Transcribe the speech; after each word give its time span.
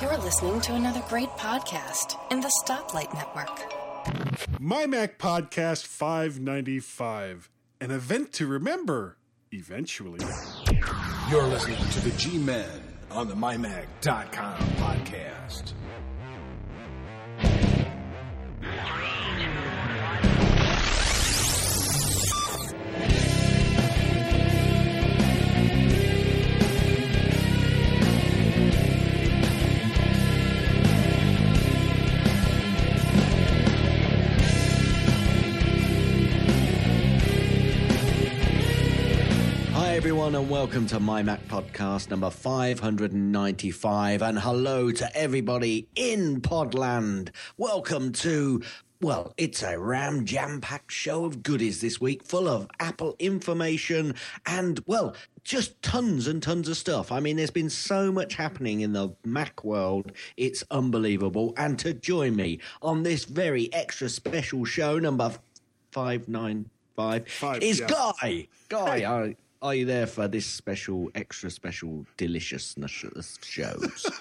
You're 0.00 0.18
listening 0.18 0.60
to 0.62 0.74
another 0.74 1.02
great 1.08 1.30
podcast 1.30 2.18
in 2.30 2.40
the 2.40 2.52
Stoplight 2.62 3.12
Network. 3.14 4.60
My 4.60 4.86
Mac 4.86 5.18
Podcast 5.18 5.86
595, 5.86 7.48
an 7.80 7.90
event 7.90 8.32
to 8.34 8.46
remember 8.46 9.16
eventually. 9.52 10.20
You're 11.30 11.46
listening 11.46 11.78
to 11.78 12.00
the 12.00 12.10
G 12.18 12.38
Men 12.38 12.68
on 13.10 13.28
the 13.28 13.34
MyMac.com 13.34 14.58
podcast. 14.76 15.72
Everyone, 40.26 40.42
and 40.42 40.50
welcome 40.50 40.86
to 40.88 40.98
My 40.98 41.22
Mac 41.22 41.40
Podcast 41.46 42.10
number 42.10 42.30
595. 42.30 44.22
And 44.22 44.36
hello 44.36 44.90
to 44.90 45.16
everybody 45.16 45.86
in 45.94 46.40
Podland. 46.40 47.28
Welcome 47.56 48.10
to, 48.14 48.60
well, 49.00 49.34
it's 49.36 49.62
a 49.62 49.78
ram 49.78 50.24
jam 50.24 50.60
packed 50.60 50.90
show 50.90 51.26
of 51.26 51.44
goodies 51.44 51.80
this 51.80 52.00
week, 52.00 52.24
full 52.24 52.48
of 52.48 52.66
Apple 52.80 53.14
information 53.20 54.16
and, 54.46 54.80
well, 54.86 55.14
just 55.44 55.80
tons 55.80 56.26
and 56.26 56.42
tons 56.42 56.68
of 56.68 56.76
stuff. 56.76 57.12
I 57.12 57.20
mean, 57.20 57.36
there's 57.36 57.52
been 57.52 57.70
so 57.70 58.10
much 58.10 58.34
happening 58.34 58.80
in 58.80 58.94
the 58.94 59.10
Mac 59.24 59.62
world, 59.62 60.10
it's 60.36 60.64
unbelievable. 60.72 61.54
And 61.56 61.78
to 61.78 61.94
join 61.94 62.34
me 62.34 62.58
on 62.82 63.04
this 63.04 63.26
very 63.26 63.72
extra 63.72 64.08
special 64.08 64.64
show, 64.64 64.98
number 64.98 65.32
595, 65.92 67.28
Five, 67.28 67.62
is 67.62 67.78
yeah. 67.78 67.86
Guy. 67.86 68.48
Guy, 68.68 69.04
are, 69.04 69.32
are 69.66 69.74
you 69.74 69.84
there 69.84 70.06
for 70.06 70.28
this 70.28 70.46
special, 70.46 71.10
extra 71.14 71.50
special 71.50 72.06
deliciousness 72.16 73.38
shows? 73.42 74.10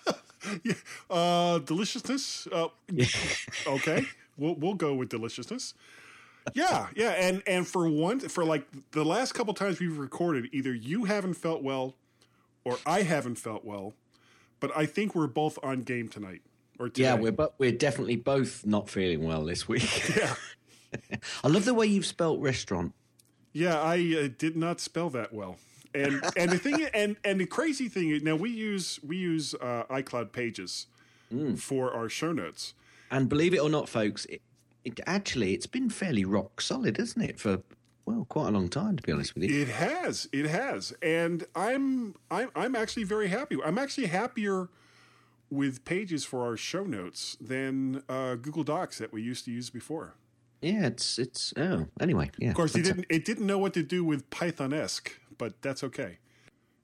Uh, 1.09 1.57
deliciousness. 1.57 2.47
Uh, 2.51 2.67
okay, 3.67 4.05
we'll 4.38 4.53
we'll 4.53 4.75
go 4.75 4.93
with 4.93 5.09
deliciousness. 5.09 5.73
Yeah, 6.53 6.88
yeah, 6.95 7.11
and 7.11 7.41
and 7.47 7.67
for 7.67 7.89
one, 7.89 8.19
for 8.19 8.45
like 8.45 8.67
the 8.91 9.03
last 9.03 9.33
couple 9.33 9.55
times 9.55 9.79
we've 9.79 9.97
recorded, 9.97 10.49
either 10.51 10.71
you 10.71 11.05
haven't 11.05 11.33
felt 11.33 11.63
well, 11.63 11.95
or 12.63 12.77
I 12.85 13.01
haven't 13.01 13.35
felt 13.35 13.66
well, 13.66 13.95
but 14.59 14.69
I 14.77 14.85
think 14.85 15.16
we're 15.16 15.25
both 15.25 15.57
on 15.63 15.81
game 15.81 16.09
tonight. 16.09 16.41
Or 16.77 16.89
today. 16.89 17.03
yeah, 17.03 17.16
we're 17.16 17.31
but 17.31 17.55
we're 17.57 17.71
definitely 17.71 18.17
both 18.17 18.67
not 18.67 18.88
feeling 18.88 19.23
well 19.23 19.45
this 19.45 19.67
week. 19.67 20.16
yeah, 20.16 20.35
I 21.43 21.47
love 21.47 21.66
the 21.66 21.73
way 21.73 21.88
you've 21.88 22.05
spelt 22.05 22.39
restaurant. 22.39 22.93
Yeah. 23.56 23.81
I 23.81 23.95
uh, 24.25 24.30
did 24.38 24.56
not 24.56 24.80
spell 24.80 25.09
that 25.11 25.34
well, 25.34 25.58
and 25.94 26.23
and 26.38 26.52
the 26.52 26.59
thing 26.59 26.88
and 26.94 27.16
and 27.23 27.39
the 27.39 27.45
crazy 27.45 27.89
thing 27.89 28.09
is 28.09 28.22
now 28.22 28.36
we 28.36 28.52
use 28.52 29.00
we 29.06 29.17
use 29.17 29.56
uh, 29.56 29.84
iCloud 29.89 30.31
Pages 30.31 30.88
for 31.58 31.94
our 31.94 32.09
show 32.09 32.31
notes. 32.31 32.73
And 33.12 33.30
believe 33.30 33.53
it 33.53 33.59
or 33.59 33.70
not, 33.70 33.89
folks, 33.89 34.25
it, 34.25 34.42
it 34.84 35.00
actually 35.06 35.53
it's 35.53 35.67
been 35.67 35.89
fairly 35.89 36.25
rock 36.25 36.62
solid, 36.62 37.00
isn't 37.00 37.22
it? 37.22 37.39
For 37.39 37.62
well, 38.06 38.25
quite 38.30 38.50
a 38.50 38.52
long 38.52 38.70
time, 38.70 38.97
to 38.97 39.03
be 39.03 39.12
honest 39.12 39.34
with 39.34 39.45
you. 39.45 39.62
It 39.62 39.67
has, 39.67 40.30
it 40.31 40.45
has, 40.45 40.94
and 41.02 41.45
I'm 41.56 42.16
I'm 42.30 42.52
I'm 42.56 42.75
actually 42.75 43.03
very 43.03 43.30
happy. 43.30 43.58
I'm 43.64 43.78
actually 43.78 44.08
happier 44.08 44.69
with 45.50 45.86
pages 45.86 46.23
for 46.23 46.44
our 46.44 46.58
show 46.58 46.84
notes 46.84 47.38
than 47.40 48.03
uh, 48.09 48.36
Google 48.36 48.64
Docs 48.64 48.97
that 49.00 49.12
we 49.12 49.22
used 49.22 49.45
to 49.45 49.52
use 49.52 49.69
before. 49.69 50.16
Yeah, 50.66 50.88
it's 50.88 51.19
it's 51.19 51.53
oh 51.58 51.88
anyway. 51.99 52.31
Yeah, 52.39 52.49
Of 52.49 52.55
course, 52.55 52.75
it 52.75 52.83
didn't 52.83 53.06
it 53.09 53.23
didn't 53.23 53.45
know 53.45 53.59
what 53.59 53.73
to 53.75 53.84
do 53.84 54.03
with 54.03 54.29
Python 54.29 54.73
esque, 54.73 55.12
but 55.38 55.62
that's 55.62 55.84
okay. 55.84 56.17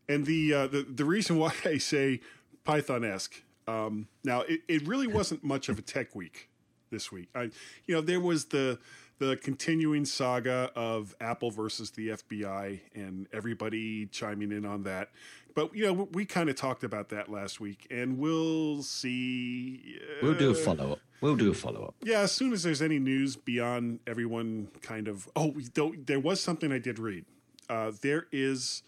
And 0.07 0.25
the 0.25 0.53
uh, 0.53 0.67
the 0.67 0.83
the 0.83 1.06
reason 1.06 1.38
why 1.39 1.53
I 1.66 1.78
say 1.78 2.22
Python 2.63 3.03
esque 3.03 3.41
um, 3.67 4.07
now 4.23 4.41
it, 4.41 4.61
it 4.67 4.88
really 4.88 5.07
wasn't 5.07 5.44
much 5.44 5.69
of 5.69 5.79
a 5.79 5.81
tech 5.81 6.16
week 6.16 6.50
this 6.91 7.11
week. 7.11 7.29
I 7.35 7.44
you 7.85 7.95
know 7.95 8.01
there 8.01 8.19
was 8.19 8.45
the 8.45 8.79
the 9.19 9.38
continuing 9.38 10.03
saga 10.03 10.72
of 10.75 11.16
Apple 11.22 11.51
versus 11.51 11.91
the 11.91 12.09
FBI 12.09 12.79
and 12.95 13.27
everybody 13.31 14.07
chiming 14.07 14.51
in 14.51 14.66
on 14.66 14.83
that. 14.83 15.09
But 15.53 15.75
you 15.75 15.85
know 15.85 15.94
we, 15.94 16.03
we 16.12 16.25
kind 16.25 16.50
of 16.50 16.56
talked 16.56 16.84
about 16.84 17.09
that 17.09 17.29
last 17.29 17.59
week, 17.59 17.88
and 17.91 18.17
we'll 18.17 18.84
see. 18.84 20.00
We'll 20.22 20.35
do 20.35 20.50
a 20.50 20.53
uh, 20.53 20.56
follow 20.56 20.91
up. 20.94 21.00
We'll 21.22 21.35
do 21.35 21.51
a 21.51 21.53
follow 21.53 21.84
up. 21.85 21.95
yeah, 22.01 22.22
as 22.22 22.31
soon 22.31 22.51
as 22.51 22.63
there's 22.63 22.81
any 22.81 22.97
news 22.97 23.35
beyond 23.35 24.00
everyone 24.07 24.69
kind 24.81 25.07
of 25.07 25.29
oh, 25.35 25.53
there 25.75 26.19
was 26.19 26.41
something 26.41 26.72
I 26.72 26.79
did 26.79 27.00
read. 27.00 27.25
Uh, 27.69 27.91
there 28.01 28.28
is 28.31 28.84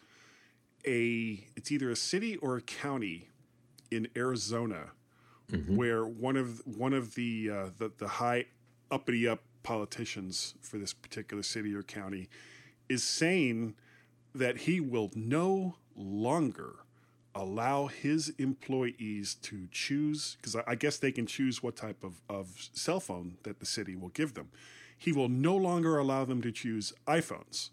a 0.86 1.40
it's 1.56 1.72
either 1.72 1.90
a 1.90 1.96
city 1.96 2.38
or 2.38 2.58
a 2.58 2.62
county 2.62 3.30
in 3.92 4.08
Arizona 4.16 4.92
where 5.68 6.04
one 6.04 6.36
of 6.36 6.64
one 6.66 6.94
of 6.94 7.14
the 7.14 7.50
uh, 7.52 7.70
the 7.78 7.92
the 7.98 8.08
high 8.08 8.46
uppity 8.90 9.28
up 9.28 9.44
politicians 9.62 10.56
for 10.62 10.78
this 10.78 10.94
particular 10.94 11.44
city 11.44 11.74
or 11.74 11.84
county 11.84 12.28
is 12.90 13.04
saying 13.04 13.76
that 14.36 14.60
he 14.60 14.80
will 14.80 15.12
no 15.16 15.76
longer 15.96 16.76
allow 17.36 17.88
his 17.88 18.30
employees 18.38 19.36
to 19.36 19.68
choose 19.72 20.38
because 20.40 20.56
I, 20.68 20.76
guess 20.76 20.98
they 20.98 21.12
can 21.12 21.26
choose 21.26 21.64
what 21.64 21.76
type 21.76 22.04
of, 22.04 22.22
of 22.30 22.70
cell 22.74 23.00
phone 23.00 23.38
that 23.44 23.60
the 23.60 23.66
city 23.66 23.96
will 23.96 24.10
give 24.10 24.36
them. 24.36 24.50
He 24.98 25.12
will 25.12 25.30
no 25.30 25.56
longer 25.56 25.98
allow 25.98 26.26
them 26.26 26.42
to 26.44 26.52
choose 26.52 26.94
iPhones 27.08 27.72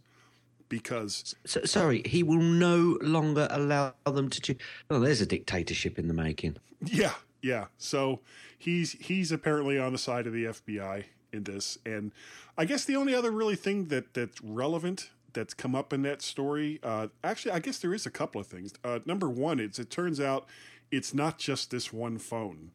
because 0.68 1.34
So, 1.44 1.64
sorry, 1.64 2.02
he 2.06 2.22
will 2.22 2.40
no 2.40 2.98
longer 3.02 3.46
allow 3.50 3.92
them 4.06 4.30
to 4.30 4.40
choose. 4.40 4.56
Oh, 4.88 5.00
there's 5.00 5.20
a 5.20 5.26
dictatorship 5.26 5.98
in 5.98 6.08
the 6.08 6.14
making. 6.14 6.56
Yeah, 6.82 7.14
yeah. 7.42 7.66
So 7.76 8.20
he's 8.58 8.92
he's 8.92 9.30
apparently 9.32 9.78
on 9.78 9.92
the 9.92 9.98
side 9.98 10.26
of 10.26 10.32
the 10.32 10.46
FBI 10.46 11.04
in 11.32 11.44
this, 11.44 11.76
and 11.84 12.12
I 12.56 12.64
guess 12.64 12.84
the 12.84 12.96
only 12.96 13.14
other 13.14 13.30
really 13.30 13.56
thing 13.56 13.86
that 13.88 14.14
that's 14.14 14.40
relevant 14.40 15.10
that's 15.32 15.54
come 15.54 15.74
up 15.74 15.92
in 15.92 16.02
that 16.02 16.22
story, 16.22 16.78
uh, 16.82 17.08
actually, 17.22 17.52
I 17.52 17.58
guess 17.60 17.78
there 17.78 17.94
is 17.94 18.06
a 18.06 18.10
couple 18.10 18.40
of 18.40 18.46
things. 18.46 18.72
Uh, 18.84 19.00
number 19.06 19.28
one, 19.28 19.60
it's 19.60 19.78
it 19.78 19.90
turns 19.90 20.20
out 20.20 20.46
it's 20.90 21.14
not 21.14 21.38
just 21.38 21.70
this 21.70 21.92
one 21.92 22.18
phone 22.18 22.72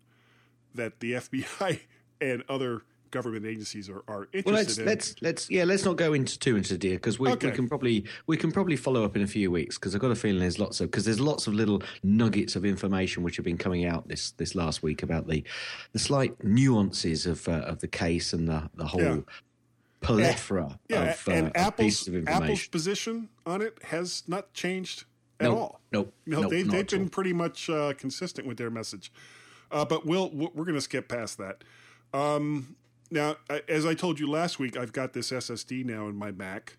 that 0.73 0.99
the 0.99 1.13
FBI 1.13 1.79
and 2.21 2.43
other 2.49 2.83
government 3.11 3.45
agencies 3.45 3.89
are, 3.89 4.03
are 4.09 4.27
interested 4.33 4.45
Well, 4.45 4.55
let's 4.55 4.77
in. 4.77 4.85
let's 4.85 5.15
let's 5.21 5.49
yeah, 5.49 5.63
let's 5.63 5.85
not 5.85 5.95
go 5.95 6.11
into 6.11 6.37
too 6.37 6.57
into 6.57 6.77
deal 6.77 6.95
because 6.95 7.17
we, 7.17 7.29
Okay. 7.29 7.47
we 7.49 7.55
can 7.55 7.69
probably 7.69 8.03
we 8.27 8.35
can 8.35 8.51
probably 8.51 8.75
follow 8.75 9.05
up 9.05 9.15
in 9.15 9.21
a 9.21 9.27
few 9.27 9.49
weeks 9.51 9.77
because 9.77 9.95
I've 9.95 10.01
got 10.01 10.11
a 10.11 10.15
feeling 10.15 10.39
there's 10.41 10.59
lots 10.59 10.81
of 10.81 10.91
because 10.91 11.05
there's 11.05 11.19
lots 11.21 11.47
of 11.47 11.53
little 11.53 11.81
nuggets 12.03 12.57
of 12.57 12.65
information 12.65 13.23
which 13.23 13.37
have 13.37 13.45
been 13.45 13.57
coming 13.57 13.85
out 13.85 14.07
this 14.09 14.31
this 14.31 14.53
last 14.53 14.83
week 14.83 15.01
about 15.01 15.27
the 15.27 15.45
the 15.93 15.99
slight 15.99 16.43
nuances 16.43 17.25
of 17.25 17.47
uh, 17.47 17.51
of 17.51 17.79
the 17.79 17.87
case 17.87 18.33
and 18.33 18.49
the 18.49 18.69
the 18.75 18.85
whole 18.85 19.01
Yeah. 19.01 19.17
Plethora 20.05 20.79
yeah, 20.89 21.03
of, 21.11 21.27
uh, 21.27 21.31
and 21.31 21.47
of 21.47 21.53
Apple's 21.55 21.85
pieces 21.85 22.07
of 22.07 22.15
information. 22.15 22.43
Apple's 22.43 22.67
position 22.67 23.29
on 23.45 23.61
it 23.61 23.77
has 23.85 24.23
not 24.27 24.53
changed 24.53 25.05
at 25.39 25.49
Nope, 25.49 25.57
all. 25.57 25.81
nope, 25.91 26.13
no, 26.25 26.41
nope, 26.41 26.51
they, 26.51 26.61
they've 26.63 26.87
been 26.87 27.03
all. 27.03 27.09
pretty 27.09 27.33
much 27.33 27.69
uh, 27.69 27.93
consistent 27.97 28.47
with 28.47 28.57
their 28.57 28.69
message. 28.69 29.11
Uh, 29.71 29.83
but 29.83 30.05
we'll 30.05 30.29
we're 30.29 30.63
going 30.63 30.75
to 30.75 30.81
skip 30.81 31.07
past 31.07 31.37
that. 31.37 31.63
Um, 32.13 32.75
now, 33.11 33.35
as 33.67 33.85
I 33.85 33.93
told 33.93 34.19
you 34.19 34.29
last 34.29 34.59
week, 34.59 34.77
I've 34.77 34.93
got 34.93 35.13
this 35.13 35.31
SSD 35.31 35.85
now 35.85 36.07
in 36.07 36.15
my 36.15 36.31
Mac, 36.31 36.77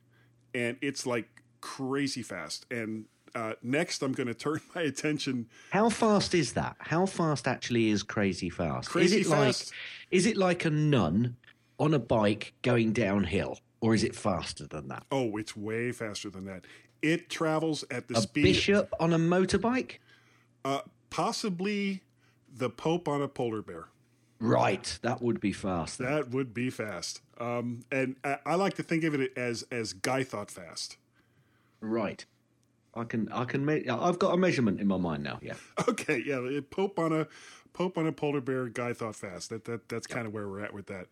and 0.54 0.76
it's 0.80 1.06
like 1.06 1.28
crazy 1.60 2.22
fast. 2.22 2.66
And 2.70 3.06
uh, 3.34 3.52
next, 3.62 4.02
I'm 4.02 4.12
going 4.12 4.28
to 4.28 4.34
turn 4.34 4.60
my 4.74 4.82
attention. 4.82 5.48
How 5.70 5.88
fast 5.90 6.34
is 6.34 6.54
that? 6.54 6.76
How 6.78 7.06
fast 7.06 7.46
actually 7.46 7.90
is 7.90 8.02
crazy 8.02 8.50
fast? 8.50 8.88
Crazy 8.88 9.20
is 9.20 9.26
it 9.26 9.30
fast? 9.30 9.66
like 9.70 9.74
is 10.10 10.26
it 10.26 10.36
like 10.36 10.64
a 10.64 10.70
nun 10.70 11.36
on 11.78 11.94
a 11.94 11.98
bike 11.98 12.54
going 12.62 12.92
downhill, 12.92 13.58
or 13.80 13.94
is 13.94 14.02
it 14.04 14.14
faster 14.14 14.66
than 14.66 14.88
that? 14.88 15.04
Oh, 15.10 15.36
it's 15.36 15.56
way 15.56 15.92
faster 15.92 16.30
than 16.30 16.44
that. 16.46 16.64
It 17.02 17.28
travels 17.28 17.84
at 17.90 18.08
the 18.08 18.14
speed. 18.14 18.18
A 18.18 18.22
speed, 18.22 18.42
bishop 18.42 18.94
on 19.00 19.12
a 19.12 19.18
motorbike? 19.18 19.98
uh, 20.64 20.80
possibly 21.10 22.02
the 22.52 22.68
Pope 22.70 23.06
on 23.08 23.22
a 23.22 23.28
polar 23.28 23.62
bear. 23.62 23.86
Right, 24.38 24.98
that 25.02 25.22
would 25.22 25.40
be 25.40 25.52
fast. 25.52 25.98
then. 25.98 26.10
That 26.10 26.30
would 26.30 26.52
be 26.52 26.68
fast. 26.70 27.22
Um, 27.38 27.80
and 27.92 28.16
I, 28.24 28.38
I 28.44 28.54
like 28.56 28.74
to 28.74 28.82
think 28.82 29.04
of 29.04 29.14
it 29.14 29.32
as 29.36 29.64
as 29.70 29.92
Guy 29.92 30.24
thought 30.24 30.50
fast. 30.50 30.96
Right. 31.80 32.24
I 32.94 33.04
can 33.04 33.30
I 33.30 33.44
can 33.44 33.64
make 33.64 33.88
I've 33.88 34.18
got 34.18 34.34
a 34.34 34.36
measurement 34.36 34.80
in 34.80 34.86
my 34.88 34.96
mind 34.96 35.22
now. 35.22 35.38
Yeah. 35.42 35.54
Okay, 35.88 36.22
yeah, 36.26 36.60
Pope 36.70 36.98
on 36.98 37.12
a 37.12 37.26
Pope 37.72 37.96
on 37.98 38.06
a 38.06 38.12
polar 38.12 38.40
bear. 38.40 38.68
Guy 38.68 38.92
thought 38.92 39.16
fast. 39.16 39.50
That 39.50 39.64
that 39.66 39.88
that's 39.88 40.06
kind 40.06 40.26
of 40.26 40.32
where 40.34 40.48
we're 40.48 40.60
at 40.64 40.74
with 40.74 40.86
that. 40.86 41.06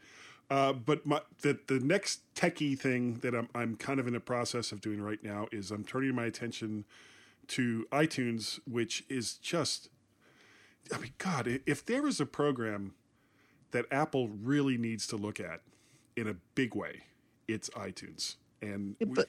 Uh, 0.51 0.73
but 0.73 1.07
my, 1.07 1.21
the 1.41 1.59
the 1.67 1.81
next 1.81 2.21
techie 2.35 2.79
thing 2.79 3.15
that 3.23 3.35
I'm 3.35 3.49
I'm 3.55 3.77
kind 3.77 3.99
of 3.99 4.07
in 4.07 4.13
the 4.13 4.21
process 4.21 4.73
of 4.73 4.81
doing 4.81 5.01
right 5.01 5.23
now 5.23 5.49
is 5.51 5.71
I'm 5.71 5.85
turning 5.85 6.15
my 6.15 6.25
attention 6.27 6.85
to 7.49 7.87
iTunes, 7.93 8.61
which 8.67 9.05
is 9.09 9.35
just 9.35 9.89
I 10.93 10.99
mean, 10.99 11.13
God, 11.19 11.61
if 11.67 11.85
there 11.85 12.07
is 12.07 12.21
a 12.21 12.27
program 12.27 12.95
that 13.71 13.87
Apple 13.91 14.29
really 14.29 14.77
needs 14.77 15.07
to 15.09 15.17
look 15.17 15.41
at 15.41 15.61
in 16.17 16.29
a 16.29 16.35
big 16.55 16.75
way, 16.75 17.05
it's 17.49 17.71
iTunes. 17.71 18.37
And 18.61 18.97
we- 19.01 19.07
But 19.07 19.29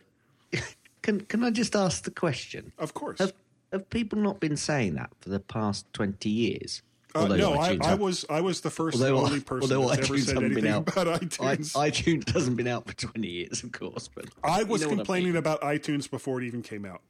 can 1.02 1.22
can 1.22 1.44
I 1.44 1.50
just 1.52 1.76
ask 1.76 2.04
the 2.04 2.12
question? 2.12 2.74
of 2.78 2.94
course, 2.94 3.20
Have 3.20 3.34
have 3.72 3.90
people 3.90 4.20
not 4.20 4.40
been 4.42 4.58
saying 4.58 4.96
that 4.96 5.12
for 5.22 5.30
the 5.30 5.40
past 5.40 5.92
twenty 5.94 6.30
years? 6.30 6.82
Uh, 7.16 7.28
no, 7.28 7.54
I, 7.54 7.78
I 7.82 7.94
was 7.96 8.26
I 8.30 8.42
was 8.42 8.62
the 8.62 8.70
first 8.70 9.00
and 9.00 9.06
although, 9.06 9.26
only 9.26 9.40
person 9.42 9.74
although 9.74 9.90
that's 9.90 10.10
ever 10.10 10.18
iTunes 10.18 10.26
said 10.26 10.36
hasn't 10.36 10.56
been 10.56 10.66
anything 10.66 10.72
out, 10.72 10.90
about 10.90 11.08
I- 11.08 11.20
iTunes. 11.20 11.74
iTunes 11.76 12.34
hasn't 12.34 12.58
been 12.58 12.68
out 12.68 12.88
for 12.88 12.94
twenty 12.96 13.30
years, 13.30 13.64
of 13.64 13.72
course. 13.72 14.10
But 14.14 14.26
I 14.44 14.64
was 14.64 14.82
you 14.82 14.88
know 14.88 14.92
what 14.92 14.94
I 14.94 14.98
complaining 14.98 15.30
mean. 15.30 15.38
about 15.38 15.62
iTunes 15.62 16.10
before 16.10 16.42
it 16.42 16.46
even 16.46 16.62
came 16.62 16.86
out. 16.86 17.02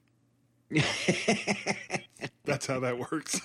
That's 2.44 2.66
how 2.66 2.80
that 2.80 2.98
works. 2.98 3.40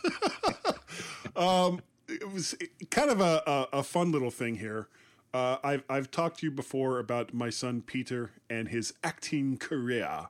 um, 1.36 1.82
it 2.08 2.32
was 2.32 2.56
kind 2.90 3.10
of 3.10 3.22
a, 3.22 3.44
a, 3.46 3.80
a 3.80 3.84
fun 3.84 4.12
little 4.12 4.32
thing 4.32 4.56
here. 4.56 4.88
Uh, 5.34 5.58
I've 5.64 5.84
I've 5.90 6.12
talked 6.12 6.40
to 6.40 6.48
you 6.48 6.52
before 6.52 7.00
about 7.00 7.34
my 7.34 7.50
son 7.50 7.82
Peter 7.86 8.32
and 8.50 8.68
his 8.68 8.94
acting 9.04 9.58
career. 9.58 10.28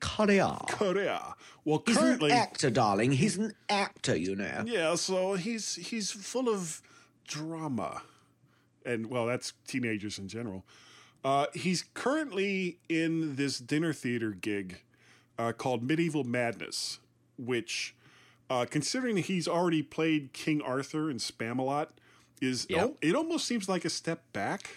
Korea. 0.00 0.58
Korea. 0.68 1.34
Well, 1.64 1.82
He's 1.86 1.96
currently, 1.98 2.30
an 2.30 2.36
actor, 2.38 2.70
darling. 2.70 3.12
He's 3.12 3.36
an 3.36 3.52
actor, 3.68 4.16
you 4.16 4.34
know. 4.36 4.64
yeah. 4.66 4.94
So 4.94 5.34
he's 5.34 5.74
he's 5.76 6.10
full 6.10 6.48
of 6.48 6.80
drama, 7.26 8.02
and 8.86 9.06
well, 9.10 9.26
that's 9.26 9.52
teenagers 9.66 10.18
in 10.18 10.28
general. 10.28 10.64
Uh, 11.24 11.46
he's 11.52 11.84
currently 11.94 12.78
in 12.88 13.36
this 13.36 13.58
dinner 13.58 13.92
theater 13.92 14.30
gig 14.30 14.80
uh, 15.38 15.52
called 15.52 15.82
Medieval 15.82 16.24
Madness, 16.24 17.00
which, 17.36 17.94
uh, 18.48 18.64
considering 18.70 19.16
he's 19.18 19.46
already 19.48 19.82
played 19.82 20.32
King 20.32 20.62
Arthur 20.62 21.10
and 21.10 21.18
Spamalot, 21.20 21.88
is 22.40 22.66
Yeah. 22.70 22.84
oh, 22.84 22.96
it 23.02 23.14
almost 23.16 23.46
seems 23.46 23.68
like 23.68 23.84
a 23.84 23.90
step 23.90 24.22
back. 24.32 24.70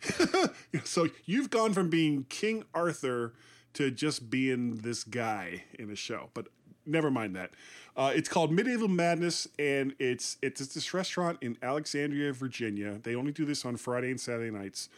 so 0.84 1.08
you've 1.24 1.50
gone 1.50 1.72
from 1.74 1.90
being 1.90 2.24
King 2.28 2.64
Arthur 2.72 3.34
to 3.74 3.90
just 3.90 4.30
being 4.30 4.76
this 4.78 5.04
guy 5.04 5.64
in 5.78 5.90
a 5.90 5.96
show, 5.96 6.30
but 6.34 6.48
never 6.86 7.10
mind 7.10 7.36
that. 7.36 7.50
Uh, 7.96 8.12
it's 8.14 8.28
called 8.28 8.52
Medieval 8.52 8.88
Madness, 8.88 9.48
and 9.58 9.94
it's 9.98 10.36
it's 10.42 10.64
this 10.66 10.94
restaurant 10.94 11.38
in 11.40 11.56
Alexandria, 11.62 12.32
Virginia. 12.32 12.98
They 13.02 13.14
only 13.14 13.32
do 13.32 13.44
this 13.44 13.64
on 13.64 13.76
Friday 13.76 14.10
and 14.10 14.20
Saturday 14.20 14.50
nights, 14.50 14.88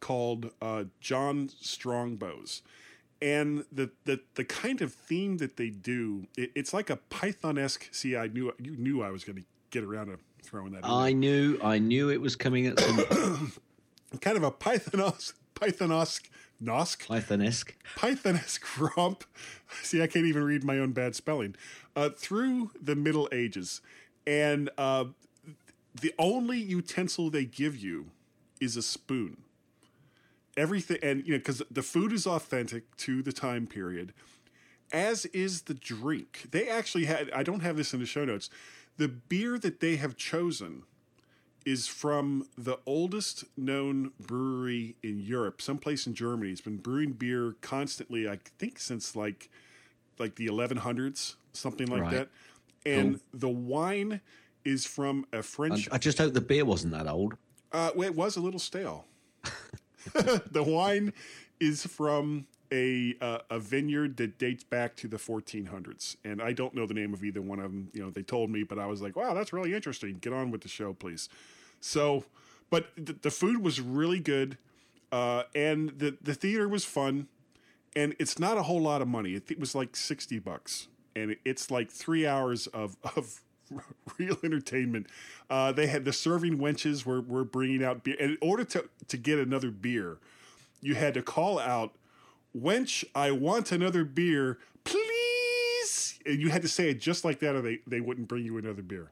called 0.00 0.50
uh, 0.60 0.84
John 1.00 1.50
Strongbows. 1.60 2.62
And 3.20 3.64
the, 3.72 3.90
the 4.04 4.20
the 4.34 4.44
kind 4.44 4.80
of 4.80 4.94
theme 4.94 5.38
that 5.38 5.56
they 5.56 5.70
do, 5.70 6.26
it, 6.36 6.52
it's 6.54 6.72
like 6.72 6.88
a 6.88 6.96
Python 6.96 7.58
esque. 7.58 7.88
See, 7.92 8.16
I 8.16 8.28
knew 8.28 8.52
you 8.58 8.76
knew 8.76 9.02
I 9.02 9.10
was 9.10 9.24
going 9.24 9.36
to 9.36 9.44
get 9.70 9.84
around 9.84 10.06
to 10.06 10.18
throwing 10.42 10.72
that. 10.72 10.84
in. 10.84 10.90
I 10.90 11.12
knew, 11.12 11.58
I 11.62 11.78
knew 11.78 12.10
it 12.10 12.20
was 12.20 12.36
coming 12.36 12.66
at 12.66 12.78
some 12.78 13.52
kind 14.20 14.36
of 14.36 14.42
a 14.42 14.50
Pythonos 14.50 15.34
Pythonosque 15.54 16.30
Nosk 16.62 17.06
Pythonesque. 17.06 17.74
Pythonesque 17.96 18.96
romp. 18.96 19.24
See, 19.82 20.02
I 20.02 20.06
can't 20.06 20.26
even 20.26 20.42
read 20.42 20.64
my 20.64 20.78
own 20.78 20.92
bad 20.92 21.14
spelling. 21.14 21.54
Uh, 21.94 22.10
through 22.10 22.70
the 22.80 22.96
Middle 22.96 23.28
Ages, 23.32 23.80
and 24.26 24.70
uh, 24.76 25.06
the 26.00 26.14
only 26.18 26.58
utensil 26.58 27.30
they 27.30 27.44
give 27.44 27.76
you 27.76 28.10
is 28.60 28.76
a 28.76 28.82
spoon. 28.82 29.38
Everything, 30.56 30.98
and 31.02 31.24
you 31.24 31.32
know, 31.32 31.38
because 31.38 31.62
the 31.70 31.82
food 31.82 32.12
is 32.12 32.26
authentic 32.26 32.96
to 32.98 33.22
the 33.22 33.32
time 33.32 33.66
period, 33.66 34.12
as 34.92 35.26
is 35.26 35.62
the 35.62 35.74
drink. 35.74 36.48
They 36.50 36.68
actually 36.68 37.04
had. 37.04 37.30
I 37.30 37.44
don't 37.44 37.60
have 37.60 37.76
this 37.76 37.94
in 37.94 38.00
the 38.00 38.06
show 38.06 38.24
notes. 38.24 38.50
The 38.96 39.08
beer 39.08 39.58
that 39.60 39.78
they 39.78 39.94
have 39.96 40.16
chosen 40.16 40.82
is 41.68 41.86
from 41.86 42.48
the 42.56 42.78
oldest 42.86 43.44
known 43.54 44.10
brewery 44.18 44.96
in 45.02 45.20
Europe, 45.20 45.60
someplace 45.60 46.06
in 46.06 46.14
Germany. 46.14 46.50
It's 46.50 46.62
been 46.62 46.78
brewing 46.78 47.12
beer 47.12 47.56
constantly, 47.60 48.26
I 48.26 48.38
think 48.58 48.78
since 48.78 49.14
like 49.14 49.50
like 50.18 50.36
the 50.36 50.46
1100s, 50.46 51.34
something 51.52 51.86
like 51.88 52.00
Right. 52.00 52.12
that. 52.12 52.28
And 52.86 53.20
the 53.34 53.50
wine 53.50 54.22
is 54.64 54.86
from 54.86 55.26
a 55.30 55.42
French. 55.42 55.90
I 55.92 55.98
just 55.98 56.16
hope 56.16 56.32
the 56.32 56.40
beer 56.40 56.64
wasn't 56.64 56.94
that 56.94 57.06
old. 57.06 57.34
Uh, 57.70 57.90
well, 57.94 58.08
it 58.08 58.14
was 58.14 58.38
a 58.38 58.40
little 58.40 58.58
stale. 58.58 59.04
the 60.14 60.64
wine 60.66 61.12
is 61.60 61.84
from 61.84 62.46
a 62.72 63.14
uh, 63.20 63.40
a 63.50 63.58
vineyard 63.58 64.16
that 64.16 64.38
dates 64.38 64.64
back 64.64 64.96
to 64.96 65.06
the 65.08 65.18
1400s, 65.18 66.16
and 66.24 66.40
I 66.40 66.54
don't 66.54 66.72
know 66.74 66.86
the 66.86 66.94
name 66.94 67.12
of 67.12 67.22
either 67.22 67.42
one 67.42 67.58
of 67.58 67.64
them. 67.64 67.90
You 67.92 68.04
know, 68.04 68.10
they 68.10 68.22
told 68.22 68.48
me, 68.48 68.62
but 68.62 68.78
I 68.78 68.86
was 68.86 69.02
like, 69.02 69.16
"Wow, 69.16 69.34
that's 69.34 69.52
really 69.52 69.74
interesting. 69.74 70.16
Get 70.18 70.32
on 70.32 70.50
with 70.50 70.62
the 70.62 70.68
show, 70.68 70.94
please." 70.94 71.28
So, 71.80 72.24
but 72.70 72.90
the, 72.96 73.12
the 73.14 73.30
food 73.30 73.62
was 73.62 73.80
really 73.80 74.20
good, 74.20 74.58
uh, 75.12 75.44
and 75.54 75.90
the 75.98 76.16
the 76.20 76.34
theater 76.34 76.68
was 76.68 76.84
fun, 76.84 77.28
and 77.96 78.14
it's 78.18 78.38
not 78.38 78.58
a 78.58 78.62
whole 78.62 78.80
lot 78.80 79.02
of 79.02 79.08
money. 79.08 79.34
It, 79.34 79.50
it 79.50 79.60
was 79.60 79.74
like 79.74 79.96
sixty 79.96 80.38
bucks, 80.38 80.88
and 81.14 81.32
it, 81.32 81.38
it's 81.44 81.70
like 81.70 81.90
three 81.90 82.26
hours 82.26 82.66
of 82.68 82.96
of 83.16 83.40
real 84.18 84.36
entertainment. 84.44 85.06
Uh, 85.50 85.72
they 85.72 85.86
had 85.86 86.04
the 86.04 86.12
serving 86.12 86.58
wenches 86.58 87.04
were 87.04 87.20
were 87.20 87.44
bringing 87.44 87.84
out 87.84 88.04
beer, 88.04 88.16
and 88.20 88.32
in 88.32 88.38
order 88.40 88.64
to 88.64 88.88
to 89.08 89.16
get 89.16 89.38
another 89.38 89.70
beer, 89.70 90.18
you 90.80 90.94
had 90.94 91.14
to 91.14 91.22
call 91.22 91.58
out, 91.58 91.94
"Wench, 92.56 93.04
I 93.14 93.30
want 93.30 93.72
another 93.72 94.04
beer, 94.04 94.58
please!" 94.84 96.18
And 96.26 96.40
you 96.40 96.50
had 96.50 96.62
to 96.62 96.68
say 96.68 96.90
it 96.90 97.00
just 97.00 97.24
like 97.24 97.40
that, 97.40 97.54
or 97.54 97.62
they 97.62 97.80
they 97.86 98.00
wouldn't 98.00 98.28
bring 98.28 98.44
you 98.44 98.58
another 98.58 98.82
beer. 98.82 99.10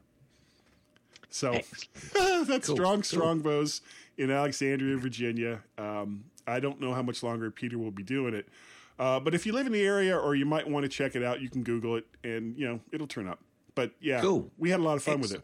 So 1.29 1.59
that's 2.47 2.69
strong, 2.69 3.03
strong 3.03 3.39
bows 3.39 3.81
in 4.17 4.31
Alexandria, 4.31 4.97
Virginia. 4.97 5.61
Um, 5.77 6.25
I 6.45 6.59
don't 6.59 6.79
know 6.79 6.93
how 6.93 7.01
much 7.01 7.23
longer 7.23 7.51
Peter 7.51 7.77
will 7.77 7.91
be 7.91 8.03
doing 8.03 8.33
it, 8.33 8.47
uh, 8.99 9.19
but 9.19 9.35
if 9.35 9.45
you 9.45 9.53
live 9.53 9.65
in 9.67 9.73
the 9.73 9.85
area 9.85 10.17
or 10.17 10.35
you 10.35 10.45
might 10.45 10.67
want 10.67 10.83
to 10.83 10.89
check 10.89 11.15
it 11.15 11.23
out, 11.23 11.41
you 11.41 11.49
can 11.49 11.63
Google 11.63 11.95
it, 11.97 12.05
and 12.23 12.57
you 12.57 12.67
know 12.67 12.79
it'll 12.91 13.07
turn 13.07 13.27
up. 13.27 13.39
But 13.75 13.91
yeah, 13.99 14.21
Cool. 14.21 14.51
we 14.57 14.69
had 14.69 14.79
a 14.79 14.83
lot 14.83 14.97
of 14.97 15.03
fun 15.03 15.21
with 15.21 15.33
it. 15.33 15.43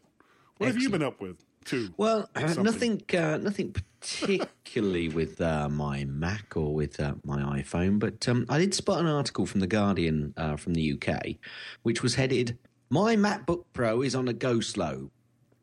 What 0.57 0.68
have 0.68 0.78
you 0.81 0.90
been 0.90 1.04
up 1.04 1.22
with 1.22 1.44
too? 1.66 1.94
Well, 1.98 2.30
uh, 2.36 2.54
nothing, 2.54 3.01
uh, 3.13 3.38
nothing 3.38 3.75
particularly 4.00 5.10
with 5.19 5.42
uh, 5.42 5.69
my 5.69 6.06
Mac 6.06 6.56
or 6.56 6.74
with 6.74 7.00
uh, 7.00 7.16
my 7.24 7.62
iPhone, 7.62 8.00
but 8.00 8.28
um, 8.28 8.46
I 8.50 8.60
did 8.60 8.74
spot 8.74 9.00
an 9.00 9.07
article 9.07 9.46
from 9.46 9.60
the 9.60 9.68
Guardian 9.68 10.34
uh, 10.38 10.56
from 10.56 10.74
the 10.74 10.94
UK, 10.94 11.36
which 11.84 12.01
was 12.01 12.16
headed 12.16 12.57
"My 12.89 13.16
MacBook 13.16 13.66
Pro 13.74 14.01
is 14.01 14.16
on 14.16 14.28
a 14.28 14.34
go 14.34 14.62
slow." 14.62 15.12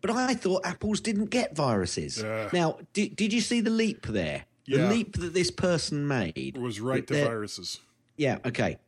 But 0.00 0.10
I 0.12 0.34
thought 0.34 0.64
Apple's 0.64 1.00
didn't 1.00 1.26
get 1.30 1.54
viruses. 1.54 2.22
Ugh. 2.22 2.52
Now, 2.52 2.78
did, 2.92 3.16
did 3.16 3.32
you 3.32 3.40
see 3.40 3.60
the 3.60 3.70
leap 3.70 4.06
there? 4.06 4.44
The 4.66 4.78
Yeah. 4.78 4.88
leap 4.90 5.16
that 5.18 5.34
this 5.34 5.50
person 5.50 6.06
made 6.08 6.32
It 6.36 6.58
was 6.58 6.80
right 6.80 7.06
to 7.06 7.14
viruses. 7.24 7.80
Yeah, 8.16 8.38
okay. 8.46 8.78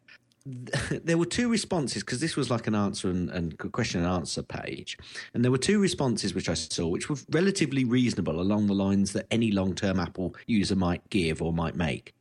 There 0.44 1.16
were 1.18 1.26
two 1.26 1.48
responses 1.48 2.02
because 2.02 2.18
this 2.20 2.34
was 2.34 2.50
like 2.50 2.66
an 2.66 2.74
answer 2.74 3.08
and, 3.08 3.30
and 3.30 3.56
question 3.72 4.00
and 4.02 4.10
answer 4.12 4.42
page. 4.42 4.98
And 5.34 5.44
there 5.44 5.52
were 5.52 5.58
two 5.58 5.78
responses 5.80 6.34
which 6.34 6.48
I 6.48 6.54
saw, 6.54 6.88
which 6.88 7.08
were 7.08 7.16
relatively 7.30 7.84
reasonable 7.84 8.40
along 8.40 8.66
the 8.66 8.74
lines 8.74 9.12
that 9.12 9.26
any 9.30 9.52
long 9.52 9.72
term 9.74 10.00
Apple 10.00 10.34
user 10.48 10.74
might 10.74 11.08
give 11.10 11.40
or 11.42 11.52
might 11.52 11.76
make. 11.76 12.14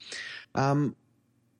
Um, 0.53 0.95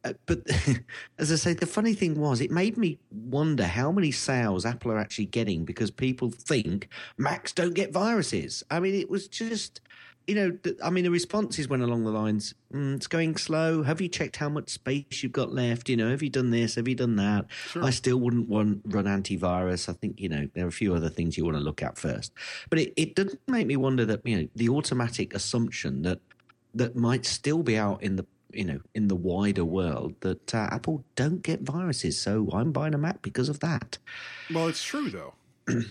uh, 0.04 0.14
but 0.26 0.40
as 1.18 1.32
I 1.32 1.36
say, 1.36 1.54
the 1.54 1.66
funny 1.66 1.94
thing 1.94 2.20
was, 2.20 2.42
it 2.42 2.52
made 2.52 2.78
me 2.78 3.00
wonder 3.12 3.66
how 3.66 3.92
many 3.92 4.12
sales 4.12 4.66
Apple 4.66 4.92
are 4.92 5.00
actually 5.00 5.26
getting 5.26 5.64
because 5.64 5.92
people 5.92 6.30
think 6.32 6.90
Macs 7.18 7.52
don't 7.52 7.74
get 7.74 7.94
viruses. 7.94 8.64
I 8.72 8.80
mean, 8.80 8.96
it 8.96 9.10
was 9.10 9.28
just, 9.28 9.80
you 10.26 10.34
know, 10.34 10.52
th- 10.52 10.78
I 10.84 10.90
mean, 10.90 11.04
the 11.04 11.12
responses 11.12 11.68
went 11.68 11.84
along 11.84 12.04
the 12.04 12.12
lines, 12.12 12.56
mm, 12.74 12.96
it's 12.96 13.06
going 13.06 13.38
slow. 13.38 13.84
Have 13.84 14.02
you 14.02 14.08
checked 14.08 14.38
how 14.38 14.50
much 14.50 14.70
space 14.70 15.22
you've 15.22 15.34
got 15.34 15.54
left? 15.54 15.88
You 15.88 15.98
know, 15.98 16.10
have 16.10 16.24
you 16.24 16.32
done 16.32 16.50
this? 16.50 16.76
Have 16.76 16.88
you 16.88 16.96
done 16.96 17.18
that? 17.18 17.46
I 17.76 17.92
still 17.92 18.20
wouldn't 18.20 18.50
want 18.50 18.82
run 18.86 19.06
antivirus. 19.06 19.88
I 19.88 19.94
think, 19.94 20.20
you 20.20 20.30
know, 20.30 20.50
there 20.56 20.66
are 20.66 20.70
a 20.70 20.72
few 20.72 20.96
other 20.96 21.10
things 21.10 21.38
you 21.38 21.46
want 21.46 21.58
to 21.58 21.64
look 21.64 21.84
at 21.84 22.00
first. 22.00 22.32
But 22.72 22.80
it, 22.80 22.94
it 22.96 23.16
did 23.16 23.38
make 23.48 23.68
me 23.68 23.76
wonder 23.76 24.06
that, 24.06 24.26
you 24.26 24.38
know, 24.38 24.48
the 24.56 24.70
automatic 24.70 25.36
assumption 25.36 26.02
that 26.04 26.20
that 26.74 26.96
might 26.96 27.26
still 27.26 27.64
be 27.64 27.78
out 27.78 28.02
in 28.02 28.16
the 28.16 28.26
you 28.54 28.66
know 28.66 28.80
in 28.94 29.08
the 29.08 29.16
wider 29.16 29.66
world 29.66 30.16
that 30.22 30.54
uh, 30.56 30.68
Apple 30.72 31.04
don't 31.16 31.42
get 31.44 31.62
viruses. 31.62 32.20
So 32.20 32.50
I'm 32.54 32.72
buying 32.72 32.94
a 32.94 32.98
Mac 32.98 33.22
because 33.22 33.50
of 33.50 33.60
that. 33.62 33.98
Well, 34.54 34.68
it's 34.68 34.84
true 34.84 35.10
though. 35.10 35.34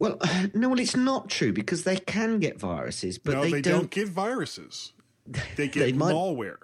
Well, 0.00 0.18
no, 0.54 0.68
well, 0.68 0.78
it's 0.78 0.94
not 0.96 1.28
true 1.28 1.52
because 1.52 1.82
they 1.84 1.96
can 1.96 2.38
get 2.38 2.58
viruses, 2.58 3.18
but 3.18 3.34
no, 3.34 3.42
they, 3.42 3.50
they, 3.50 3.60
don't. 3.62 3.78
don't, 3.80 3.90
get 3.90 4.08
viruses. 4.08 4.92
They 5.56 5.66
get 5.68 5.80
They 5.80 5.92
might- 5.92 6.14
malware. 6.14 6.56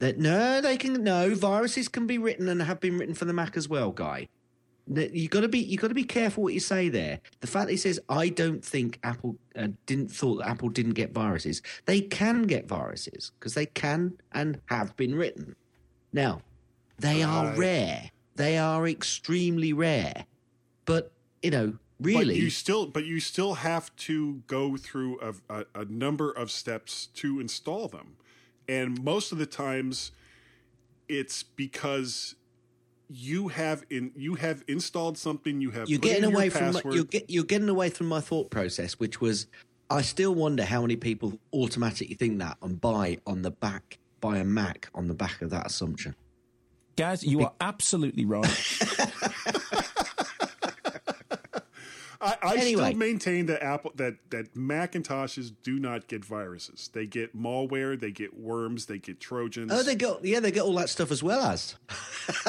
that- 0.00 0.18
no, 0.18 0.60
they 0.60 0.76
can. 0.76 1.04
No, 1.04 1.34
viruses 1.34 1.86
can 1.88 2.06
be 2.06 2.18
written 2.18 2.48
and 2.48 2.60
have 2.62 2.80
been 2.80 2.98
written 2.98 3.14
for 3.14 3.26
the 3.26 3.32
Mac 3.32 3.56
as 3.56 3.68
well, 3.68 3.92
guy. 3.92 4.28
You 4.92 5.28
got 5.28 5.42
to 5.42 5.48
be 5.48 5.60
you 5.60 5.78
got 5.78 5.88
to 5.88 5.94
be 5.94 6.04
careful 6.04 6.42
what 6.42 6.54
you 6.54 6.60
say 6.60 6.88
there. 6.88 7.20
The 7.40 7.46
fact 7.46 7.66
that 7.66 7.72
he 7.72 7.76
says 7.76 8.00
I 8.08 8.28
don't 8.28 8.64
think 8.64 8.98
Apple 9.04 9.36
uh, 9.54 9.68
didn't 9.86 10.08
thought 10.08 10.38
that 10.38 10.48
Apple 10.48 10.68
didn't 10.68 10.94
get 10.94 11.12
viruses. 11.12 11.62
They 11.86 12.00
can 12.00 12.42
get 12.42 12.66
viruses 12.66 13.30
because 13.38 13.54
they 13.54 13.66
can 13.66 14.18
and 14.32 14.60
have 14.66 14.96
been 14.96 15.14
written. 15.14 15.54
Now, 16.12 16.42
they 16.98 17.22
are 17.22 17.54
rare. 17.54 18.10
They 18.34 18.58
are 18.58 18.88
extremely 18.88 19.72
rare. 19.72 20.26
But 20.86 21.12
you 21.40 21.52
know, 21.52 21.74
Really? 22.00 22.34
But 22.34 22.36
you 22.36 22.50
still, 22.50 22.86
but 22.86 23.04
you 23.04 23.20
still 23.20 23.54
have 23.54 23.94
to 23.96 24.42
go 24.46 24.76
through 24.78 25.20
a, 25.20 25.34
a, 25.54 25.64
a 25.74 25.84
number 25.84 26.30
of 26.30 26.50
steps 26.50 27.06
to 27.16 27.40
install 27.40 27.88
them, 27.88 28.16
and 28.66 29.04
most 29.04 29.32
of 29.32 29.38
the 29.38 29.46
times, 29.46 30.12
it's 31.08 31.42
because 31.42 32.36
you 33.10 33.48
have 33.48 33.84
in 33.90 34.12
you 34.14 34.34
have 34.36 34.62
installed 34.68 35.18
something. 35.18 35.60
You 35.60 35.70
have 35.72 35.88
you're 35.88 35.98
put 35.98 36.08
in 36.08 36.14
getting 36.14 36.30
your 36.30 36.38
away 36.38 36.48
from 36.48 36.66
my, 36.66 36.72
password. 36.72 36.94
you're, 36.94 37.04
get, 37.04 37.28
you're 37.28 37.44
getting 37.44 37.68
away 37.68 37.90
from 37.90 38.06
my 38.06 38.20
thought 38.20 38.50
process, 38.50 38.94
which 38.94 39.20
was 39.20 39.46
I 39.90 40.02
still 40.02 40.34
wonder 40.34 40.64
how 40.64 40.82
many 40.82 40.96
people 40.96 41.38
automatically 41.52 42.14
think 42.14 42.38
that 42.38 42.56
and 42.62 42.80
buy 42.80 43.18
on 43.26 43.42
the 43.42 43.50
back 43.50 43.98
buy 44.20 44.38
a 44.38 44.44
Mac 44.44 44.88
on 44.94 45.08
the 45.08 45.14
back 45.14 45.42
of 45.42 45.50
that 45.50 45.66
assumption. 45.66 46.14
Guys, 46.96 47.24
you 47.24 47.42
are 47.42 47.52
absolutely 47.60 48.24
right. 48.26 48.44
I, 52.22 52.36
I 52.42 52.56
Anyway. 52.56 52.88
still 52.90 52.98
maintain 52.98 53.46
that 53.46 53.62
Apple 53.62 53.92
that 53.96 54.16
that 54.30 54.54
Macintoshes 54.54 55.52
do 55.62 55.78
not 55.78 56.06
get 56.06 56.24
viruses. 56.24 56.90
They 56.92 57.06
get 57.06 57.34
malware, 57.36 57.98
they 57.98 58.10
get 58.10 58.38
worms, 58.38 58.86
they 58.86 58.98
get 58.98 59.20
Trojans. 59.20 59.72
Oh, 59.72 59.82
they 59.82 59.94
got 59.94 60.24
yeah, 60.24 60.40
they 60.40 60.50
get 60.50 60.62
all 60.64 60.74
that 60.74 60.90
stuff 60.90 61.10
as 61.10 61.22
well 61.22 61.40
as 61.40 61.76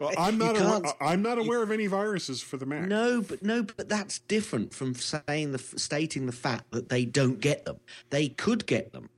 well, 0.00 0.12
I'm 0.18 0.38
not 0.38 0.56
you 0.56 0.62
aware, 0.62 0.92
I'm 1.00 1.22
not 1.22 1.38
aware 1.38 1.62
of 1.62 1.70
any 1.70 1.86
viruses 1.86 2.40
for 2.42 2.56
the 2.56 2.66
Mac. 2.66 2.88
no, 2.88 3.20
but 3.20 3.42
no, 3.42 3.62
but 3.62 3.88
that's 3.88 4.20
different 4.20 4.72
from 4.74 4.94
saying 4.94 5.52
the 5.52 5.58
stating 5.58 6.26
the 6.26 6.32
fact 6.32 6.70
that 6.72 6.88
they 6.88 7.04
don't 7.04 7.40
get 7.40 7.64
them. 7.64 7.78
They 8.10 8.28
could 8.28 8.66
get 8.66 8.92
them. 8.92 9.10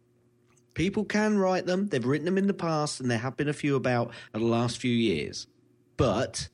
People 0.75 1.05
can 1.05 1.39
write 1.39 1.67
them. 1.67 1.89
They've 1.89 2.05
written 2.05 2.25
them 2.25 2.37
in 2.39 2.49
the 2.49 2.55
past, 2.55 3.01
and 3.01 3.09
there 3.09 3.19
have 3.19 3.37
been 3.37 3.49
a 3.49 3.53
few 3.53 3.77
about 3.77 4.11
the 4.33 4.41
last 4.41 4.79
few 4.79 4.91
years. 4.93 5.47
But 5.97 6.49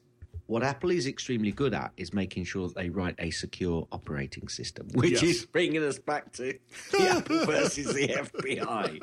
what 0.50 0.64
Apple 0.64 0.90
is 0.90 1.06
extremely 1.06 1.52
good 1.52 1.72
at 1.74 1.92
is 1.96 2.12
making 2.12 2.42
sure 2.42 2.66
that 2.66 2.74
they 2.74 2.88
write 2.90 3.14
a 3.20 3.30
secure 3.30 3.86
operating 3.92 4.48
system, 4.48 4.88
which 4.94 5.22
Yes. 5.22 5.22
is 5.22 5.46
bringing 5.46 5.80
us 5.84 5.96
back 6.00 6.32
to 6.32 6.58
the 6.90 7.08
Apple 7.08 7.46
versus 7.46 7.94
the 7.94 8.08
FBI. 8.08 8.98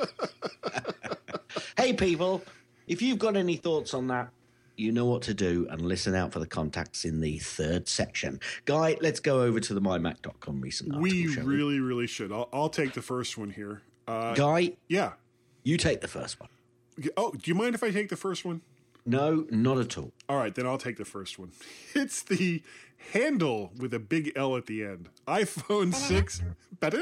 hey, 1.77 1.93
people, 1.93 2.43
if 2.87 3.01
you've 3.01 3.17
got 3.19 3.37
any 3.37 3.55
thoughts 3.55 3.93
on 3.93 4.07
that, 4.07 4.29
you 4.75 4.91
know 4.91 5.05
what 5.05 5.21
to 5.23 5.33
do 5.33 5.65
and 5.71 5.81
listen 5.81 6.13
out 6.15 6.33
for 6.33 6.39
the 6.39 6.45
contacts 6.47 7.05
in 7.05 7.21
the 7.21 7.39
third 7.39 7.87
section. 7.87 8.39
Guy, 8.65 8.97
let's 9.01 9.21
go 9.21 9.41
over 9.41 9.61
to 9.61 9.73
the 9.73 9.81
mymac.com 9.81 10.59
recent 10.61 10.93
article. 10.93 11.01
we 11.01 11.27
really, 11.37 11.79
really 11.79 12.07
should. 12.07 12.31
I'll, 12.31 12.49
I'll 12.51 12.69
take 12.69 12.93
the 12.93 13.01
first 13.01 13.37
one 13.37 13.51
here. 13.51 13.81
Uh, 14.05 14.33
Guy, 14.35 14.73
yeah. 14.89 15.13
you 15.63 15.77
take 15.77 16.01
the 16.01 16.07
first 16.09 16.39
one. 16.41 16.49
Oh, 17.15 17.31
do 17.31 17.39
you 17.49 17.55
mind 17.55 17.73
if 17.73 17.83
I 17.83 17.91
take 17.91 18.09
the 18.09 18.17
first 18.17 18.43
one? 18.43 18.61
No, 19.07 19.45
not 19.49 19.77
at 19.79 19.97
all. 19.97 20.11
All 20.27 20.37
right, 20.37 20.53
then 20.53 20.67
I'll 20.67 20.77
take 20.77 20.97
the 20.97 21.05
first 21.05 21.39
one. 21.39 21.51
It's 21.95 22.21
the 22.21 22.61
handle 23.13 23.71
with 23.79 23.93
a 23.93 23.99
big 23.99 24.33
L 24.35 24.55
at 24.57 24.65
the 24.65 24.83
end. 24.83 25.09
iPhone 25.27 25.93
6. 25.93 26.41
Better? 26.79 27.01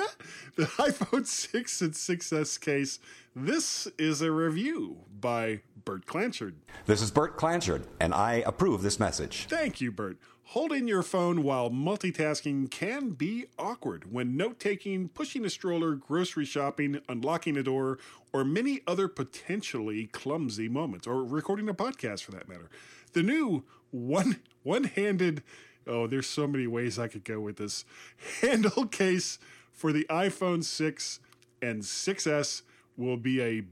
The 0.56 0.66
iPhone 0.66 1.26
6 1.26 1.82
and 1.82 1.94
6S 1.94 2.62
case. 2.62 3.00
This 3.36 3.88
is 3.98 4.22
a 4.22 4.32
review 4.32 4.98
by 5.20 5.62
Bert 5.84 6.06
Clanchard. 6.06 6.56
This 6.86 7.02
is 7.02 7.12
Bert 7.12 7.36
Clanchard, 7.38 7.88
and 8.00 8.14
I 8.14 8.36
approve 8.46 8.84
this 8.84 9.00
message. 9.00 9.48
Thank 9.50 9.82
you, 9.82 9.92
Bert. 9.92 10.18
Holding 10.50 10.88
your 10.88 11.02
phone 11.02 11.42
while 11.44 11.70
multitasking 11.72 12.70
can 12.70 13.10
be 13.10 13.48
awkward 13.58 14.12
when 14.12 14.38
note 14.38 14.60
taking, 14.60 15.10
pushing 15.10 15.44
a 15.44 15.50
stroller, 15.50 15.96
grocery 15.96 16.46
shopping, 16.46 17.02
unlocking 17.10 17.58
a 17.58 17.64
door, 17.64 17.98
or 18.32 18.46
many 18.46 18.82
other 18.88 19.08
potentially 19.08 20.06
clumsy 20.06 20.70
moments, 20.70 21.08
or 21.08 21.26
recording 21.26 21.68
a 21.68 21.74
podcast 21.74 22.24
for 22.24 22.32
that 22.32 22.48
matter. 22.48 22.70
The 23.14 23.24
new 23.24 23.64
one 23.90 24.40
one 24.64 24.86
handed 24.86 25.42
oh, 25.88 26.08
there's 26.08 26.28
so 26.28 26.48
many 26.48 26.68
ways 26.68 26.98
I 26.98 27.08
could 27.08 27.24
go 27.24 27.40
with 27.40 27.58
this 27.58 27.84
handle 28.42 28.86
case 28.86 29.40
for 29.72 29.92
the 29.92 30.06
iPhone 30.10 30.64
6 30.64 31.20
and 31.62 31.82
6S 31.82 32.62
will 32.98 33.18
be 33.18 33.42
a 33.42 33.64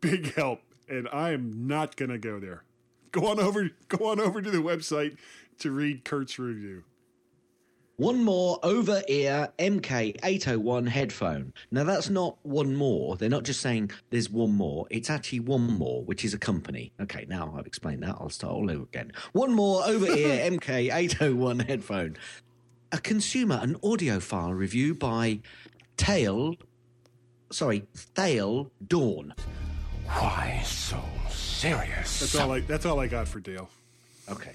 big 0.00 0.34
help, 0.34 0.60
and 0.88 1.08
I 1.12 1.32
am 1.32 1.66
not 1.66 1.96
gonna 1.96 2.18
go 2.18 2.40
there. 2.40 2.64
Go 3.12 3.26
on 3.26 3.38
over 3.38 3.70
go 3.88 4.06
on 4.06 4.18
over 4.18 4.42
to 4.42 4.50
the 4.50 4.58
website 4.58 5.16
to 5.60 5.70
read 5.70 6.04
Kurt's 6.04 6.38
review. 6.38 6.84
One 7.96 8.24
more 8.24 8.58
over 8.64 9.02
ear 9.08 9.52
MK801 9.60 10.88
headphone. 10.88 11.54
Now, 11.70 11.84
that's 11.84 12.10
not 12.10 12.38
one 12.42 12.74
more. 12.74 13.16
They're 13.16 13.28
not 13.28 13.44
just 13.44 13.60
saying 13.60 13.92
there's 14.10 14.28
one 14.28 14.52
more. 14.52 14.88
It's 14.90 15.10
actually 15.10 15.40
one 15.40 15.62
more, 15.62 16.02
which 16.02 16.24
is 16.24 16.34
a 16.34 16.38
company. 16.38 16.92
Okay, 17.00 17.24
now 17.28 17.54
I've 17.56 17.66
explained 17.66 18.02
that. 18.02 18.16
I'll 18.18 18.30
start 18.30 18.52
all 18.52 18.68
over 18.68 18.82
again. 18.82 19.12
One 19.32 19.52
more 19.52 19.84
over 19.86 20.06
ear 20.06 20.50
MK801 20.50 21.68
headphone. 21.68 22.16
A 22.90 22.98
consumer 22.98 23.60
and 23.62 23.80
audiophile 23.82 24.56
review 24.56 24.96
by 24.96 25.38
Tail. 25.96 26.56
Sorry, 27.52 27.86
Thale 27.94 28.72
Dawn. 28.84 29.34
Why 30.06 30.62
so 30.64 31.00
serious? 31.30 32.20
That's 32.20 32.34
all 32.34 32.52
I 32.52 32.60
that's 32.60 32.86
all 32.86 32.98
I 32.98 33.06
got 33.06 33.28
for 33.28 33.38
Dale. 33.40 33.70
Okay. 34.28 34.54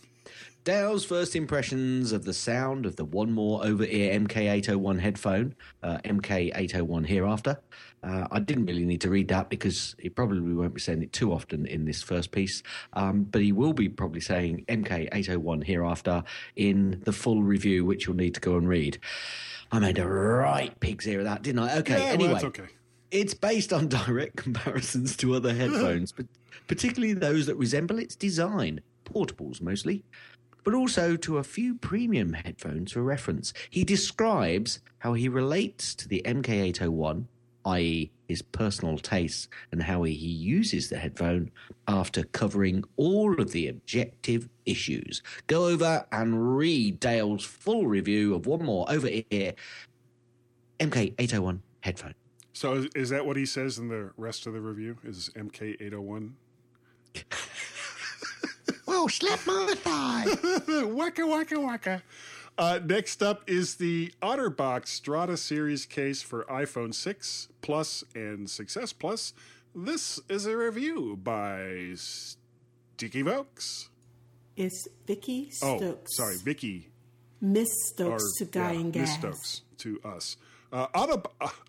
Dale's 0.70 1.04
first 1.04 1.36
impressions 1.36 2.12
of 2.12 2.26
the 2.26 2.34
sound 2.34 2.86
of 2.86 2.96
the 2.96 3.04
one 3.04 3.32
more 3.32 3.66
over 3.66 3.84
ear 3.86 4.20
MK801 4.20 5.00
headphone, 5.00 5.56
uh, 5.82 5.98
MK801 6.06 7.08
hereafter. 7.08 7.60
Uh, 8.04 8.28
I 8.30 8.40
didn't 8.40 8.68
really 8.68 8.86
need 8.86 9.02
to 9.02 9.10
read 9.10 9.30
that 9.30 9.50
because 9.50 9.96
he 9.98 10.10
probably 10.10 10.54
won't 10.54 10.76
be 10.76 10.80
saying 10.80 11.02
it 11.02 11.12
too 11.12 11.34
often 11.34 11.66
in 11.66 11.86
this 11.86 12.04
first 12.04 12.30
piece, 12.30 12.62
um, 12.94 13.24
but 13.24 13.42
he 13.42 13.52
will 13.52 13.74
be 13.74 13.90
probably 13.90 14.22
saying 14.22 14.64
MK801 14.68 15.64
hereafter 15.64 16.24
in 16.56 17.02
the 17.04 17.14
full 17.14 17.42
review, 17.42 17.84
which 17.84 18.06
you'll 18.06 18.16
need 18.16 18.36
to 18.36 18.40
go 18.40 18.56
and 18.56 18.70
read. 18.70 19.00
I 19.72 19.80
made 19.80 19.98
a 19.98 20.08
right 20.08 20.80
pig's 20.80 21.08
ear 21.08 21.18
of 21.18 21.26
that, 21.26 21.42
didn't 21.42 21.64
I? 21.64 21.80
Okay, 21.80 21.94
Yeah, 21.94 22.04
well, 22.04 22.14
anyway. 22.14 22.34
that's 22.34 22.44
okay. 22.44 22.68
It's 23.10 23.34
based 23.34 23.74
on 23.74 23.88
direct 24.06 24.36
comparisons 24.36 25.18
to 25.18 25.34
other 25.34 25.52
headphones, 25.52 26.12
but 26.16 26.28
particularly 26.68 27.14
those 27.14 27.48
that 27.48 27.56
resemble 27.56 27.98
its 27.98 28.16
design, 28.16 28.82
portables 29.04 29.64
mostly, 29.64 30.04
but 30.64 30.74
also 30.74 31.16
to 31.18 31.38
a 31.38 31.44
few 31.44 31.76
premium 31.76 32.34
headphones 32.34 32.92
for 32.92 33.04
reference. 33.04 33.54
He 33.70 33.84
describes 33.84 34.80
how 35.00 35.14
he 35.14 35.30
relates 35.30 35.96
to 35.96 36.08
the 36.08 36.22
MK801, 36.26 37.26
i.e., 37.66 38.12
his 38.28 38.42
personal 38.42 38.98
tastes, 38.98 39.48
and 39.72 39.82
how 39.82 40.04
he 40.04 40.14
uses 40.14 40.90
the 40.90 40.98
headphone 40.98 41.52
after 41.88 42.24
covering 42.24 42.84
all 42.96 43.40
of 43.42 43.52
the 43.52 43.68
objective 43.68 44.48
issues. 44.66 45.24
Go 45.48 45.66
over 45.66 46.06
and 46.12 46.56
read 46.58 47.00
Dale's 47.00 47.44
full 47.44 47.88
review 47.88 48.36
of 48.36 48.46
One 48.46 48.64
More 48.64 48.86
Over 48.90 49.10
Ear 49.32 49.54
MK801 50.80 51.60
headphone. 51.82 52.14
So 52.54 52.74
is, 52.74 52.86
is 52.96 53.10
that 53.10 53.26
what 53.26 53.38
he 53.38 53.46
says 53.46 53.78
in 53.78 53.88
the 53.88 54.12
rest 54.18 54.46
of 54.46 54.54
the 54.54 54.62
review? 54.62 54.98
Is 55.04 55.30
MK801? 55.36 56.32
Whoa, 58.90 59.06
slap 59.08 59.46
my 59.46 59.76
thigh. 59.78 60.26
waka, 60.86 61.28
waka, 61.28 61.60
waka. 61.60 62.04
Uh, 62.58 62.80
next 62.84 63.22
up 63.22 63.48
is 63.48 63.76
the 63.76 64.12
OtterBox 64.20 64.88
Strata 64.88 65.38
Series 65.38 65.86
case 65.86 66.24
for 66.24 66.44
iPhone 66.46 66.96
6 66.96 67.50
Plus 67.62 68.04
and 68.16 68.48
6S 68.48 68.96
Plus. 68.98 69.34
This 69.76 70.20
is 70.28 70.48
a 70.48 70.58
review 70.58 71.20
by 71.24 71.92
Sticky 71.94 73.22
Vokes. 73.22 73.90
It's 74.58 74.88
Vicky 75.06 75.52
oh, 75.62 75.78
Stokes. 75.78 76.12
Oh, 76.20 76.24
sorry, 76.24 76.38
Vicky. 76.38 76.90
Miss 77.40 77.70
Stokes 77.94 78.24
or, 78.42 78.46
to 78.46 78.52
Dying 78.52 78.88
yeah, 78.88 79.04
Gas. 79.04 79.08
Miss 79.08 79.14
Stokes 79.14 79.62
to 79.78 80.02
us. 80.04 80.38
Uh, 80.74 80.88
uh 80.96 81.06
Otter, 81.06 81.22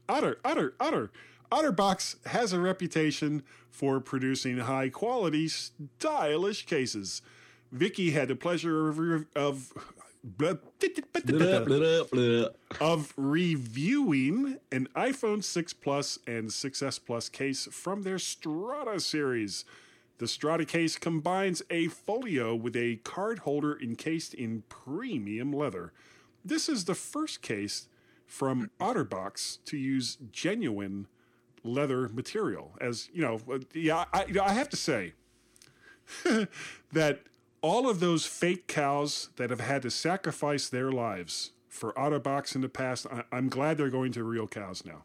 Otter, 0.08 0.38
Otter, 0.42 0.74
Otter. 0.80 1.10
OtterBox 1.50 2.26
has 2.26 2.52
a 2.52 2.60
reputation 2.60 3.42
for 3.70 4.00
producing 4.00 4.58
high 4.58 4.88
quality, 4.88 5.48
stylish 5.48 6.66
cases. 6.66 7.22
Vicky 7.72 8.10
had 8.12 8.28
the 8.28 8.36
pleasure 8.36 8.88
of 8.88 9.26
of 9.34 9.72
of 12.80 13.12
reviewing 13.16 14.58
an 14.70 14.88
iPhone 14.94 15.42
6 15.42 15.72
Plus 15.74 16.18
and 16.26 16.50
6S 16.50 17.00
Plus 17.04 17.28
case 17.28 17.68
from 17.72 18.02
their 18.02 18.18
Strata 18.18 19.00
series. 19.00 19.64
The 20.18 20.28
Strata 20.28 20.66
case 20.66 20.98
combines 20.98 21.62
a 21.70 21.88
folio 21.88 22.54
with 22.54 22.76
a 22.76 22.96
card 22.96 23.40
holder 23.40 23.80
encased 23.80 24.34
in 24.34 24.62
premium 24.68 25.52
leather. 25.52 25.92
This 26.44 26.68
is 26.68 26.84
the 26.84 26.94
first 26.94 27.40
case 27.40 27.88
from 28.26 28.70
OtterBox 28.78 29.64
to 29.64 29.76
use 29.76 30.18
genuine 30.30 31.06
leather 31.62 32.08
material. 32.08 32.72
As 32.80 33.08
you 33.12 33.22
know, 33.22 33.40
yeah, 33.74 34.04
I, 34.12 34.24
you 34.26 34.34
know, 34.34 34.44
I 34.44 34.52
have 34.52 34.68
to 34.70 34.76
say 34.76 35.12
that 36.92 37.20
all 37.62 37.88
of 37.88 38.00
those 38.00 38.26
fake 38.26 38.66
cows 38.66 39.30
that 39.36 39.50
have 39.50 39.60
had 39.60 39.82
to 39.82 39.90
sacrifice 39.90 40.68
their 40.68 40.90
lives 40.90 41.52
for 41.68 41.92
OtterBox 41.92 42.54
in 42.54 42.60
the 42.60 42.68
past, 42.68 43.06
I, 43.10 43.24
I'm 43.30 43.48
glad 43.48 43.76
they're 43.76 43.90
going 43.90 44.12
to 44.12 44.24
real 44.24 44.46
cows 44.46 44.84
now. 44.84 45.04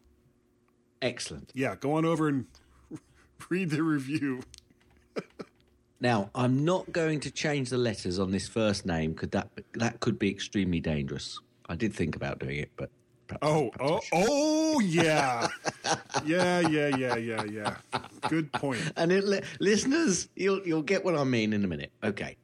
Excellent. 1.02 1.52
Yeah, 1.54 1.76
go 1.76 1.92
on 1.92 2.04
over 2.04 2.28
and 2.28 2.46
read 3.50 3.70
the 3.70 3.82
review. 3.82 4.42
Now, 6.00 6.30
I'm 6.34 6.64
not 6.64 6.92
going 6.92 7.20
to 7.20 7.30
change 7.30 7.70
the 7.70 7.78
letters 7.78 8.18
on 8.18 8.30
this 8.30 8.48
first 8.48 8.84
name 8.84 9.12
because 9.12 9.30
that 9.30 9.48
that 9.74 10.00
could 10.00 10.18
be 10.18 10.30
extremely 10.30 10.80
dangerous. 10.80 11.40
I 11.68 11.74
did 11.74 11.94
think 11.94 12.16
about 12.16 12.38
doing 12.38 12.58
it, 12.58 12.70
but 12.76 12.90
Oh, 13.42 13.70
oh, 13.80 14.00
oh, 14.12 14.80
yeah, 14.80 15.48
yeah, 16.24 16.60
yeah, 16.60 16.96
yeah, 16.96 17.16
yeah, 17.16 17.44
yeah. 17.44 17.76
Good 18.28 18.52
point. 18.52 18.80
And 18.96 19.10
it, 19.10 19.44
listeners, 19.60 20.28
you'll 20.36 20.66
you'll 20.66 20.82
get 20.82 21.04
what 21.04 21.16
I 21.16 21.24
mean 21.24 21.52
in 21.52 21.64
a 21.64 21.68
minute. 21.68 21.92
Okay. 22.02 22.36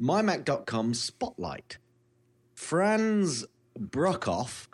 MyMac.com 0.00 0.94
Spotlight. 0.94 1.78
Franz 2.54 3.44
Brockhoff. 3.78 4.66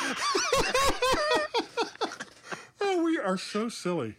Oh, 2.82 3.02
we 3.02 3.18
are 3.18 3.36
so 3.36 3.68
silly. 3.68 4.16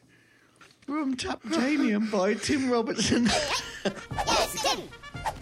From 0.85 1.17
Taptanium 1.17 2.11
by 2.11 2.35
Tim 2.35 2.69
Robertson. 2.69 3.25
Who 3.83 3.89
are 3.89 5.33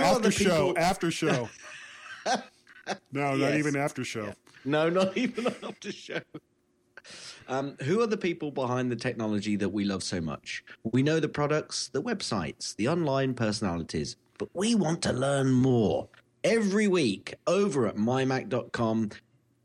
After 0.00 0.30
show, 0.30 0.68
people- 0.68 0.78
after 0.82 1.10
show. 1.10 1.48
No, 3.12 3.36
not 3.36 3.54
even 3.54 3.76
after 3.76 4.02
show. 4.04 4.34
No, 4.64 4.88
not 4.90 5.16
even 5.16 5.46
after 5.46 5.92
show. 5.92 6.18
Um, 7.48 7.76
who 7.82 8.00
are 8.00 8.06
the 8.08 8.16
people 8.16 8.50
behind 8.50 8.90
the 8.90 8.96
technology 8.96 9.54
that 9.56 9.68
we 9.68 9.84
love 9.84 10.02
so 10.02 10.20
much? 10.20 10.64
We 10.82 11.02
know 11.02 11.20
the 11.20 11.28
products, 11.28 11.88
the 11.88 12.02
websites, 12.02 12.74
the 12.76 12.88
online 12.88 13.34
personalities, 13.34 14.16
but 14.38 14.48
we 14.54 14.74
want 14.74 15.00
to 15.02 15.12
learn 15.12 15.52
more. 15.52 16.08
Every 16.42 16.88
week 16.88 17.34
over 17.46 17.86
at 17.86 17.96
mymac.com, 17.96 19.10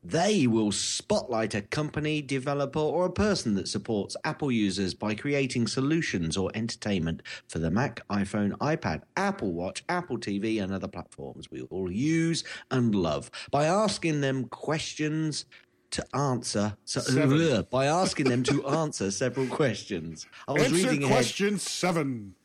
they 0.10 0.48
will 0.48 0.72
spotlight 0.72 1.54
a 1.54 1.62
company, 1.62 2.22
developer, 2.22 2.80
or 2.80 3.06
a 3.06 3.12
person 3.12 3.56
that 3.56 3.68
supports 3.68 4.16
Apple 4.24 4.52
users 4.52 4.94
by 4.94 5.14
creating 5.14 5.68
solutions 5.68 6.38
or 6.38 6.50
entertainment 6.56 7.22
for 7.50 7.60
the 7.60 7.70
Mac, 7.70 8.02
iPhone, 8.08 8.52
iPad, 8.60 9.02
Apple 9.18 9.52
Watch, 9.52 9.84
Apple 9.90 10.18
TV, 10.18 10.62
and 10.64 10.72
other 10.72 10.88
platforms 10.88 11.52
we 11.52 11.62
all 11.64 11.92
use 11.92 12.44
and 12.72 12.96
love 12.96 13.30
by 13.52 13.66
asking 13.66 14.22
them 14.22 14.46
questions 14.46 15.46
to 15.92 16.06
answer. 16.16 16.78
So, 16.86 17.02
Seven. 17.02 17.66
by 17.72 17.86
asking 17.86 18.30
them 18.30 18.44
to 18.44 18.66
answer 18.68 19.12
several 19.12 19.48
questions. 19.48 20.26
I 20.48 20.54
was 20.54 20.64
Answer 20.64 20.76
reading 20.76 21.04
ahead. 21.04 21.16
question 21.16 21.60
seven. 21.60 22.36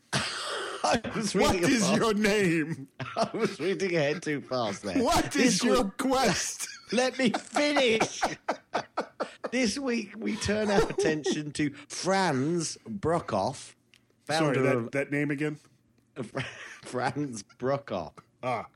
I 0.85 1.01
was 1.15 1.35
reading 1.35 1.63
is 1.65 1.87
fast. 1.87 1.97
your 2.01 2.15
name? 2.15 2.89
I 3.17 3.29
was 3.35 3.59
reading 3.61 3.95
ahead 3.97 4.23
too 4.23 4.41
fast 4.41 4.83
there. 4.83 5.03
What 5.03 5.27
is 5.37 5.61
This 5.61 5.65
your 5.65 5.85
week- 5.85 5.97
quest? 5.99 6.69
Let 6.93 7.19
me 7.19 7.31
finish. 7.31 8.21
this 9.51 9.79
week 9.79 10.13
we 10.19 10.37
turn 10.37 10.71
our 10.71 10.83
attention 10.91 11.51
to 11.53 11.71
Franz 11.89 12.77
Brockhoff, 12.89 13.75
Sorry, 14.29 14.55
founder 14.57 14.63
that, 14.83 14.93
that 14.93 15.11
name 15.13 15.31
again? 15.31 15.59
Franz 16.83 17.45
Brockhoff, 17.59 18.13
Ah, 18.43 18.67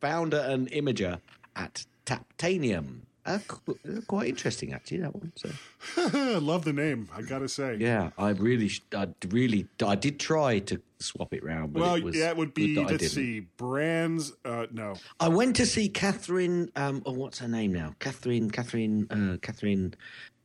founder 0.00 0.38
and 0.38 0.70
imager 0.70 1.20
at 1.56 1.84
Taptanium. 2.06 3.00
Uh, 3.26 3.38
uh, 3.68 3.72
quite 4.06 4.28
interesting, 4.28 4.72
actually, 4.74 4.98
that 4.98 5.14
one. 5.16 5.32
So, 5.34 5.50
I 5.96 6.36
love 6.38 6.64
the 6.64 6.74
name. 6.74 7.08
I 7.16 7.22
gotta 7.22 7.48
say. 7.48 7.76
yeah, 7.80 8.10
I 8.18 8.30
really, 8.30 8.70
I 8.94 9.08
really, 9.30 9.66
I 9.84 9.94
did 9.94 10.20
try 10.20 10.58
to 10.60 10.80
swap 11.04 11.32
it 11.34 11.44
round, 11.44 11.72
but 11.72 11.80
Well, 11.82 11.94
it 11.94 12.04
was 12.04 12.16
yeah, 12.16 12.30
it 12.30 12.36
would 12.36 12.54
be. 12.54 12.74
that 12.74 12.86
I 12.86 12.90
Let's 12.92 13.12
see, 13.12 13.40
brands. 13.40 14.32
Uh, 14.44 14.66
no, 14.72 14.94
I 15.20 15.28
went 15.28 15.56
to 15.56 15.66
see 15.66 15.88
Katherine. 15.88 16.70
Um, 16.76 17.02
oh, 17.06 17.12
what's 17.12 17.38
her 17.38 17.48
name 17.48 17.72
now? 17.72 17.94
Katherine. 17.98 18.50
Katherine. 18.50 19.06
Uh, 19.10 19.36
Katherine. 19.40 19.94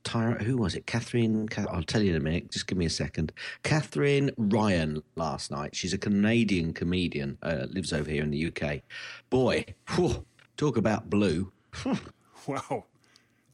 Tyra, 0.06 0.42
who 0.42 0.56
was 0.56 0.76
it? 0.76 0.86
Katherine. 0.86 1.50
I'll 1.70 1.84
tell 1.84 2.02
you 2.02 2.12
in 2.12 2.16
a 2.16 2.22
minute. 2.22 2.52
Just 2.52 2.68
give 2.68 2.78
me 2.78 2.86
a 2.86 2.90
second. 2.90 3.34
Katherine 3.64 4.32
Ryan 4.38 5.04
last 5.18 5.52
night. 5.52 5.76
She's 5.76 5.94
a 5.94 5.98
Canadian 5.98 6.74
comedian. 6.74 7.38
Uh, 7.44 7.66
lives 7.70 7.92
over 7.92 8.10
here 8.10 8.24
in 8.24 8.32
the 8.32 8.48
UK. 8.48 8.82
Boy, 9.30 9.66
whew, 9.90 10.26
talk 10.56 10.78
about 10.78 11.10
blue. 11.10 11.52
wow. 12.48 12.86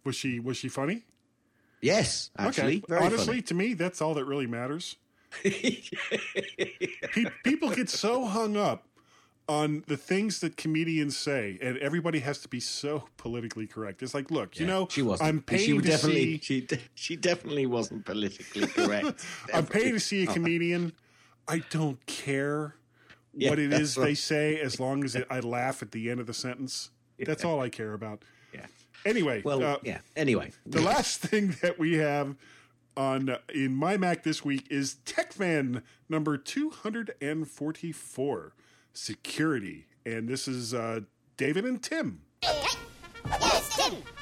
Was 0.04 0.16
she 0.16 0.40
was 0.40 0.56
she 0.58 0.70
funny? 0.70 1.04
Yes, 1.82 2.32
actually, 2.38 2.78
okay. 2.78 2.84
very 2.90 3.06
Honestly, 3.06 3.26
funny. 3.26 3.42
to 3.44 3.54
me, 3.54 3.74
that's 3.74 4.02
all 4.02 4.14
that 4.16 4.26
really 4.26 4.48
matters. 4.48 4.96
Pe- 5.44 7.26
people 7.44 7.70
get 7.70 7.90
so 7.90 8.26
hung 8.26 8.58
up 8.58 8.88
on 9.48 9.84
the 9.88 9.98
things 9.98 10.40
that 10.40 10.58
comedians 10.58 11.16
say, 11.16 11.60
and 11.62 11.78
everybody 11.78 12.20
has 12.20 12.40
to 12.40 12.48
be 12.48 12.60
so 12.60 13.04
politically 13.18 13.68
correct. 13.68 14.02
It's 14.02 14.14
like, 14.14 14.32
look, 14.32 14.60
you 14.60 14.66
know, 14.66 14.88
she 14.90 15.02
wasn't. 15.04 15.30
I'm 15.30 15.42
paying 15.42 15.60
she 15.62 15.74
to 15.74 15.82
definitely. 15.82 16.38
see. 16.38 16.40
She 16.42 16.62
de- 16.62 16.80
she 16.96 17.16
definitely 17.16 17.66
wasn't 17.68 18.06
politically 18.06 18.68
correct. 18.76 19.24
I'm 19.54 19.66
paying 19.68 19.94
to 19.94 20.00
see 20.00 20.24
a 20.24 20.28
comedian. 20.28 20.94
I 21.48 21.60
don't 21.70 22.04
care 22.08 22.76
Yeah, 23.36 23.52
what 23.52 23.60
it 23.60 23.72
is 23.72 23.98
right. 23.98 24.06
they 24.06 24.14
say, 24.16 24.60
as 24.60 24.80
long 24.80 25.04
as 25.04 25.16
it, 25.16 25.28
I 25.30 25.42
laugh 25.42 25.84
at 25.84 25.92
the 25.92 26.10
end 26.10 26.20
of 26.20 26.26
the 26.26 26.34
sentence. 26.34 26.90
That's 27.24 27.46
all 27.46 27.62
I 27.62 27.70
care 27.70 27.94
about. 27.94 28.24
Yeah. 28.52 28.66
Anyway, 29.06 29.44
Well, 29.44 29.64
uh, 29.64 29.78
yeah. 29.84 30.00
Anyway, 30.16 30.52
the 30.66 30.82
last 30.82 31.20
thing 31.22 31.56
that 31.62 31.78
we 31.78 31.94
have 31.98 32.36
on 32.98 33.38
in 33.54 33.76
my 33.76 33.98
Mac 33.98 34.24
this 34.24 34.46
week 34.46 34.66
is 34.70 34.98
TechFan 35.06 35.84
number 36.10 36.38
244, 36.38 38.54
security, 38.94 39.86
and 40.06 40.28
this 40.28 40.48
is 40.48 40.74
uh, 40.74 41.02
David 41.38 41.66
and 41.66 41.84
Tim. 41.84 42.22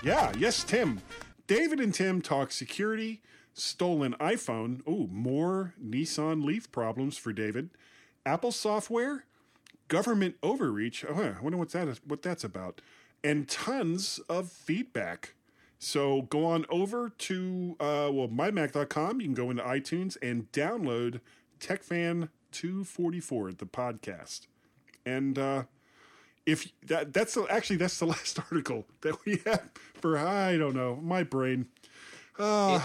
Yeah, 0.04 0.32
yes, 0.38 0.64
Tim. 0.64 1.02
David 1.48 1.80
and 1.80 1.94
Tim 1.94 2.22
talk 2.22 2.52
security, 2.52 3.22
stolen 3.54 4.14
iPhone. 4.20 4.82
Oh, 4.88 5.08
more 5.12 5.74
Nissan 5.84 6.44
Leaf 6.44 6.72
problems 6.72 7.18
for 7.18 7.34
David. 7.34 7.70
Apple 8.26 8.52
software, 8.52 9.26
government 9.88 10.36
overreach. 10.42 11.06
Oh, 11.08 11.36
I 11.38 11.42
wonder 11.42 11.58
what's 11.58 11.74
that 11.74 12.00
what 12.06 12.22
that's 12.22 12.44
about. 12.44 12.82
And 13.24 13.48
tons 13.48 14.20
of 14.30 14.52
feedback. 14.52 15.36
So 15.84 16.24
go 16.24 16.46
on 16.46 16.66
over 16.70 17.10
to 17.10 17.76
uh, 17.80 18.10
well 18.12 18.30
mymac.com. 18.30 19.20
You 19.20 19.28
can 19.28 19.34
go 19.34 19.50
into 19.50 19.64
iTunes 19.64 20.18
and 20.22 20.50
download 20.54 21.20
TechFan 21.60 22.30
244, 22.52 23.52
the 23.52 23.66
podcast. 23.66 24.48
And 25.06 25.38
uh, 25.38 25.64
if 26.46 26.72
that 26.88 27.12
that's 27.12 27.34
the, 27.34 27.46
actually 27.50 27.76
that's 27.76 28.00
the 28.00 28.06
last 28.16 28.40
article 28.40 28.86
that 29.02 29.26
we 29.26 29.42
have 29.46 29.70
for 29.96 30.18
I 30.18 30.58
don't 30.58 30.74
know 30.74 30.96
my 30.96 31.24
brain. 31.24 31.68
Uh, 32.40 32.80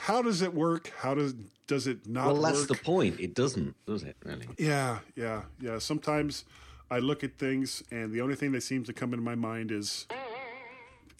how 0.00 0.20
does 0.20 0.42
it 0.42 0.52
work? 0.52 0.92
How 0.98 1.14
does 1.14 1.34
does 1.68 1.86
it 1.86 2.08
not 2.08 2.26
well, 2.26 2.42
work? 2.42 2.54
that's 2.54 2.66
the 2.66 2.74
point. 2.74 3.20
It 3.20 3.34
doesn't, 3.34 3.76
does 3.86 4.02
it? 4.02 4.16
Really? 4.24 4.48
Yeah, 4.58 4.98
yeah, 5.14 5.42
yeah. 5.60 5.78
Sometimes 5.78 6.44
I 6.90 6.98
look 6.98 7.22
at 7.22 7.38
things 7.38 7.84
and 7.92 8.12
the 8.12 8.20
only 8.20 8.34
thing 8.34 8.50
that 8.52 8.62
seems 8.62 8.88
to 8.88 8.92
come 8.92 9.12
into 9.12 9.24
my 9.24 9.36
mind 9.36 9.70
is. 9.70 10.08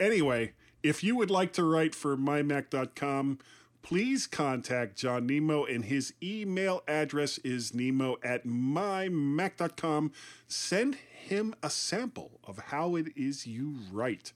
Anyway, 0.00 0.52
if 0.82 1.02
you 1.04 1.16
would 1.16 1.30
like 1.30 1.52
to 1.54 1.64
write 1.64 1.94
for 1.94 2.16
mymac.com, 2.16 3.38
please 3.82 4.26
contact 4.26 4.96
John 4.96 5.26
Nemo 5.26 5.64
and 5.64 5.84
his 5.84 6.14
email 6.22 6.82
address 6.86 7.38
is 7.38 7.74
nemo 7.74 8.16
at 8.22 8.46
mymac.com. 8.46 10.12
Send 10.46 10.94
him 10.94 11.54
a 11.62 11.70
sample 11.70 12.40
of 12.44 12.58
how 12.58 12.96
it 12.96 13.08
is 13.16 13.46
you 13.46 13.76
write. 13.90 14.32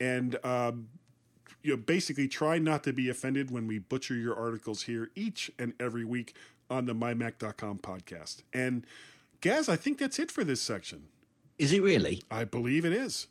And 0.00 0.38
um, 0.44 0.88
you 1.62 1.72
know, 1.72 1.76
basically 1.76 2.28
try 2.28 2.58
not 2.58 2.84
to 2.84 2.92
be 2.92 3.08
offended 3.08 3.50
when 3.50 3.66
we 3.66 3.78
butcher 3.78 4.14
your 4.14 4.36
articles 4.36 4.82
here 4.82 5.10
each 5.14 5.50
and 5.58 5.74
every 5.78 6.04
week 6.04 6.34
on 6.68 6.86
the 6.86 6.94
mymac.com 6.94 7.78
podcast. 7.78 8.42
And 8.52 8.86
Gaz, 9.40 9.68
I 9.68 9.76
think 9.76 9.98
that's 9.98 10.18
it 10.18 10.30
for 10.30 10.44
this 10.44 10.60
section. 10.60 11.04
Is 11.58 11.72
it 11.72 11.82
really? 11.82 12.22
I 12.30 12.44
believe 12.44 12.84
it 12.84 12.92
is. 12.92 13.28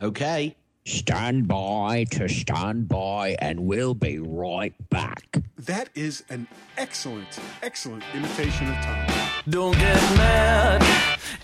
Okay. 0.00 0.56
Stand 0.86 1.48
by 1.48 2.04
to 2.12 2.28
stand 2.28 2.86
by, 2.86 3.34
and 3.40 3.58
we'll 3.66 3.92
be 3.92 4.20
right 4.20 4.72
back. 4.88 5.42
That 5.58 5.88
is 5.96 6.22
an 6.28 6.46
excellent, 6.76 7.40
excellent 7.60 8.04
imitation 8.14 8.68
of 8.68 8.76
Tom. 8.84 9.04
Don't 9.48 9.76
get 9.76 10.00
mad 10.16 10.80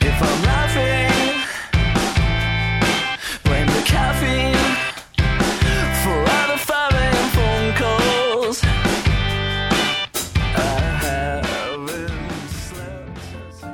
if 0.00 0.22
I'm 0.22 0.42
laughing. 0.44 1.10
Blame 3.42 3.66
the 3.66 3.82
caffeine 3.84 4.54
for 6.04 6.20
all 6.20 6.46
the 6.52 6.58
five 6.58 6.92
a.m. 6.92 7.30
phone 7.34 7.74
calls. 7.82 8.62
I 10.54 10.56
haven't 11.02 12.48
slept. 12.48 13.64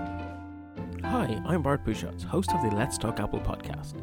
Hi, 1.05 1.43
I'm 1.45 1.61
Bart 1.61 1.85
Busschots, 1.85 2.25
host 2.25 2.55
of 2.55 2.63
the 2.63 2.75
Let's 2.75 2.97
Talk 2.97 3.21
Apple 3.21 3.41
podcast. 3.41 4.03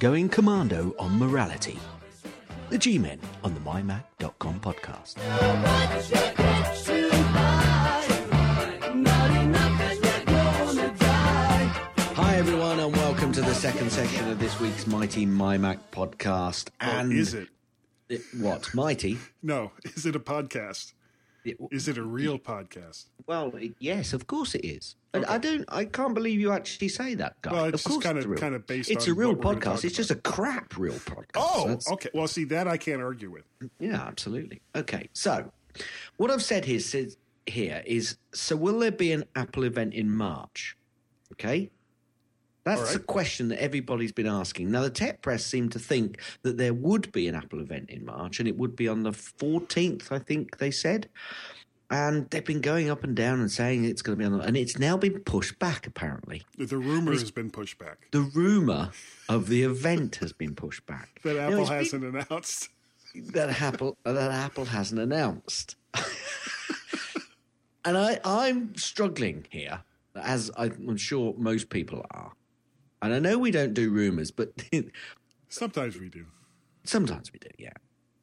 going 0.00 0.28
commando 0.30 0.94
on 0.98 1.16
morality. 1.18 1.78
The 2.70 2.78
G 2.78 2.98
Men 2.98 3.20
on 3.44 3.54
the 3.54 3.60
MyMac.com 3.60 4.60
podcast. 4.60 5.16
Hi, 11.02 12.36
everyone, 12.36 12.78
and 12.80 12.94
welcome 12.94 13.32
to 13.32 13.40
the 13.40 13.54
second 13.54 13.90
section 13.90 14.28
of 14.28 14.38
this 14.38 14.60
week's 14.60 14.86
Mighty 14.86 15.24
MyMac 15.24 15.78
podcast. 15.90 16.68
And 16.80 17.10
Oh, 17.12 17.16
is 17.16 17.32
it? 17.32 17.48
it- 18.10 18.20
what? 18.38 18.74
Mighty? 18.74 19.18
No. 19.42 19.72
Is 19.96 20.04
it 20.04 20.14
a 20.14 20.20
podcast? 20.20 20.92
It- 21.44 21.56
Is 21.70 21.88
it 21.88 21.96
a 21.96 22.02
real 22.02 22.38
podcast? 22.38 23.06
Well, 23.26 23.54
it- 23.56 23.74
yes, 23.78 24.12
of 24.12 24.26
course 24.26 24.54
it 24.54 24.64
is. 24.64 24.96
And 25.12 25.26
I 25.26 25.38
don't. 25.38 25.64
I 25.68 25.86
can't 25.86 26.14
believe 26.14 26.38
you 26.38 26.52
actually 26.52 26.88
say 26.88 27.14
that, 27.16 27.40
guy. 27.42 27.52
Well, 27.52 27.64
of 27.64 27.74
it's 27.74 27.82
just 27.82 27.92
course 27.94 28.04
kinda- 28.04 28.20
it's 28.20 28.28
real. 28.28 28.38
kinda 28.38 28.58
based 28.60 28.90
It's 28.90 29.08
a 29.08 29.14
real 29.14 29.30
what 29.30 29.38
we're 29.44 29.54
gonna 29.56 29.76
podcast. 29.76 29.84
It's 29.84 29.96
just 29.96 30.10
a 30.12 30.16
crap 30.16 30.76
real 30.78 30.94
podcast. 30.94 31.30
Oh, 31.34 31.66
That's- 31.66 31.90
okay. 31.90 32.10
Well, 32.14 32.28
see, 32.28 32.44
that 32.44 32.68
I 32.68 32.76
can't 32.76 33.02
argue 33.02 33.30
with. 33.30 33.44
Yeah, 33.80 34.00
absolutely. 34.00 34.60
Okay, 34.76 35.08
so 35.12 35.50
what 36.16 36.30
I've 36.30 36.44
said 36.44 36.64
here, 36.64 36.78
says, 36.80 37.16
here 37.46 37.82
is 37.86 38.18
so 38.32 38.54
will 38.54 38.78
there 38.78 38.92
be 38.92 39.10
an 39.10 39.24
Apple 39.34 39.64
event 39.64 39.94
in 39.94 40.10
March? 40.10 40.76
Okay. 41.32 41.70
That's 42.62 42.82
right. 42.82 42.96
a 42.96 42.98
question 42.98 43.48
that 43.48 43.60
everybody's 43.60 44.12
been 44.12 44.26
asking. 44.26 44.70
Now, 44.70 44.82
the 44.82 44.90
tech 44.90 45.22
press 45.22 45.44
seem 45.46 45.70
to 45.70 45.78
think 45.78 46.20
that 46.42 46.58
there 46.58 46.74
would 46.74 47.10
be 47.10 47.26
an 47.26 47.34
Apple 47.34 47.58
event 47.60 47.88
in 47.88 48.04
March, 48.04 48.38
and 48.38 48.46
it 48.46 48.56
would 48.58 48.76
be 48.76 48.86
on 48.86 49.02
the 49.02 49.12
14th, 49.12 50.12
I 50.12 50.18
think 50.18 50.58
they 50.58 50.70
said. 50.70 51.08
And 51.92 52.30
they've 52.30 52.44
been 52.44 52.60
going 52.60 52.88
up 52.88 53.02
and 53.02 53.16
down 53.16 53.40
and 53.40 53.50
saying 53.50 53.84
it's 53.84 54.00
going 54.00 54.16
to 54.16 54.20
be 54.20 54.24
on, 54.24 54.38
the, 54.38 54.44
and 54.44 54.56
it's 54.56 54.78
now 54.78 54.96
been 54.96 55.18
pushed 55.20 55.58
back, 55.58 55.88
apparently. 55.88 56.42
The 56.56 56.78
rumor 56.78 57.10
has 57.12 57.32
been 57.32 57.50
pushed 57.50 57.78
back 57.78 58.06
The 58.12 58.20
rumor 58.20 58.90
of 59.28 59.48
the 59.48 59.64
event 59.64 60.16
has 60.16 60.32
been 60.32 60.54
pushed 60.54 60.86
back. 60.86 61.20
that 61.24 61.36
Apple 61.36 61.58
it's 61.60 61.68
been- 61.68 61.78
hasn't 61.78 62.04
announced. 62.04 62.68
that 63.32 63.60
Apple 63.60 63.98
that 64.04 64.30
Apple 64.30 64.66
hasn't 64.66 65.00
announced. 65.00 65.74
and 67.84 67.96
I, 67.98 68.20
I'm 68.24 68.76
struggling 68.76 69.46
here, 69.50 69.82
as 70.14 70.50
I'm 70.56 70.96
sure 70.96 71.34
most 71.36 71.70
people 71.70 72.06
are. 72.12 72.32
And 73.02 73.12
I 73.14 73.18
know 73.18 73.38
we 73.38 73.50
don't 73.50 73.74
do 73.74 73.90
rumors, 73.90 74.30
but 74.30 74.52
Sometimes 75.48 75.98
we 75.98 76.08
do. 76.08 76.26
sometimes 76.84 77.32
we 77.32 77.38
do, 77.40 77.48
yeah. 77.58 77.72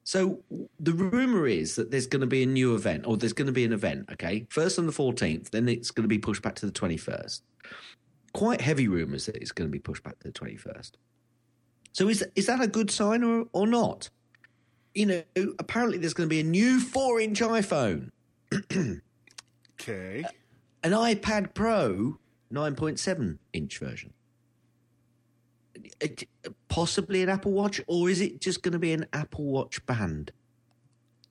So 0.08 0.40
the 0.80 0.94
rumor 0.94 1.48
is 1.48 1.76
that 1.76 1.92
there's 1.92 2.08
going 2.08 2.22
to 2.22 2.28
be 2.28 2.42
a 2.42 2.46
new 2.46 2.76
event, 2.76 3.06
or 3.06 3.18
there's 3.18 3.34
going 3.34 3.48
to 3.48 3.52
be 3.52 3.66
an 3.66 3.74
event. 3.74 4.06
Okay, 4.14 4.48
first 4.50 4.80
on 4.80 4.86
the 4.86 4.94
14th, 4.94 5.50
then 5.50 5.68
it's 5.68 5.92
going 5.92 6.06
to 6.06 6.08
be 6.08 6.18
pushed 6.18 6.42
back 6.42 6.56
to 6.56 6.66
the 6.66 6.72
21st. 6.72 7.42
Quite 8.32 8.62
heavy 8.62 8.88
rumors 8.88 9.26
that 9.26 9.36
it's 9.36 9.52
going 9.52 9.68
to 9.68 9.72
be 9.72 9.80
pushed 9.80 10.04
back 10.04 10.18
to 10.20 10.32
the 10.32 10.32
21st. 10.32 10.92
So 11.92 12.08
is 12.08 12.26
is 12.38 12.46
that 12.46 12.62
a 12.62 12.68
good 12.68 12.90
sign 12.90 13.22
or 13.22 13.48
or 13.52 13.68
not? 13.68 14.10
You 14.96 15.08
know, 15.08 15.24
apparently 15.60 15.98
there's 15.98 16.14
going 16.14 16.30
to 16.30 16.34
be 16.34 16.40
a 16.40 16.52
new 16.62 16.80
four-inch 16.80 17.42
iPhone, 17.42 18.12
Okay. 19.74 20.24
an 20.86 20.92
iPad 20.94 21.54
Pro 21.54 22.18
9.7 22.54 23.40
inch 23.52 23.78
version. 23.78 24.14
Possibly 26.68 27.24
an 27.24 27.30
Apple 27.30 27.52
Watch, 27.52 27.82
or 27.88 28.10
is 28.10 28.22
it 28.22 28.42
just 28.42 28.64
going 28.64 28.74
to 28.74 28.80
be 28.80 28.94
an 28.94 29.06
Apple 29.14 29.46
Watch 29.46 29.86
band? 29.86 30.32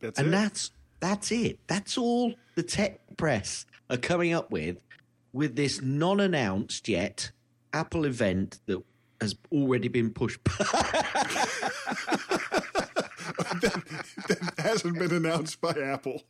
That's 0.01 0.19
and 0.19 0.29
it. 0.29 0.31
that's 0.31 0.71
that's 1.01 1.33
it. 1.33 1.59
That's 1.67 1.99
all 1.99 2.35
the 2.55 2.63
tech 2.63 3.01
press 3.17 3.67
are 3.91 3.97
coming 3.97 4.33
up 4.33 4.51
with 4.51 4.79
with 5.33 5.57
this 5.57 5.83
non-announced 5.83 6.89
yet 6.89 7.31
Apple 7.73 8.05
event 8.05 8.61
that 8.67 8.83
has 9.21 9.35
already 9.53 9.89
been 9.89 10.11
pushed 10.11 10.43
back. 10.45 10.59
that 14.29 14.55
hasn't 14.59 14.99
been 14.99 15.13
announced 15.13 15.61
by 15.61 15.73
Apple. 15.73 16.23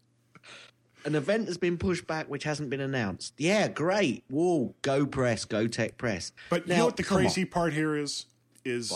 An 1.07 1.15
event 1.15 1.47
has 1.47 1.57
been 1.57 1.79
pushed 1.79 2.07
back 2.07 2.29
which 2.29 2.45
hasn't 2.45 2.69
been 2.69 2.81
announced. 2.81 3.33
Yeah, 3.39 3.69
great. 3.69 4.25
Whoa, 4.29 4.75
go 4.83 5.07
press, 5.07 5.45
go 5.45 5.67
tech 5.69 5.97
press. 5.97 6.33
But 6.51 6.67
you 6.67 6.73
Now, 6.75 6.79
know 6.81 6.85
what 6.87 6.97
the 6.97 7.05
come 7.05 7.19
on. 7.19 7.23
crazy 7.23 7.45
part 7.45 7.73
here 7.73 7.97
is? 7.97 8.27
Is 8.65 8.93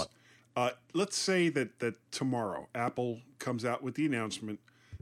uh, 0.56 0.70
let's 0.92 1.16
say 1.16 1.48
that 1.50 1.78
that 1.78 1.94
tomorrow 2.10 2.68
Apple 2.74 3.20
comes 3.38 3.64
out 3.64 3.82
with 3.82 3.94
the 3.94 4.04
announcement 4.04 4.58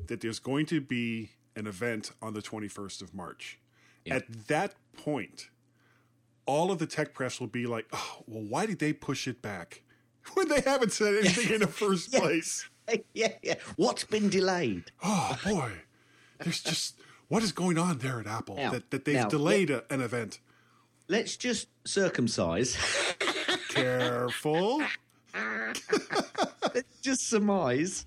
that 0.06 0.20
there's 0.20 0.38
going 0.38 0.66
to 0.66 0.80
be 0.80 1.30
an 1.56 1.66
event 1.66 2.12
on 2.22 2.34
the 2.34 2.42
21st 2.42 3.02
of 3.02 3.14
March. 3.14 3.58
At 4.10 4.46
that 4.48 4.74
point, 4.96 5.48
all 6.46 6.70
of 6.70 6.78
the 6.78 6.86
tech 6.86 7.12
press 7.14 7.40
will 7.40 7.46
be 7.46 7.66
like, 7.66 7.86
"Oh, 7.92 8.22
well, 8.26 8.42
why 8.44 8.64
did 8.66 8.78
they 8.78 8.92
push 8.92 9.26
it 9.26 9.42
back 9.42 9.82
when 10.34 10.48
they 10.48 10.60
haven't 10.60 10.92
said 10.92 11.14
anything 11.16 11.54
in 11.54 11.60
the 11.60 11.66
first 11.82 12.12
place?" 12.12 12.68
yeah, 13.14 13.32
yeah. 13.42 13.54
What's 13.76 14.04
been 14.04 14.28
delayed? 14.30 14.84
Oh 15.02 15.38
boy, 15.44 15.72
there's 16.38 16.60
just 16.62 16.96
what 17.28 17.42
is 17.42 17.52
going 17.52 17.78
on 17.78 17.98
there 17.98 18.20
at 18.20 18.26
Apple 18.26 18.56
Now- 18.56 18.70
that, 18.70 18.90
that 18.90 19.04
they've 19.04 19.16
now, 19.16 19.28
delayed 19.28 19.70
a, 19.70 19.84
an 19.92 20.00
event. 20.00 20.40
Let's 21.08 21.36
just 21.36 21.68
circumcise. 21.86 22.76
Careful. 23.70 24.82
Let's 26.74 27.00
just 27.00 27.28
surmise. 27.28 28.04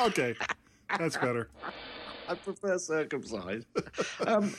Okay, 0.00 0.34
that's 0.98 1.16
better. 1.16 1.48
I 2.28 2.34
prefer 2.34 2.78
circumcised. 2.78 3.66
Um, 4.26 4.54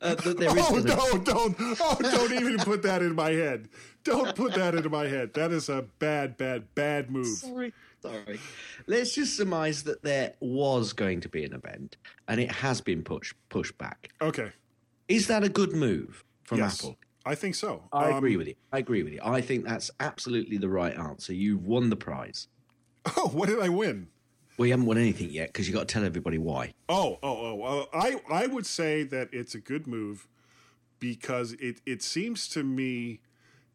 uh, 0.00 0.14
that 0.16 0.38
there 0.38 0.56
is 0.58 0.66
Oh 0.70 0.78
no! 0.78 1.18
Don't! 1.18 1.56
Oh, 1.60 1.96
don't 2.00 2.32
even 2.32 2.58
put 2.58 2.82
that 2.82 3.02
in 3.02 3.14
my 3.14 3.30
head. 3.30 3.68
Don't 4.02 4.34
put 4.34 4.54
that 4.54 4.74
into 4.74 4.90
my 4.90 5.06
head. 5.06 5.32
That 5.34 5.50
is 5.52 5.68
a 5.68 5.82
bad, 5.98 6.36
bad, 6.36 6.74
bad 6.74 7.10
move. 7.10 7.26
Sorry, 7.26 7.72
sorry. 8.04 8.38
Let's 8.86 9.14
just 9.14 9.36
surmise 9.36 9.82
that 9.84 10.02
there 10.02 10.34
was 10.40 10.92
going 10.92 11.20
to 11.22 11.28
be 11.28 11.44
an 11.44 11.52
event 11.54 11.96
and 12.28 12.40
it 12.40 12.50
has 12.50 12.80
been 12.80 13.02
pushed 13.02 13.34
pushed 13.48 13.76
back. 13.78 14.10
Okay. 14.20 14.50
Is 15.08 15.26
that 15.28 15.44
a 15.44 15.48
good 15.48 15.72
move 15.72 16.24
from 16.44 16.58
yes, 16.58 16.80
Apple? 16.80 16.96
I 17.26 17.34
think 17.34 17.54
so. 17.54 17.84
I 17.92 18.10
Um, 18.10 18.16
agree 18.18 18.36
with 18.36 18.48
you. 18.48 18.54
I 18.72 18.78
agree 18.78 19.02
with 19.02 19.12
you. 19.12 19.20
I 19.22 19.40
think 19.40 19.64
that's 19.64 19.90
absolutely 20.00 20.56
the 20.58 20.68
right 20.68 20.96
answer. 20.96 21.32
You've 21.32 21.66
won 21.66 21.90
the 21.90 21.96
prize. 21.96 22.48
Oh, 23.18 23.28
what 23.28 23.48
did 23.50 23.60
I 23.60 23.68
win? 23.68 24.08
Well, 24.56 24.64
you 24.66 24.72
haven't 24.72 24.86
won 24.86 24.96
anything 24.96 25.28
yet 25.30 25.48
because 25.48 25.66
you 25.68 25.74
got 25.74 25.88
to 25.88 25.92
tell 25.92 26.04
everybody 26.04 26.38
why. 26.38 26.72
Oh, 26.88 27.18
oh, 27.22 27.36
oh. 27.62 27.62
Uh, 27.62 27.86
I 27.92 28.20
I 28.30 28.46
would 28.46 28.64
say 28.66 29.02
that 29.02 29.28
it's 29.32 29.54
a 29.54 29.60
good 29.60 29.86
move 29.86 30.26
because 31.00 31.52
it 31.54 31.80
it 31.84 32.02
seems 32.02 32.48
to 32.48 32.62
me 32.62 33.20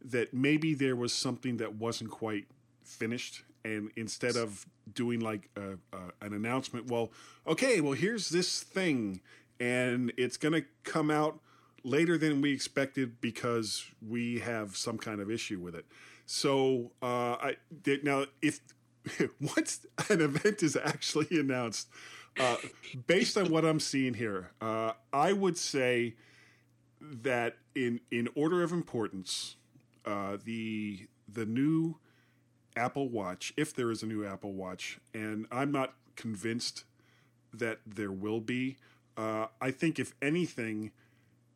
that 0.03 0.33
maybe 0.33 0.73
there 0.73 0.95
was 0.95 1.13
something 1.13 1.57
that 1.57 1.75
wasn't 1.75 2.09
quite 2.09 2.47
finished, 2.83 3.43
and 3.63 3.91
instead 3.95 4.35
of 4.35 4.65
doing 4.93 5.19
like 5.19 5.49
a, 5.55 5.73
a, 5.95 6.25
an 6.25 6.33
announcement, 6.33 6.87
well, 6.87 7.11
okay, 7.47 7.81
well 7.81 7.93
here's 7.93 8.29
this 8.29 8.61
thing, 8.61 9.21
and 9.59 10.11
it's 10.17 10.37
going 10.37 10.53
to 10.53 10.65
come 10.83 11.11
out 11.11 11.39
later 11.83 12.17
than 12.17 12.41
we 12.41 12.53
expected 12.53 13.21
because 13.21 13.85
we 14.07 14.39
have 14.39 14.75
some 14.75 14.97
kind 14.97 15.21
of 15.21 15.31
issue 15.31 15.59
with 15.59 15.75
it. 15.75 15.85
So 16.25 16.91
uh, 17.01 17.35
I 17.41 17.57
now 18.03 18.25
if 18.41 18.59
once 19.41 19.85
an 20.09 20.21
event 20.21 20.63
is 20.63 20.75
actually 20.75 21.27
announced, 21.39 21.87
uh, 22.39 22.57
based 23.07 23.37
on 23.37 23.49
what 23.51 23.65
I'm 23.65 23.79
seeing 23.79 24.13
here, 24.13 24.51
uh, 24.61 24.93
I 25.11 25.33
would 25.33 25.57
say 25.57 26.15
that 27.01 27.57
in 27.75 28.01
in 28.11 28.29
order 28.35 28.63
of 28.63 28.71
importance, 28.71 29.55
uh, 30.05 30.37
the 30.43 31.07
the 31.27 31.45
new 31.45 31.97
Apple 32.79 33.09
Watch, 33.09 33.53
if 33.57 33.75
there 33.75 33.91
is 33.91 34.01
a 34.01 34.05
new 34.07 34.25
Apple 34.25 34.53
Watch, 34.53 34.99
and 35.13 35.45
I'm 35.51 35.71
not 35.71 35.93
convinced 36.15 36.85
that 37.53 37.79
there 37.85 38.11
will 38.11 38.39
be. 38.39 38.77
Uh, 39.17 39.47
I 39.61 39.71
think 39.71 39.99
if 39.99 40.13
anything, 40.21 40.91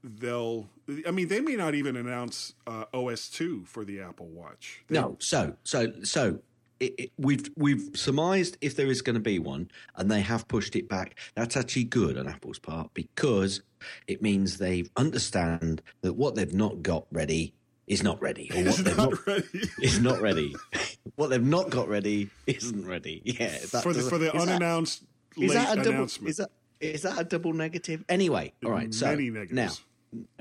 they'll. 0.03 0.69
I 1.07 1.11
mean, 1.11 1.29
they 1.29 1.39
may 1.39 1.55
not 1.55 1.75
even 1.75 1.95
announce 1.95 2.53
uh, 2.67 2.85
OS 2.93 3.29
two 3.29 3.63
for 3.65 3.85
the 3.85 4.01
Apple 4.01 4.27
Watch. 4.27 4.83
They- 4.87 4.99
No, 4.99 5.15
so 5.19 5.55
so 5.63 5.93
so 6.03 6.39
it, 6.79 6.93
it, 6.97 7.11
we've 7.17 7.49
we've 7.55 7.89
surmised 7.93 8.57
if 8.59 8.75
there 8.75 8.87
is 8.87 9.01
going 9.01 9.13
to 9.15 9.19
be 9.21 9.39
one, 9.39 9.69
and 9.95 10.11
they 10.11 10.21
have 10.21 10.47
pushed 10.47 10.75
it 10.75 10.89
back. 10.89 11.17
That's 11.35 11.55
actually 11.55 11.85
good 11.85 12.17
on 12.17 12.27
Apple's 12.27 12.59
part 12.59 12.93
because 12.93 13.61
it 14.07 14.21
means 14.21 14.57
they 14.57 14.83
understand 14.97 15.81
that 16.01 16.13
what 16.13 16.35
they've 16.35 16.53
not 16.53 16.81
got 16.83 17.05
ready 17.11 17.53
is 17.87 18.01
not 18.03 18.21
ready, 18.21 18.49
or 18.53 18.63
what 18.65 18.77
they've 18.77 18.97
not 18.97 19.11
not 19.11 19.27
ready. 19.27 19.69
is 19.81 19.99
not 20.01 20.21
ready. 20.21 20.53
what 21.15 21.29
they've 21.29 21.43
not 21.43 21.69
got 21.69 21.87
ready 21.87 22.29
isn't 22.47 22.85
ready. 22.87 23.21
Yeah, 23.25 23.57
for 23.57 23.93
the 23.93 24.01
for 24.03 24.17
the 24.17 24.27
is 24.27 24.33
that- 24.33 24.41
unannounced 24.41 25.03
is 25.37 25.53
that 25.53 25.77
a 25.77 25.83
double? 25.83 26.03
Is 26.03 26.37
that 26.37 26.49
is 26.79 27.01
that 27.03 27.19
a 27.19 27.23
double 27.23 27.53
negative? 27.53 28.03
Anyway, 28.09 28.53
all 28.63 28.71
right. 28.71 28.93
So 28.93 29.15
Many 29.15 29.29
now, 29.51 29.71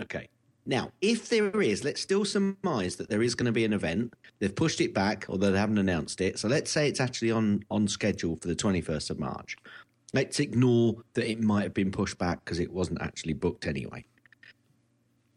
okay. 0.00 0.28
Now, 0.64 0.92
if 1.00 1.28
there 1.28 1.60
is, 1.60 1.82
let's 1.82 2.00
still 2.00 2.24
surmise 2.24 2.96
that 2.96 3.08
there 3.08 3.22
is 3.22 3.34
going 3.34 3.46
to 3.46 3.52
be 3.52 3.64
an 3.64 3.72
event. 3.72 4.14
They've 4.38 4.54
pushed 4.54 4.80
it 4.80 4.94
back, 4.94 5.26
although 5.28 5.50
they 5.50 5.58
haven't 5.58 5.78
announced 5.78 6.20
it. 6.20 6.38
So 6.38 6.46
let's 6.46 6.70
say 6.70 6.88
it's 6.88 7.00
actually 7.00 7.30
on 7.32 7.64
on 7.70 7.88
schedule 7.88 8.36
for 8.36 8.48
the 8.48 8.54
twenty 8.54 8.80
first 8.80 9.10
of 9.10 9.18
March. 9.18 9.56
Let's 10.14 10.40
ignore 10.40 10.96
that 11.14 11.28
it 11.30 11.40
might 11.40 11.62
have 11.62 11.74
been 11.74 11.90
pushed 11.90 12.18
back 12.18 12.44
because 12.44 12.60
it 12.60 12.70
wasn't 12.70 13.00
actually 13.00 13.32
booked 13.32 13.66
anyway. 13.66 14.04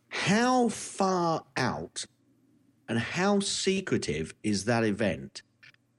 How 0.09 0.69
far 0.69 1.43
out 1.55 2.05
And 2.87 2.99
how 2.99 3.39
secretive 3.39 4.33
is 4.43 4.65
that 4.65 4.83
event? 4.83 5.41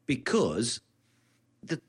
Because 0.07 0.81
the, 1.63 1.81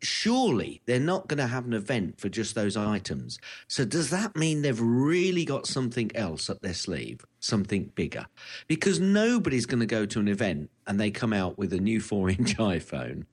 surely 0.00 0.82
they're 0.86 1.00
not 1.00 1.28
going 1.28 1.38
to 1.38 1.46
have 1.46 1.66
an 1.66 1.72
event 1.72 2.20
for 2.20 2.28
just 2.28 2.54
those 2.54 2.76
items. 2.76 3.38
So 3.66 3.84
does 3.84 4.10
that 4.10 4.36
mean 4.36 4.62
they've 4.62 4.80
really 4.80 5.44
got 5.44 5.66
something 5.66 6.10
else 6.14 6.50
up 6.50 6.60
their 6.60 6.74
sleeve, 6.74 7.24
something 7.40 7.90
bigger? 7.94 8.26
Because 8.66 9.00
nobody's 9.00 9.66
going 9.66 9.80
to 9.80 9.86
go 9.86 10.04
to 10.06 10.20
an 10.20 10.28
event 10.28 10.70
and 10.86 11.00
they 11.00 11.10
come 11.10 11.32
out 11.32 11.58
with 11.58 11.72
a 11.72 11.80
new 11.80 12.00
four-inch 12.00 12.56
iPhone, 12.58 13.24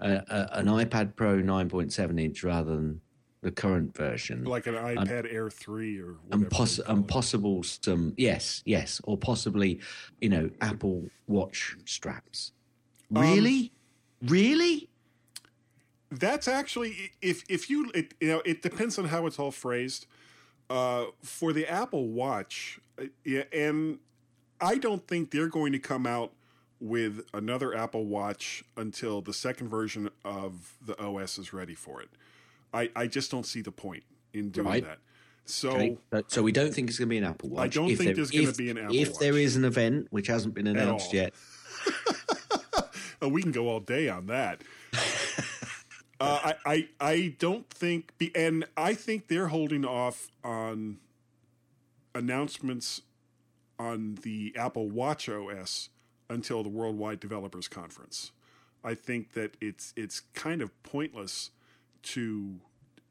uh, 0.00 0.20
uh, 0.28 0.46
an 0.52 0.66
iPad 0.66 1.14
Pro 1.14 1.36
9.7 1.36 2.20
inch 2.20 2.42
rather 2.42 2.74
than 2.74 3.00
the 3.42 3.50
current 3.50 3.96
version, 3.96 4.44
like 4.44 4.66
an 4.66 4.74
iPad 4.74 5.32
Air 5.32 5.48
three 5.50 5.98
or 5.98 6.16
and, 6.30 6.42
whatever. 6.42 6.50
poss- 6.50 6.80
and 6.86 7.08
possible 7.08 7.62
some 7.62 8.14
yes, 8.16 8.62
yes, 8.66 9.00
or 9.04 9.16
possibly 9.16 9.80
you 10.20 10.28
know 10.28 10.50
Apple 10.60 11.08
Watch 11.26 11.76
straps. 11.84 12.52
Um, 13.14 13.22
Really, 13.22 13.72
really? 14.22 14.88
That's 16.10 16.48
actually 16.48 17.12
if 17.22 17.44
if 17.48 17.70
you 17.70 17.90
it, 17.94 18.14
you 18.20 18.28
know 18.28 18.42
it 18.44 18.62
depends 18.62 18.98
on 18.98 19.06
how 19.06 19.26
it's 19.26 19.38
all 19.38 19.50
phrased. 19.52 20.06
Uh, 20.68 21.06
for 21.22 21.52
the 21.52 21.66
Apple 21.66 22.08
Watch, 22.08 22.78
uh, 22.96 23.04
yeah, 23.24 23.42
and 23.52 23.98
I 24.60 24.76
don't 24.76 25.04
think 25.08 25.32
they're 25.32 25.48
going 25.48 25.72
to 25.72 25.80
come 25.80 26.06
out 26.06 26.32
with 26.78 27.22
another 27.34 27.74
Apple 27.76 28.06
Watch 28.06 28.62
until 28.76 29.20
the 29.20 29.32
second 29.32 29.68
version 29.68 30.10
of 30.24 30.74
the 30.80 30.96
OS 31.02 31.38
is 31.38 31.52
ready 31.52 31.74
for 31.74 32.00
it. 32.00 32.08
I, 32.72 32.90
I 32.94 33.06
just 33.06 33.30
don't 33.30 33.46
see 33.46 33.62
the 33.62 33.72
point 33.72 34.04
in 34.32 34.50
doing 34.50 34.66
Right. 34.66 34.84
that. 34.84 34.98
So 35.44 35.70
Okay, 35.70 35.96
so 36.28 36.42
we 36.42 36.52
don't 36.52 36.72
think 36.72 36.88
it's 36.88 36.98
going 36.98 37.08
to 37.08 37.10
be 37.10 37.18
an 37.18 37.24
Apple 37.24 37.48
Watch. 37.50 37.64
I 37.64 37.68
don't 37.68 37.88
think 37.88 37.98
there- 38.00 38.14
there's 38.14 38.30
gonna 38.30 38.52
be 38.52 38.70
an 38.70 38.78
Apple 38.78 38.94
If 38.94 39.18
there 39.18 39.32
Watch. 39.32 39.40
is 39.42 39.56
an 39.56 39.64
event 39.64 40.06
which 40.10 40.28
hasn't 40.28 40.54
been 40.54 40.66
announced 40.68 41.12
yet, 41.12 41.34
Oh, 43.22 43.28
we 43.28 43.42
can 43.42 43.52
go 43.52 43.68
all 43.68 43.80
day 43.80 44.08
on 44.08 44.26
that. 44.26 44.62
uh, 46.20 46.52
I, 46.54 46.54
I 46.64 46.88
I 47.00 47.34
don't 47.38 47.68
think, 47.68 48.16
be, 48.16 48.34
and 48.34 48.64
I 48.78 48.94
think 48.94 49.28
they're 49.28 49.48
holding 49.48 49.84
off 49.84 50.28
on 50.42 50.98
announcements 52.14 53.02
on 53.78 54.16
the 54.22 54.54
Apple 54.56 54.88
Watch 54.88 55.28
OS 55.28 55.90
until 56.28 56.62
the 56.62 56.68
Worldwide 56.68 57.20
Developers 57.20 57.68
Conference. 57.68 58.32
I 58.82 58.94
think 58.94 59.32
that 59.32 59.56
it's 59.60 59.92
it's 59.96 60.20
kind 60.34 60.62
of 60.62 60.70
pointless 60.82 61.50
to 62.02 62.60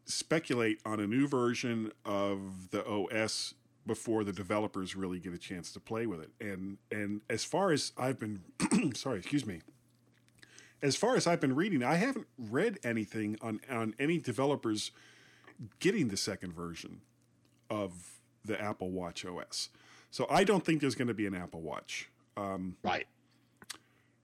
speculate 0.06 0.80
on 0.86 1.00
a 1.00 1.08
new 1.08 1.28
version 1.28 1.92
of 2.06 2.72
the 2.72 2.86
OS 2.86 3.54
before 3.86 4.24
the 4.24 4.34
developers 4.34 4.96
really 4.96 5.20
get 5.20 5.34
a 5.34 5.38
chance 5.38 5.72
to 5.74 5.80
play 5.80 6.06
with 6.06 6.22
it. 6.22 6.32
And 6.40 6.78
and 6.92 7.22
as 7.30 7.44
far 7.44 7.72
as 7.72 7.92
I've 7.98 8.20
been 8.20 8.42
sorry, 8.96 9.20
excuse 9.20 9.46
me. 9.46 9.62
As 10.82 10.96
far 10.96 11.16
as 11.16 11.28
I've 11.28 11.42
been 11.42 11.56
reading, 11.56 11.84
I 11.84 11.96
haven't 11.96 12.28
read 12.38 12.80
anything 12.84 13.38
on 13.42 13.60
on 13.70 13.96
any 14.00 14.18
developers 14.18 14.92
getting 15.80 16.08
the 16.08 16.18
second 16.18 16.54
version 16.54 17.02
of 17.70 18.20
the 18.46 18.60
Apple 18.60 18.92
Watch 18.92 19.26
OS. 19.26 19.70
So 20.12 20.26
I 20.30 20.44
don't 20.44 20.66
think 20.66 20.82
there's 20.82 20.96
going 20.96 21.10
to 21.10 21.14
be 21.14 21.28
an 21.28 21.36
Apple 21.36 21.62
Watch. 21.62 22.10
Um, 22.38 22.78
right? 22.84 23.06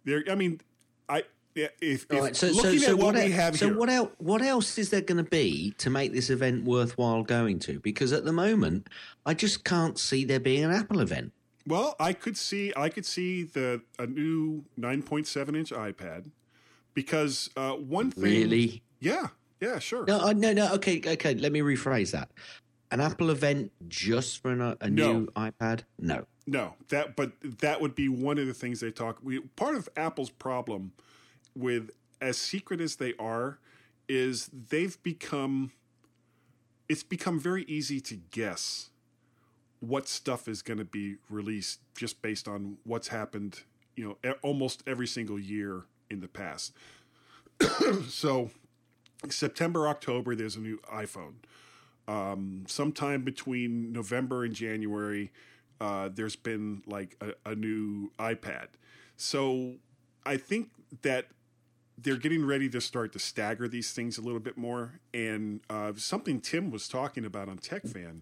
There, 0.06 0.24
I 0.30 0.36
mean, 0.36 0.62
I 1.10 1.24
if, 1.56 1.72
if 1.82 2.06
right, 2.12 2.36
so, 2.36 2.52
so, 2.52 2.62
looking 2.64 2.80
so 2.80 2.92
at 2.92 2.98
what, 2.98 3.16
what, 3.16 3.24
we 3.24 3.32
have 3.32 3.58
so 3.58 3.68
here, 3.68 3.78
what 3.78 3.90
else? 3.90 4.12
What 4.18 4.42
else 4.42 4.78
is 4.78 4.90
there 4.90 5.02
going 5.02 5.24
to 5.24 5.30
be 5.30 5.74
to 5.78 5.90
make 5.90 6.12
this 6.14 6.30
event 6.30 6.66
worthwhile 6.66 7.24
going 7.24 7.60
to? 7.60 7.80
Because 7.80 8.12
at 8.12 8.26
the 8.26 8.34
moment, 8.34 8.88
I 9.26 9.34
just 9.34 9.64
can't 9.64 9.98
see 9.98 10.26
there 10.26 10.40
being 10.40 10.64
an 10.64 10.72
Apple 10.72 11.00
event. 11.00 11.32
Well, 11.68 11.96
I 12.00 12.14
could 12.14 12.38
see 12.38 12.74
I 12.76 12.90
could 12.90 13.06
see 13.06 13.44
the 13.44 13.82
a 13.98 14.06
new 14.06 14.66
9.7 14.80 15.56
inch 15.58 15.72
iPad 15.72 16.26
because 16.94 17.50
uh, 17.58 17.72
one 17.72 18.12
thing 18.12 18.24
Really? 18.24 18.84
yeah 19.00 19.28
yeah 19.60 19.80
sure 19.80 20.06
No, 20.06 20.20
I- 20.20 20.34
no, 20.34 20.54
no. 20.54 20.74
Okay, 20.76 21.02
okay. 21.06 21.34
Let 21.36 21.52
me 21.52 21.62
rephrase 21.62 22.12
that. 22.12 22.30
An 22.92 23.02
Apple 23.02 23.32
event 23.32 23.72
just 23.88 24.42
for 24.42 24.52
an, 24.52 24.62
a 24.80 24.90
No. 24.90 25.14
new 25.14 25.26
iPad? 25.36 25.82
No. 26.00 26.26
No, 26.46 26.76
that 26.90 27.16
but 27.16 27.32
that 27.62 27.82
would 27.82 27.96
be 27.96 28.10
one 28.10 28.38
of 28.38 28.46
the 28.46 28.54
things 28.54 28.80
they 28.80 28.92
talk. 28.92 29.18
We, 29.24 29.40
part 29.40 29.74
of 29.76 29.90
Apple's 29.98 30.30
problem 30.30 30.92
with 31.56 31.92
as 32.22 32.38
secret 32.38 32.82
as 32.82 32.98
they 32.98 33.14
are 33.20 33.60
is 34.08 34.50
they've 34.70 35.02
become. 35.04 35.72
It's 36.88 37.04
become 37.04 37.40
very 37.40 37.64
easy 37.64 38.00
to 38.02 38.16
guess 38.16 38.90
what 39.80 40.08
stuff 40.08 40.48
is 40.48 40.62
going 40.62 40.78
to 40.78 40.86
be 40.86 41.16
released 41.30 41.80
just 41.96 42.22
based 42.22 42.48
on 42.48 42.78
what's 42.84 43.08
happened. 43.08 43.62
You 43.96 44.18
know, 44.24 44.34
almost 44.44 44.84
every 44.86 45.08
single 45.08 45.40
year 45.40 45.86
in 46.12 46.20
the 46.20 46.28
past. 46.28 46.74
so, 48.08 48.52
September, 49.30 49.88
October, 49.88 50.36
there's 50.36 50.56
a 50.56 50.60
new 50.60 50.80
iPhone. 50.94 51.36
Um, 52.08 52.66
sometime 52.68 53.24
between 53.24 53.92
November 53.92 54.44
and 54.44 54.54
January, 54.54 55.32
uh, 55.82 56.10
there's 56.14 56.36
been 56.36 56.84
like 56.86 57.18
a, 57.22 57.52
a 57.52 57.56
new 57.56 58.12
iPad. 58.20 58.68
So 59.18 59.76
I 60.26 60.38
think 60.38 60.70
that 61.02 61.28
they're 61.98 62.18
getting 62.18 62.46
ready 62.46 62.70
to 62.70 62.82
start 62.82 63.14
to 63.14 63.20
stagger 63.20 63.68
these 63.68 63.92
things 63.92 64.18
a 64.18 64.22
little 64.22 64.40
bit 64.40 64.58
more. 64.58 65.00
And 65.14 65.62
uh, 65.70 65.94
something 65.96 66.42
Tim 66.42 66.72
was 66.72 66.88
talking 66.88 67.26
about 67.26 67.50
on 67.50 67.58
TechFan 67.58 68.22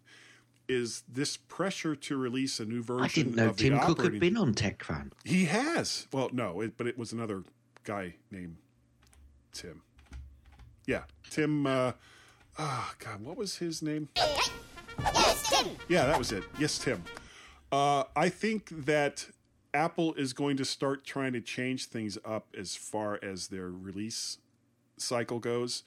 is 0.68 1.04
this 1.12 1.38
pressure 1.38 1.96
to 1.96 2.18
release 2.18 2.60
a 2.60 2.66
new 2.66 2.82
version. 2.82 3.04
I 3.04 3.08
didn't 3.08 3.36
know 3.36 3.50
of 3.50 3.58
Tim 3.58 3.80
Cook 3.80 4.04
had 4.04 4.20
been 4.20 4.38
on 4.38 4.54
TechFan. 4.54 5.12
He 5.24 5.46
has. 5.46 6.08
Well, 6.14 6.30
no, 6.32 6.62
it, 6.62 6.78
but 6.78 6.88
it 6.88 6.98
was 6.98 7.12
another 7.12 7.44
guy 7.84 8.16
named 8.32 8.58
Tim. 9.52 9.82
Yeah, 10.86 11.04
Tim. 11.30 11.66
Uh, 11.66 11.94
oh 12.60 12.94
God, 13.00 13.22
what 13.22 13.38
was 13.38 13.58
his 13.58 13.82
name? 13.82 14.10
Yes, 14.16 15.50
Tim. 15.50 15.76
Yeah, 15.88 16.06
that 16.06 16.18
was 16.18 16.32
it. 16.32 16.44
Yes, 16.60 16.78
Tim. 16.78 17.04
Uh, 17.72 18.04
I 18.16 18.30
think 18.30 18.70
that 18.86 19.28
Apple 19.74 20.14
is 20.14 20.34
going 20.34 20.58
to 20.58 20.66
start 20.66 21.04
trying 21.04 21.34
to 21.34 21.42
change 21.42 21.86
things 21.86 22.18
up 22.24 22.48
as 22.58 22.76
far 22.76 23.20
as 23.24 23.48
their 23.48 23.70
release 23.70 24.38
cycle 24.98 25.40
goes. 25.40 25.84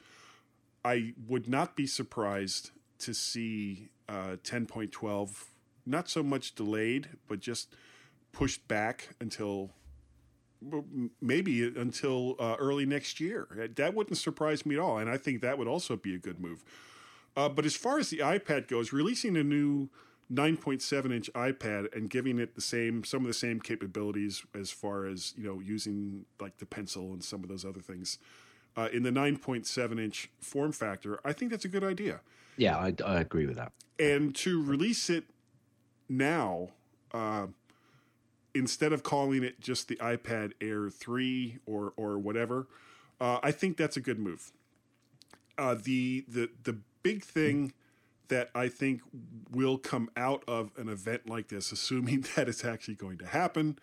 I 0.85 1.15
would 1.29 1.49
not 1.49 1.77
be 1.77 1.87
surprised 1.87 2.71
to 3.01 3.15
see 3.15 3.89
uh, 4.09 4.37
10.12 4.43 5.45
not 5.85 6.09
so 6.09 6.23
much 6.23 6.55
delayed, 6.55 7.11
but 7.29 7.39
just 7.41 7.75
pushed 8.33 8.67
back 8.67 9.11
until 9.21 9.71
maybe 11.21 11.65
until 11.65 12.35
uh, 12.39 12.57
early 12.59 12.87
next 12.87 13.21
year. 13.21 13.71
That 13.77 13.95
wouldn't 13.95 14.17
surprise 14.17 14.67
me 14.67 14.75
at 14.75 14.81
all, 14.81 14.99
and 14.99 15.09
I 15.09 15.17
think 15.17 15.43
that 15.43 15.59
would 15.59 15.69
also 15.69 15.97
be 15.97 16.15
a 16.15 16.19
good 16.19 16.41
move. 16.41 16.65
Uh, 17.37 17.49
but 17.49 17.65
as 17.65 17.77
far 17.77 17.99
as 17.99 18.11
the 18.11 18.19
iPad 18.19 18.67
goes, 18.67 18.93
releasing 18.93 19.37
a 19.37 19.45
new 19.45 19.91
9.7 20.33 21.15
inch 21.15 21.31
iPad 21.35 21.95
and 21.95 22.11
giving 22.11 22.39
it 22.39 22.55
the 22.55 22.61
same 22.61 23.05
some 23.05 23.21
of 23.21 23.29
the 23.29 23.35
same 23.35 23.61
capabilities 23.61 24.45
as 24.55 24.71
far 24.71 25.07
as 25.07 25.35
you 25.37 25.45
know 25.45 25.61
using 25.61 26.25
like 26.41 26.57
the 26.59 26.67
pencil 26.67 27.13
and 27.13 27.23
some 27.23 27.45
of 27.45 27.49
those 27.49 27.65
other 27.65 27.81
things 27.81 28.19
uh, 28.77 28.89
in 28.93 29.03
the 29.03 29.11
9.7 29.11 29.99
inch 29.99 30.31
form 30.39 30.73
factor, 30.73 31.19
I 31.25 31.33
think 31.33 31.51
that's 31.51 31.65
a 31.65 31.69
good 31.69 31.85
idea. 31.85 32.21
Yeah, 32.57 32.77
I, 32.77 32.95
I 33.05 33.21
agree 33.21 33.47
with 33.47 33.57
that. 33.57 33.73
And 33.99 34.35
to 34.37 34.63
release 34.63 35.09
it 35.09 35.25
now, 36.09 36.71
uh, 37.13 37.47
instead 38.55 38.93
of 38.93 39.03
calling 39.03 39.43
it 39.43 39.61
just 39.61 39.89
the 39.89 39.97
iPad 39.97 40.53
Air 40.61 40.91
3 40.91 41.59
or 41.67 41.93
or 41.97 42.19
whatever, 42.19 42.67
uh, 43.21 43.39
I 43.43 43.51
think 43.51 43.77
that's 43.77 43.97
a 43.97 44.01
good 44.01 44.19
move. 44.19 44.53
Uh, 45.57 45.75
the 45.75 46.25
the 46.29 46.51
the 46.65 46.79
big 47.03 47.23
thing 47.23 47.73
that 48.29 48.51
I 48.55 48.69
think 48.69 49.03
will 49.51 49.79
come 49.79 50.11
out 50.17 50.43
of 50.49 50.71
an 50.77 50.89
event 50.89 51.29
like 51.29 51.49
this, 51.49 51.73
assuming 51.73 52.25
that 52.37 52.49
it's 52.49 52.65
actually 52.65 52.95
going 52.95 53.19
to 53.19 53.27
happen, 53.27 53.79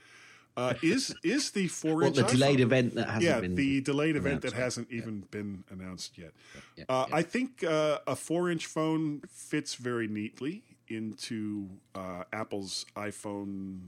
uh, 0.55 0.75
is 0.83 1.15
is 1.23 1.51
the 1.51 1.67
four 1.67 1.97
Well, 1.97 2.11
the 2.11 2.23
delayed 2.23 2.59
event 2.59 2.93
that 2.95 3.07
hasn't 3.07 3.23
yeah 3.23 3.39
been 3.39 3.55
the 3.55 3.81
delayed 3.81 4.15
event 4.15 4.41
that 4.41 4.51
yet. 4.53 4.61
hasn't 4.61 4.91
even 4.91 5.21
been 5.31 5.63
announced 5.71 6.17
yet. 6.17 6.31
Yeah, 6.75 6.83
Uh, 6.89 7.05
I 7.11 7.23
think 7.23 7.63
uh, 7.63 7.99
a 8.05 8.15
four 8.15 8.51
inch 8.51 8.67
phone 8.67 9.21
fits 9.29 9.75
very 9.75 10.07
neatly 10.07 10.63
into 10.87 11.69
uh, 11.95 12.23
Apple's 12.31 12.85
iPhone 12.95 13.79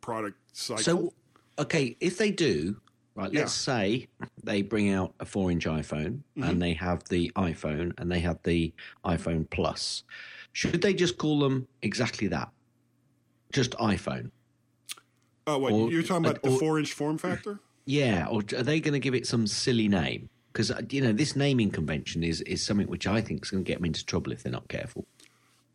product 0.00 0.38
cycle. 0.52 0.82
So, 0.82 1.12
okay, 1.58 1.96
if 2.00 2.16
they 2.16 2.30
do, 2.30 2.80
right, 3.16 3.32
Yeah. 3.32 3.40
let's 3.40 3.52
say 3.52 4.06
they 4.44 4.62
bring 4.62 4.90
out 4.92 5.14
a 5.20 5.24
four 5.24 5.50
inch 5.50 5.66
iPhone 5.66 6.20
Mm-hmm. 6.36 6.42
and 6.44 6.62
they 6.62 6.74
have 6.74 7.02
the 7.08 7.32
iPhone 7.36 7.92
and 7.98 8.10
they 8.12 8.20
have 8.20 8.38
the 8.44 8.72
iPhone 9.04 9.48
Plus. 9.50 10.04
Should 10.52 10.80
they 10.82 10.94
just 10.94 11.18
call 11.18 11.40
them 11.40 11.66
exactly 11.82 12.28
that? 12.28 12.50
Just 13.52 13.72
iPhone? 13.72 14.30
oh, 15.46 15.58
wait, 15.58 15.72
or- 15.72 15.90
you're 15.90 16.02
talking 16.02 16.26
about 16.26 16.42
the 16.42 16.50
or- 16.50 16.58
four 16.58 16.78
inch 16.78 16.92
form 16.92 17.18
factor? 17.18 17.60
Yeah, 17.88 18.26
or 18.28 18.40
are 18.56 18.62
they 18.64 18.80
going 18.80 18.94
to 18.94 18.98
give 19.00 19.14
it 19.14 19.26
some 19.26 19.46
silly 19.46 19.86
name? 19.88 20.28
Because 20.52 20.72
you 20.90 21.00
know 21.02 21.12
this 21.12 21.36
naming 21.36 21.70
convention 21.70 22.24
is 22.24 22.40
is 22.42 22.64
something 22.64 22.88
which 22.88 23.06
I 23.06 23.20
think 23.20 23.44
is 23.44 23.50
going 23.50 23.62
to 23.62 23.68
get 23.68 23.78
them 23.78 23.84
into 23.84 24.04
trouble 24.04 24.32
if 24.32 24.42
they're 24.42 24.50
not 24.52 24.66
careful. 24.68 25.06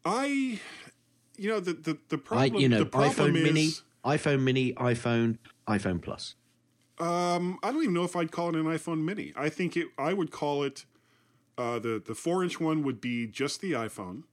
I, 0.04 0.60
you 1.38 1.49
know, 1.49 1.60
the 1.62 1.73
the, 1.73 1.97
the 2.10 2.17
I, 2.17 2.49
problem. 2.49 2.56
you 2.62 2.67
know, 2.67 2.80
the 2.80 2.86
problem 2.88 3.13
iPhone 3.34 3.38
is, 3.38 3.43
Mini, 3.43 3.69
iPhone 4.04 4.41
Mini, 4.41 4.73
iPhone, 4.73 5.38
iPhone 5.69 6.01
Plus. 6.01 6.36
Um, 7.02 7.58
I 7.64 7.72
don't 7.72 7.82
even 7.82 7.94
know 7.94 8.04
if 8.04 8.16
I'd 8.16 8.32
call 8.32 8.50
it 8.50 8.56
an 8.56 8.66
iPhone 8.66 9.04
Mini. 9.04 9.34
I 9.36 9.50
think 9.50 9.76
it. 9.76 9.88
I 9.98 10.14
would 10.14 10.32
call 10.32 10.64
it 10.64 10.86
uh, 11.58 11.80
the 11.80 12.02
the 12.06 12.16
four 12.16 12.44
inch 12.44 12.60
one 12.60 12.84
would 12.84 13.02
be 13.02 13.26
just 13.28 13.60
the 13.62 13.72
iPhone, 13.74 14.24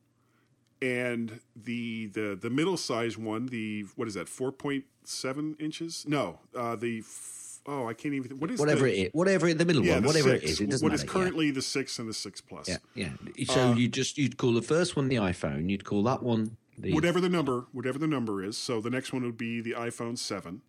and 0.82 1.40
the 1.56 2.06
the 2.06 2.38
the 2.40 2.50
middle 2.50 2.76
size 2.76 3.16
one, 3.16 3.46
the 3.46 3.86
what 3.96 4.06
is 4.08 4.14
that, 4.14 4.28
four 4.28 4.52
point 4.52 4.84
seven 5.04 5.56
inches? 5.58 6.04
No, 6.06 6.40
uh, 6.54 6.76
the 6.76 6.98
f- 6.98 7.60
oh, 7.66 7.86
I 7.86 7.94
can't 7.94 8.14
even. 8.14 8.38
What 8.38 8.50
is 8.50 8.60
Whatever 8.60 8.84
the, 8.84 9.00
it 9.00 9.04
is, 9.06 9.10
whatever 9.14 9.52
the 9.54 9.64
middle 9.64 9.84
Yeah, 9.84 9.94
one, 9.94 10.02
the 10.02 10.06
whatever 10.08 10.30
six. 10.30 10.44
it 10.44 10.50
is, 10.50 10.60
it 10.60 10.70
doesn't 10.70 10.84
What 10.84 10.92
matter. 10.92 11.02
is 11.04 11.08
yeah. 11.08 11.12
currently 11.12 11.50
the 11.50 11.62
six 11.62 11.98
and 11.98 12.08
the 12.08 12.14
six 12.14 12.40
plus. 12.40 12.68
Yeah, 12.68 12.76
yeah. 12.94 13.10
So 13.46 13.70
Uh, 13.70 13.74
you 13.74 13.88
just 13.88 14.18
you'd 14.18 14.36
call 14.36 14.52
the 14.52 14.62
first 14.62 14.94
one 14.94 15.08
the 15.08 15.16
iPhone. 15.16 15.70
You'd 15.70 15.84
call 15.84 16.02
that 16.04 16.22
one 16.22 16.56
the 16.76 16.92
whatever 16.92 17.20
the 17.20 17.28
number, 17.30 17.66
whatever 17.72 17.98
the 17.98 18.06
number 18.06 18.44
is. 18.44 18.56
So 18.58 18.80
the 18.82 18.90
next 18.90 19.12
one 19.12 19.22
would 19.24 19.38
be 19.38 19.60
the 19.62 19.72
iPhone 19.72 20.16
seven, 20.18 20.60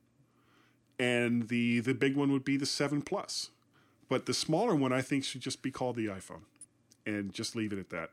and 0.99 1.47
the 1.47 1.79
the 1.79 1.93
big 1.93 2.15
one 2.15 2.31
would 2.31 2.43
be 2.45 2.57
the 2.57 2.65
seven 2.65 3.01
plus. 3.01 3.49
But 4.09 4.25
the 4.25 4.33
smaller 4.33 4.75
one, 4.75 4.91
I 4.91 5.01
think, 5.01 5.23
should 5.23 5.41
just 5.41 5.61
be 5.61 5.69
called 5.71 5.95
the 5.95 6.07
iPhone, 6.07 6.41
and 7.05 7.31
just 7.33 7.55
leave 7.55 7.71
it 7.71 7.79
at 7.79 7.89
that, 7.91 8.09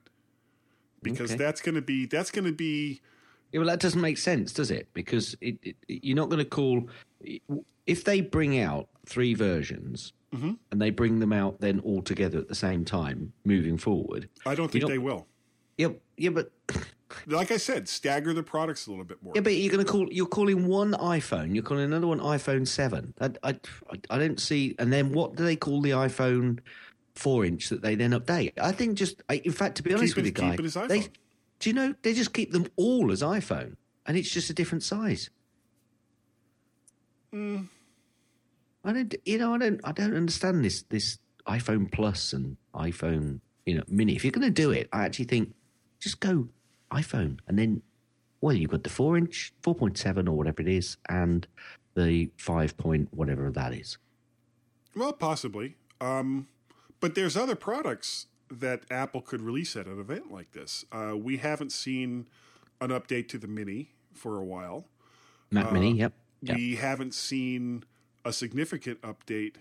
because 1.02 1.30
Okay. 1.32 1.38
that's 1.42 1.60
going 1.62 1.74
to 1.74 1.82
be 1.82 2.06
that's 2.06 2.30
going 2.30 2.44
to 2.44 2.52
be 2.52 3.00
Yeah, 3.52 3.60
well, 3.60 3.68
that 3.68 3.80
doesn't 3.80 4.00
make 4.00 4.18
sense, 4.18 4.52
does 4.52 4.70
it? 4.70 4.88
Because 4.92 5.36
it, 5.40 5.58
it, 5.62 5.76
you're 5.88 6.16
not 6.16 6.28
going 6.28 6.38
to 6.44 6.48
call 6.48 6.88
if 7.86 8.04
they 8.04 8.20
bring 8.20 8.58
out 8.60 8.88
three 9.06 9.34
versions 9.34 10.12
Mm-hmm. 10.34 10.54
and 10.72 10.82
they 10.82 10.90
bring 10.90 11.20
them 11.20 11.32
out 11.32 11.60
then 11.60 11.78
all 11.80 12.02
together 12.02 12.36
at 12.38 12.48
the 12.48 12.54
same 12.54 12.84
time, 12.84 13.32
moving 13.44 13.78
forward. 13.78 14.28
I 14.44 14.54
don't 14.56 14.70
think 14.70 14.82
don't- 14.82 14.90
they 14.90 14.98
will. 14.98 15.26
Yeah, 15.78 15.90
yeah, 16.18 16.30
but 16.30 16.50
Like 17.26 17.52
I 17.52 17.56
said, 17.56 17.88
stagger 17.88 18.32
the 18.32 18.42
products 18.42 18.86
a 18.86 18.90
little 18.90 19.04
bit 19.04 19.22
more. 19.22 19.32
yeah, 19.36 19.40
but 19.40 19.54
you're 19.54 19.72
going 19.72 19.84
to 19.84 19.90
call 19.90 20.08
you're 20.12 20.26
calling 20.26 20.66
one 20.66 20.92
iPhone, 20.94 21.54
you're 21.54 21.62
calling 21.62 21.84
another 21.84 22.08
one 22.08 22.18
iPhone 22.20 22.66
seven. 22.66 23.14
I, 23.20 23.30
I, 23.44 23.56
I 24.10 24.18
don't 24.18 24.40
see. 24.40 24.74
And 24.78 24.92
then 24.92 25.12
what 25.12 25.36
do 25.36 25.44
they 25.44 25.54
call 25.56 25.80
the 25.80 25.90
iPhone 25.90 26.58
four 27.14 27.44
inch 27.44 27.68
that 27.68 27.80
they 27.82 27.94
then 27.94 28.10
update? 28.10 28.54
I 28.60 28.72
think 28.72 28.98
just, 28.98 29.22
I, 29.28 29.36
in 29.44 29.52
fact, 29.52 29.76
to 29.76 29.82
be 29.84 29.94
honest 29.94 30.14
Keep 30.16 30.24
with 30.24 30.26
it- 30.36 30.42
you, 30.42 30.48
guy, 30.48 30.54
it 30.54 30.64
as 30.64 30.88
they, 30.88 31.08
do 31.60 31.70
you 31.70 31.74
know 31.74 31.94
they 32.02 32.12
just 32.12 32.32
keep 32.32 32.50
them 32.52 32.66
all 32.76 33.12
as 33.12 33.22
iPhone, 33.22 33.76
and 34.04 34.16
it's 34.16 34.30
just 34.30 34.50
a 34.50 34.54
different 34.54 34.82
size. 34.82 35.30
Mm. 37.32 37.68
I 38.84 38.92
don't, 38.92 39.14
you 39.24 39.38
know, 39.38 39.54
I 39.54 39.58
don't, 39.58 39.80
I 39.84 39.92
don't 39.92 40.14
understand 40.16 40.64
this 40.64 40.82
this 40.88 41.18
iPhone 41.46 41.90
Plus 41.90 42.32
and 42.32 42.56
iPhone, 42.74 43.40
you 43.64 43.76
know, 43.76 43.84
Mini. 43.88 44.14
If 44.16 44.24
you're 44.24 44.32
going 44.32 44.46
to 44.46 44.50
do 44.50 44.70
it, 44.70 44.88
I 44.92 45.04
actually 45.04 45.26
think 45.26 45.54
just 46.00 46.20
go 46.20 46.48
iPhone, 46.92 47.38
and 47.46 47.58
then, 47.58 47.82
well, 48.40 48.54
you've 48.54 48.70
got 48.70 48.84
the 48.84 48.90
four 48.90 49.16
inch, 49.16 49.52
four 49.62 49.74
point 49.74 49.98
seven 49.98 50.28
or 50.28 50.36
whatever 50.36 50.62
it 50.62 50.68
is, 50.68 50.96
and 51.08 51.46
the 51.94 52.30
five 52.36 52.76
point 52.76 53.08
whatever 53.12 53.50
that 53.50 53.72
is. 53.72 53.98
Well, 54.94 55.12
possibly. 55.12 55.76
Um, 56.00 56.48
but 57.00 57.14
there's 57.14 57.36
other 57.36 57.54
products 57.54 58.26
that 58.50 58.82
Apple 58.90 59.20
could 59.20 59.40
release 59.40 59.76
at 59.76 59.86
an 59.86 59.98
event 59.98 60.30
like 60.30 60.52
this. 60.52 60.84
Uh, 60.92 61.16
we 61.16 61.38
haven't 61.38 61.72
seen 61.72 62.26
an 62.80 62.90
update 62.90 63.28
to 63.28 63.38
the 63.38 63.46
Mini 63.46 63.90
for 64.12 64.38
a 64.38 64.44
while. 64.44 64.86
Mac 65.50 65.72
Mini, 65.72 65.98
yep. 65.98 66.12
yep. 66.42 66.56
We 66.56 66.76
haven't 66.76 67.14
seen 67.14 67.84
a 68.24 68.32
significant 68.32 69.00
update 69.02 69.56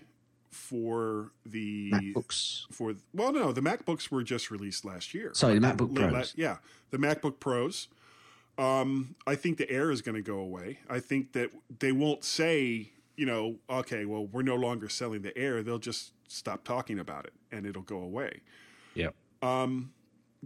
for 0.56 1.30
the 1.44 1.90
MacBooks. 1.92 2.66
For 2.72 2.94
well, 3.14 3.32
no, 3.32 3.52
the 3.52 3.60
MacBooks 3.60 4.10
were 4.10 4.22
just 4.22 4.50
released 4.50 4.84
last 4.84 5.14
year. 5.14 5.30
Sorry, 5.34 5.58
the 5.58 5.66
MacBook 5.66 5.94
Pros. 5.94 6.34
yeah, 6.36 6.56
the 6.90 6.98
MacBook 6.98 7.38
Pros. 7.38 7.88
Um, 8.58 9.14
I 9.26 9.34
think 9.34 9.58
the 9.58 9.70
Air 9.70 9.90
is 9.90 10.00
going 10.00 10.14
to 10.14 10.22
go 10.22 10.38
away. 10.38 10.78
I 10.88 10.98
think 10.98 11.32
that 11.34 11.50
they 11.78 11.92
won't 11.92 12.24
say, 12.24 12.90
you 13.16 13.26
know, 13.26 13.56
okay, 13.68 14.06
well, 14.06 14.26
we're 14.26 14.42
no 14.42 14.56
longer 14.56 14.88
selling 14.88 15.20
the 15.22 15.36
Air. 15.36 15.62
They'll 15.62 15.78
just 15.78 16.12
stop 16.26 16.64
talking 16.64 16.98
about 16.98 17.26
it, 17.26 17.34
and 17.52 17.66
it'll 17.66 17.82
go 17.82 17.98
away 17.98 18.40
Yep. 18.94 19.14
um, 19.42 19.92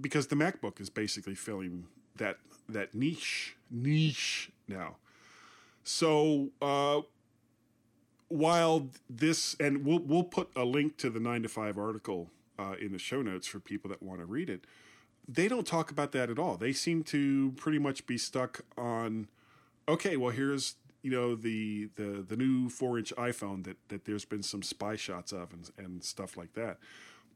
because 0.00 0.26
the 0.26 0.34
MacBook 0.36 0.80
is 0.80 0.90
basically 0.90 1.34
filling 1.36 1.86
that 2.16 2.38
that 2.68 2.94
niche 2.94 3.56
niche 3.70 4.50
now. 4.68 4.96
So 5.84 6.50
uh, 6.60 7.00
while 8.30 8.88
this, 9.10 9.54
and 9.60 9.84
we'll 9.84 9.98
we'll 9.98 10.24
put 10.24 10.50
a 10.56 10.64
link 10.64 10.96
to 10.98 11.10
the 11.10 11.20
nine 11.20 11.42
to 11.42 11.48
five 11.48 11.76
article 11.76 12.30
uh, 12.58 12.76
in 12.80 12.92
the 12.92 12.98
show 12.98 13.20
notes 13.20 13.46
for 13.46 13.60
people 13.60 13.90
that 13.90 14.02
want 14.02 14.20
to 14.20 14.24
read 14.24 14.48
it. 14.48 14.64
They 15.28 15.48
don't 15.48 15.66
talk 15.66 15.90
about 15.90 16.12
that 16.12 16.30
at 16.30 16.38
all. 16.38 16.56
They 16.56 16.72
seem 16.72 17.02
to 17.04 17.52
pretty 17.52 17.78
much 17.78 18.06
be 18.06 18.16
stuck 18.16 18.62
on, 18.78 19.28
okay, 19.88 20.16
well 20.16 20.30
here's 20.30 20.76
you 21.02 21.10
know 21.10 21.34
the 21.34 21.88
the 21.96 22.24
the 22.26 22.36
new 22.36 22.68
four 22.68 22.98
inch 22.98 23.12
iPhone 23.18 23.64
that 23.64 23.76
that 23.88 24.04
there's 24.04 24.24
been 24.24 24.42
some 24.42 24.62
spy 24.62 24.96
shots 24.96 25.32
of 25.32 25.52
and 25.52 25.70
and 25.76 26.04
stuff 26.04 26.36
like 26.36 26.54
that. 26.54 26.78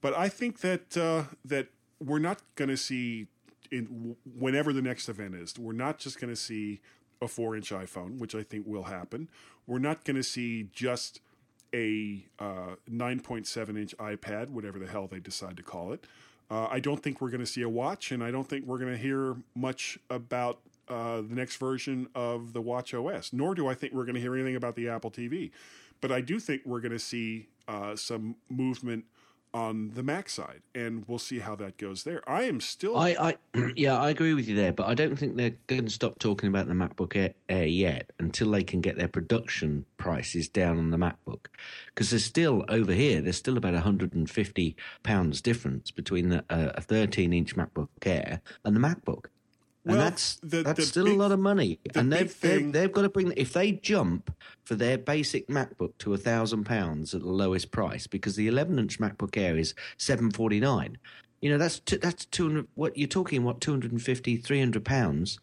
But 0.01 0.17
I 0.17 0.29
think 0.29 0.61
that 0.61 0.97
uh, 0.97 1.25
that 1.45 1.69
we're 2.01 2.19
not 2.19 2.41
going 2.55 2.69
to 2.69 2.77
see 2.77 3.27
in 3.71 4.17
whenever 4.39 4.73
the 4.73 4.83
next 4.83 5.09
event 5.09 5.35
is. 5.35 5.59
We're 5.59 5.73
not 5.73 5.99
just 5.99 6.21
going 6.21 6.33
to 6.33 6.41
see 6.41 6.81
a 7.23 7.29
four-inch 7.29 7.71
iPhone, 7.71 8.19
which 8.19 8.35
I 8.35 8.43
think 8.43 8.67
will 8.67 8.85
happen. 8.85 9.29
We're 9.66 9.79
not 9.79 10.05
going 10.05 10.16
to 10.16 10.22
see 10.22 10.68
just 10.72 11.20
a 11.74 12.24
uh, 12.38 12.77
9.7-inch 12.90 13.96
iPad, 13.96 14.50
whatever 14.50 14.79
the 14.79 14.87
hell 14.87 15.07
they 15.07 15.20
decide 15.20 15.57
to 15.57 15.62
call 15.62 15.92
it. 15.92 16.05
Uh, 16.50 16.68
I 16.70 16.79
don't 16.79 17.03
think 17.03 17.20
we're 17.20 17.31
going 17.31 17.40
to 17.40 17.46
see 17.46 17.62
a 17.62 17.68
watch, 17.68 18.12
and 18.12 18.22
I 18.22 18.31
don't 18.31 18.48
think 18.48 18.66
we're 18.66 18.79
going 18.79 18.92
to 18.92 18.98
hear 18.98 19.37
much 19.55 19.98
about 20.11 20.61
uh, 20.88 21.22
the 21.22 21.35
next 21.35 21.57
version 21.57 22.09
of 22.14 22.53
the 22.53 22.61
Watch 22.61 22.92
OS. 22.92 23.33
Nor 23.33 23.55
do 23.55 23.66
I 23.66 23.74
think 23.74 23.92
we're 23.92 24.05
going 24.05 24.14
to 24.14 24.20
hear 24.20 24.35
anything 24.35 24.57
about 24.57 24.77
the 24.77 24.88
Apple 24.88 25.11
TV. 25.11 25.50
But 26.00 26.12
I 26.12 26.20
do 26.20 26.38
think 26.38 26.62
we're 26.66 26.81
going 26.81 26.92
to 26.92 26.98
see 26.98 27.48
uh, 27.66 27.96
some 27.96 28.37
movement 28.50 29.07
on 29.55 29.93
the 29.95 30.03
Mac 30.03 30.29
side, 30.29 30.62
and 30.75 31.05
we'll 31.07 31.19
see 31.19 31.38
how 31.38 31.55
that 31.55 31.79
goes 31.79 32.03
there. 32.03 32.29
I 32.29 32.43
am 32.43 32.61
still. 32.61 32.97
I, 32.97 33.11
I, 33.19 33.37
yeah, 33.77 33.97
I 33.97 34.11
agree 34.11 34.35
with 34.35 34.49
you 34.49 34.57
there, 34.57 34.73
but 34.73 34.88
I 34.88 34.95
don't 34.95 35.17
think 35.17 35.37
they're 35.37 35.55
going 35.69 35.85
to 35.85 35.90
stop 35.90 36.19
talking 36.19 36.49
about 36.49 36.67
the 36.67 36.75
MacBook 36.75 37.33
Air, 37.49 37.67
yet 37.67 38.11
until 38.19 38.51
they 38.51 38.64
can 38.64 38.81
get 38.81 38.99
their 38.99 39.09
production 39.09 39.87
prices 39.97 40.49
down 40.49 40.77
on 40.79 40.90
the 40.90 40.97
MacBook. 40.97 41.47
Because 41.87 42.11
there's 42.11 42.25
still 42.25 42.64
over 42.69 42.93
here, 42.93 43.23
there's 43.23 43.37
still 43.37 43.57
about 43.57 43.75
150 43.75 44.77
pounds 45.05 45.40
difference 45.40 45.93
between 45.93 46.31
the, 46.31 46.45
uh, 46.51 46.73
a 46.75 46.81
13 46.81 47.33
inch 47.33 47.55
MacBook 47.55 47.88
Air 48.05 48.40
and 48.64 48.75
the 48.75 48.81
MacBook. 48.81 49.27
And 49.87 49.97
Well, 49.97 50.05
that's 50.05 50.37
the- 50.37 50.62
that's 50.62 50.79
the 50.81 50.87
still 50.87 51.05
big- 51.05 51.14
a 51.14 51.18
lot 51.18 51.31
of 51.33 51.38
money, 51.40 51.79
the 51.92 52.01
and 52.01 52.11
they've, 52.12 52.40
they've 52.40 52.73
they've 52.73 52.90
got 52.92 53.03
to 53.03 53.11
bring. 53.11 53.33
If 53.37 53.53
they 53.53 53.73
jump 53.73 54.35
for 54.64 54.75
their 54.77 54.97
basic 54.97 55.47
MacBook 55.49 55.92
to 55.99 56.14
a 56.14 56.16
thousand 56.16 56.64
pounds 56.64 57.14
at 57.14 57.20
the 57.20 57.29
lowest 57.29 57.70
price, 57.70 58.07
because 58.07 58.35
the 58.37 58.47
11 58.49 58.79
inch 58.79 58.99
MacBook 58.99 59.37
Air 59.37 59.59
is 59.59 59.75
749, 59.99 60.97
you 61.42 61.51
know 61.51 61.59
that's 61.59 61.81
t- 61.81 61.99
that's 61.99 62.25
200. 62.25 62.66
What 62.75 62.97
you're 62.97 63.09
talking? 63.09 63.44
What 63.44 63.61
250, 63.61 64.38
300 64.38 64.85
pounds 64.87 65.38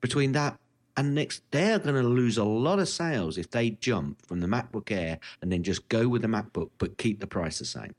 between 0.00 0.30
that 0.32 0.56
and 0.96 1.12
next? 1.14 1.42
They're 1.50 1.80
going 1.80 2.00
to 2.00 2.08
lose 2.08 2.38
a 2.38 2.44
lot 2.44 2.78
of 2.78 2.88
sales 2.88 3.36
if 3.38 3.50
they 3.50 3.70
jump 3.70 4.24
from 4.24 4.38
the 4.38 4.46
MacBook 4.46 4.92
Air 4.92 5.18
and 5.42 5.50
then 5.50 5.64
just 5.64 5.88
go 5.88 6.06
with 6.08 6.22
the 6.22 6.28
MacBook, 6.28 6.70
but 6.78 6.96
keep 6.96 7.18
the 7.18 7.26
price 7.26 7.58
the 7.58 7.64
same. 7.64 7.92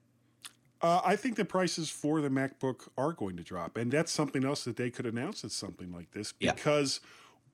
Uh, 0.81 1.01
I 1.05 1.15
think 1.15 1.35
the 1.35 1.45
prices 1.45 1.89
for 1.89 2.21
the 2.21 2.29
MacBook 2.29 2.87
are 2.97 3.13
going 3.13 3.37
to 3.37 3.43
drop, 3.43 3.77
and 3.77 3.91
that's 3.91 4.11
something 4.11 4.43
else 4.43 4.63
that 4.63 4.77
they 4.77 4.89
could 4.89 5.05
announce 5.05 5.43
at 5.43 5.51
something 5.51 5.91
like 5.91 6.11
this 6.11 6.33
Yeah. 6.39 6.53
because 6.53 6.99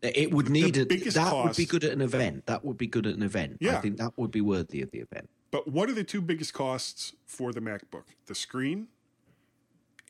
It 0.01 0.31
would 0.31 0.49
need 0.49 0.75
The 0.75 0.81
a, 0.83 0.85
biggest 0.85 1.15
that 1.17 1.33
would 1.35 1.55
be 1.55 1.65
good 1.65 1.83
at 1.83 1.91
an 1.91 2.01
event. 2.01 2.45
That 2.45 2.63
would 2.63 2.77
be 2.77 2.87
good 2.87 3.07
at 3.07 3.15
an 3.15 3.23
event. 3.23 3.57
I 3.61 3.75
think 3.81 3.97
that 3.97 4.13
would 4.15 4.31
be 4.31 4.41
worthy 4.41 4.81
of 4.81 4.91
the 4.91 4.99
event. 4.99 5.29
But 5.49 5.67
what 5.67 5.89
are 5.89 5.93
the 5.93 6.03
two 6.03 6.21
biggest 6.21 6.53
costs 6.53 7.13
for 7.25 7.51
the 7.51 7.61
MacBook? 7.61 8.03
The 8.27 8.35
screen 8.35 8.87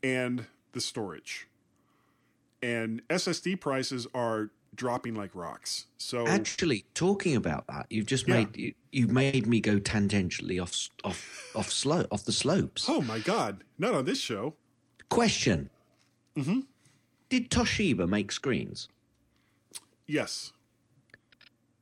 and 0.04 0.46
the 0.74 0.82
storage. 0.82 1.48
And 2.62 3.02
SSD 3.08 3.60
prices 3.60 4.08
are 4.14 4.50
dropping 4.78 5.14
like 5.16 5.36
rocks. 5.36 5.88
So 5.98 6.26
Actually, 6.26 6.86
talking 6.94 7.36
about 7.36 7.68
that, 7.68 7.88
you've 7.90 8.06
just 8.06 8.28
Yeah. 8.28 8.36
made 8.36 8.56
you, 8.56 8.74
you've 8.92 9.12
made 9.12 9.46
me 9.46 9.60
go 9.60 9.80
tangentially 9.80 10.62
off 10.62 10.90
off 11.04 11.52
off 11.56 11.72
slope 11.72 12.08
off 12.12 12.24
the 12.24 12.32
slopes. 12.32 12.86
oh 12.88 13.02
my 13.02 13.20
god, 13.20 13.64
not 13.78 13.94
on 13.94 14.06
this 14.06 14.20
show. 14.20 14.56
Question: 15.10 15.70
Did 16.36 17.50
Toshiba 17.50 18.08
make 18.08 18.32
screens? 18.32 18.88
Yes. 20.06 20.54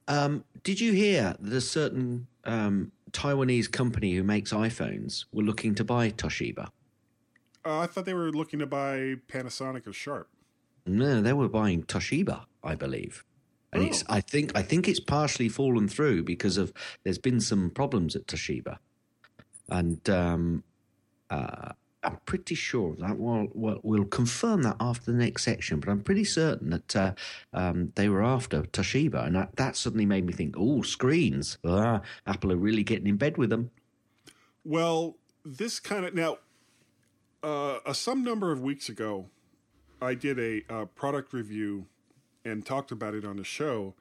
Um, 0.07 0.43
did 0.63 0.79
you 0.79 0.93
hear 0.93 1.35
that 1.39 1.53
a 1.55 1.61
certain 1.61 2.27
um, 2.43 2.91
Taiwanese 3.11 3.71
company 3.71 4.13
who 4.13 4.23
makes 4.23 4.51
iPhones 4.53 5.25
were 5.31 5.43
looking 5.43 5.75
to 5.75 5.83
buy 5.83 6.11
Toshiba? 6.11 6.69
Uh, 7.65 7.79
I 7.79 7.87
thought 7.87 8.05
they 8.05 8.13
were 8.13 8.31
looking 8.31 8.59
to 8.59 8.67
buy 8.67 9.15
Panasonic 9.27 9.87
or 9.87 9.93
Sharp. 9.93 10.29
No, 10.85 11.19
they 11.21 11.33
were 11.33 11.49
buying 11.49 11.83
Toshiba, 11.83 12.45
I 12.65 12.75
believe. 12.75 13.23
And 13.71 13.83
it's 13.83 14.03
Oh. 14.03 14.15
I 14.15 14.21
think 14.21 14.57
I 14.57 14.61
think 14.61 14.87
it's 14.87 14.99
partially 14.99 15.49
fallen 15.49 15.87
through 15.87 16.23
because 16.23 16.57
of 16.57 16.73
there's 17.03 17.17
been 17.17 17.39
some 17.39 17.69
problems 17.69 18.15
at 18.15 18.27
Toshiba. 18.27 18.77
And 19.69 20.09
um 20.09 20.63
uh 21.29 21.71
I'm 22.05 22.19
pretty 22.25 22.55
sure 22.55 22.95
that. 22.99 23.17
Well, 23.17 23.47
well, 23.53 23.79
we'll 23.81 24.05
confirm 24.05 24.61
that 24.61 24.77
after 24.79 25.11
the 25.11 25.17
next 25.17 25.43
section, 25.43 25.79
but 25.79 25.89
I'm 25.89 26.01
pretty 26.01 26.23
certain 26.23 26.69
that 26.69 26.95
uh, 26.95 27.13
um, 27.51 27.93
they 27.95 28.09
were 28.09 28.23
after 28.23 28.61
Toshiba, 28.61 29.25
and 29.25 29.35
that, 29.35 29.55
that 29.55 29.75
suddenly 29.75 30.05
made 30.05 30.25
me 30.25 30.31
think, 30.33 30.55
oh, 30.55 30.83
screens. 30.83 31.57
Ah, 31.65 32.01
Apple 32.27 32.51
are 32.51 32.57
really 32.57 32.83
getting 32.83 33.07
in 33.07 33.17
bed 33.17 33.37
with 33.37 33.49
them. 33.49 33.71
Well, 34.63 35.17
this 35.43 35.79
kind 35.79 36.05
of 36.05 36.13
now, 36.13 36.37
uh, 37.43 37.77
uh, 37.85 37.93
some 37.93 38.23
number 38.23 38.51
of 38.51 38.61
weeks 38.61 38.87
ago, 38.87 39.29
I 40.01 40.13
did 40.13 40.39
a 40.39 40.61
uh, 40.69 40.85
product 40.85 41.33
review 41.33 41.87
and 42.45 42.65
talked 42.65 42.91
about 42.91 43.15
it 43.15 43.25
on 43.25 43.37
the 43.37 43.43
show 43.43 43.95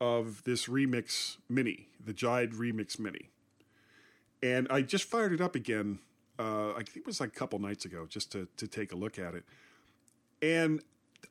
of 0.00 0.44
this 0.44 0.66
Remix 0.66 1.36
Mini, 1.48 1.88
the 2.02 2.14
Jide 2.14 2.54
Remix 2.54 2.98
Mini, 2.98 3.28
and 4.42 4.66
I 4.70 4.82
just 4.82 5.04
fired 5.04 5.32
it 5.32 5.40
up 5.40 5.54
again. 5.54 5.98
Uh, 6.38 6.70
I 6.70 6.82
think 6.84 6.98
it 6.98 7.06
was 7.06 7.20
like 7.20 7.30
a 7.30 7.38
couple 7.38 7.58
nights 7.58 7.84
ago, 7.84 8.06
just 8.08 8.32
to 8.32 8.48
to 8.56 8.66
take 8.66 8.92
a 8.92 8.96
look 8.96 9.18
at 9.18 9.34
it. 9.34 9.44
And 10.40 10.82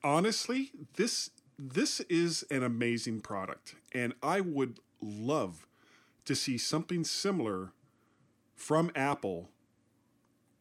honestly, 0.03 0.71
this 0.95 1.31
this 1.57 1.99
is 2.01 2.43
an 2.51 2.63
amazing 2.63 3.21
product, 3.21 3.75
and 3.93 4.13
I 4.21 4.41
would 4.41 4.79
love 5.01 5.65
to 6.25 6.35
see 6.35 6.57
something 6.57 7.03
similar 7.03 7.71
from 8.55 8.91
Apple 8.93 9.49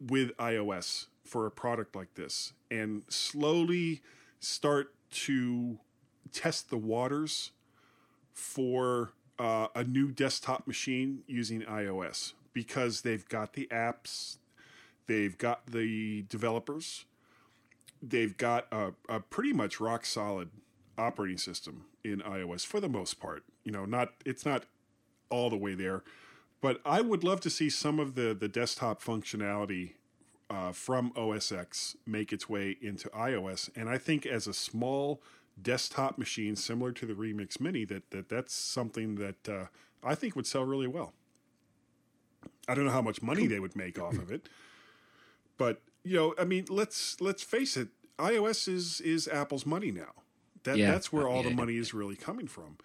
with 0.01 0.35
iOS 0.39 1.07
for 1.25 1.45
a 1.45 1.51
product 1.51 1.95
like 1.95 2.15
this 2.15 2.53
and 2.71 3.03
slowly 3.09 4.01
start 4.41 4.95
to 5.11 5.79
test 6.33 6.71
the 6.71 6.77
waters 6.77 7.53
for 8.33 9.13
uh, 9.39 9.69
a 9.75 9.85
new 9.85 10.11
desktop 10.11 10.67
machine 10.67 11.23
using 11.27 11.63
iOS 11.63 12.33
because 12.53 13.03
they've 13.03 13.29
got 13.29 13.55
the 13.55 13.67
apps, 13.71 14.39
they've 15.07 15.37
got 15.39 15.67
the 15.67 16.23
developers, 16.29 17.05
they've 18.03 18.37
got 18.37 18.67
a, 18.73 18.93
a 19.09 19.21
pretty 19.21 19.53
much 19.53 19.81
rock 19.81 20.05
solid 20.05 20.51
operating 20.97 21.39
system 21.39 21.85
in 22.05 22.21
iOS 22.21 22.67
for 22.67 22.81
the 22.81 22.89
most 22.89 23.21
part. 23.21 23.45
You 23.65 23.73
know, 23.73 23.85
not 23.85 24.13
it's 24.25 24.45
not 24.45 24.65
all 25.31 25.51
the 25.51 25.57
way 25.57 25.75
there, 25.75 26.03
but 26.61 26.81
I 26.85 27.01
would 27.01 27.23
love 27.23 27.41
to 27.43 27.51
see 27.51 27.71
some 27.71 28.01
of 28.01 28.15
the 28.15 28.35
the 28.35 28.49
desktop 28.49 29.03
functionality 29.03 29.93
uh, 30.51 30.73
from 30.73 31.13
OS 31.17 31.53
X 31.53 31.97
make 32.07 32.33
its 32.33 32.49
way 32.49 32.77
into 32.81 33.09
iOS. 33.11 33.71
And 33.77 33.89
I 33.89 33.99
think 33.99 34.27
as 34.27 34.47
a 34.47 34.55
small 34.55 35.23
desktop 35.63 36.19
machine 36.19 36.57
similar 36.57 36.93
to 36.93 37.07
the 37.07 37.15
Remix 37.15 37.61
Mini, 37.61 37.85
that, 37.87 38.11
that 38.11 38.29
that's 38.29 38.55
something 38.55 39.17
that 39.17 39.49
uh, 39.49 39.67
I 40.03 40.15
think 40.15 40.37
would 40.37 40.47
sell 40.47 40.65
really 40.65 40.87
well. 40.87 41.13
I 42.69 42.75
don't 42.75 42.85
know 42.85 42.93
how 42.93 43.03
much 43.03 43.23
money 43.23 43.47
they 43.47 43.61
would 43.61 43.75
make 43.75 43.99
off 43.99 44.19
of 44.19 44.31
it, 44.31 44.49
but 45.57 45.81
you 46.05 46.15
know, 46.15 46.35
I 46.39 46.45
mean, 46.45 46.67
let's 46.69 47.21
let's 47.21 47.43
face 47.43 47.77
it, 47.77 47.89
iOS 48.19 48.69
is 48.69 49.01
is 49.01 49.27
Apple's 49.29 49.67
money 49.67 49.91
now. 49.91 50.13
That 50.65 50.77
Yeah. 50.77 50.91
that's 50.93 51.13
where 51.13 51.29
all 51.29 51.43
the 51.43 51.51
money 51.51 51.77
is 51.77 51.95
really 51.95 52.17
coming 52.17 52.47
from, 52.47 52.77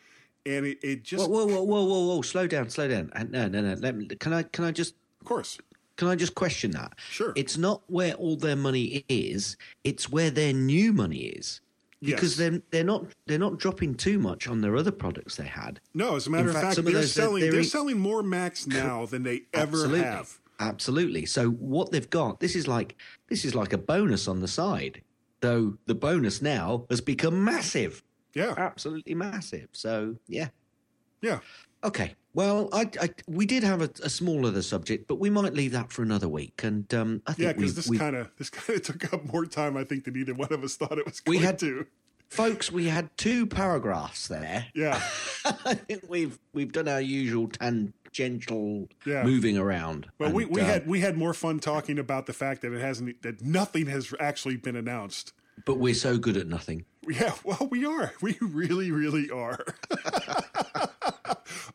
and 0.46 0.66
it, 0.66 0.80
it 0.84 1.04
just 1.04 1.30
Whoa, 1.30 1.46
whoa, 1.46 1.64
whoa, 1.64 1.84
whoa, 1.84 2.08
whoa! 2.08 2.22
Slow 2.22 2.48
down, 2.48 2.70
slow 2.70 2.88
down. 2.88 3.12
No, 3.30 3.48
no, 3.48 3.62
no. 3.62 3.74
Let 3.74 3.96
me, 3.96 4.06
can 4.08 4.34
I, 4.34 4.44
can 4.44 4.64
I 4.64 4.72
just, 4.72 4.96
of 5.22 5.28
course, 5.28 5.58
can 5.98 6.08
I 6.08 6.16
just 6.16 6.36
question 6.36 6.72
that? 6.72 6.94
Sure. 7.10 7.34
It's 7.36 7.58
not 7.58 7.82
where 7.88 8.14
all 8.14 8.36
their 8.38 8.56
money 8.56 9.04
is; 9.10 9.58
it's 9.84 10.10
where 10.10 10.30
their 10.30 10.54
new 10.54 10.94
money 10.94 11.26
is. 11.26 11.62
Because 12.04 12.38
Yes. 12.40 12.50
they're 12.52 12.62
they're 12.72 12.84
not 12.84 13.06
they're 13.28 13.40
not 13.40 13.58
dropping 13.60 13.96
too 13.96 14.20
much 14.20 14.48
on 14.48 14.62
their 14.62 14.76
other 14.76 14.92
products 14.92 15.36
they 15.38 15.46
had. 15.48 15.80
no. 15.94 16.16
As 16.16 16.28
a 16.28 16.30
matter 16.30 16.44
In 16.44 16.50
of 16.50 16.62
fact, 16.62 16.76
fact, 16.76 16.86
they're 16.86 16.94
those, 16.94 17.12
selling 17.14 17.42
they're 17.42 17.52
they're 17.52 17.64
selling 17.64 18.00
more 18.00 18.24
Macs 18.24 18.68
now 18.68 19.06
than 19.06 19.24
they 19.24 19.44
ever 19.54 19.78
Absolutely. 19.78 20.02
have. 20.02 20.40
Absolutely. 20.60 21.26
So 21.26 21.50
what 21.50 21.92
they've 21.92 22.10
got, 22.10 22.40
this 22.40 22.56
is 22.56 22.68
like 22.68 22.96
this 23.30 23.44
is 23.46 23.56
like 23.56 23.74
a 23.74 23.78
bonus 23.78 24.28
on 24.28 24.40
the 24.40 24.48
side. 24.48 25.02
Though 25.42 25.78
the 25.88 25.96
bonus 25.96 26.42
now 26.42 26.86
has 26.90 27.02
become 27.02 27.44
massive. 27.44 28.02
Yeah, 28.34 28.54
Absolutely 28.58 29.14
massive. 29.16 29.68
So 29.74 30.16
yeah. 30.28 30.50
yeah. 31.22 31.40
Okay. 31.84 32.16
Well, 32.36 32.70
I, 32.74 32.90
I 33.00 33.10
we 33.28 33.46
did 33.46 33.64
have 33.64 33.82
a, 33.82 33.90
a 34.04 34.10
small 34.10 34.46
other 34.48 34.62
subject, 34.64 35.08
but 35.08 35.16
we 35.20 35.30
might 35.30 35.54
leave 35.54 35.72
that 35.74 35.92
for 35.92 36.02
another 36.02 36.28
week. 36.28 36.64
And 36.64 36.92
um, 36.94 37.22
I 37.28 37.34
think 37.34 37.46
Yeah, 37.46 37.54
because 37.54 37.76
this 37.76 37.98
kind 37.98 38.16
of 38.16 38.32
this 38.38 38.50
kind 38.50 38.78
of 38.78 38.84
took 39.00 39.14
up 39.14 39.24
more 39.32 39.46
time, 39.46 39.78
I 39.78 39.84
think, 39.84 40.06
than 40.06 40.18
either 40.18 40.34
one 40.34 40.52
of 40.52 40.64
us 40.64 40.76
thought 40.76 40.98
it 40.98 41.06
was 41.06 41.20
going 41.20 41.40
We 41.40 41.46
had- 41.46 41.60
to. 41.60 41.86
folks, 42.30 42.72
we 42.72 42.88
had 42.88 43.16
two 43.18 43.46
paragraphs 43.46 44.28
there. 44.28 44.66
Yeah, 44.74 44.96
I 45.46 45.76
think 45.76 46.06
we've 46.10 46.40
we've 46.54 46.72
done 46.72 46.88
our 46.88 47.02
usual 47.02 47.48
tangential 47.50 48.88
Yeah. 49.06 49.24
moving 49.24 49.58
around. 49.58 50.08
well, 50.20 50.32
we, 50.32 50.46
we 50.46 50.62
uh, 50.62 50.66
had 50.66 50.88
we 50.88 51.02
had 51.02 51.18
more 51.18 51.34
fun 51.36 51.60
talking 51.60 52.00
about 52.00 52.26
the 52.26 52.34
fact 52.34 52.62
that 52.62 52.74
it 52.74 52.82
hasn't 52.82 53.22
that 53.22 53.42
nothing 53.42 53.86
has 53.88 54.14
actually 54.20 54.58
been 54.58 54.76
announced. 54.76 55.34
But 55.66 55.78
we're 55.78 55.94
so 55.94 56.18
good 56.18 56.38
at 56.38 56.48
nothing. 56.48 56.86
Yeah, 57.08 57.34
well, 57.44 57.68
we 57.70 57.86
are. 57.86 58.14
We 58.22 58.38
really, 58.40 58.92
really 58.92 59.30
are. 59.30 59.64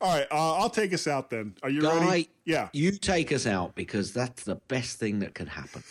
All 0.00 0.14
right, 0.14 0.26
uh, 0.30 0.54
I'll 0.54 0.70
take 0.70 0.92
us 0.92 1.06
out 1.06 1.30
then. 1.30 1.54
Are 1.62 1.70
you 1.70 1.82
Guy, 1.82 2.06
ready? 2.06 2.30
Yeah. 2.44 2.68
you 2.72 2.92
take 2.92 3.32
us 3.32 3.46
out 3.46 3.74
because 3.74 4.12
that's 4.12 4.44
the 4.44 4.56
best 4.68 4.98
thing 4.98 5.18
that 5.20 5.34
could 5.34 5.48
happen. 5.48 5.82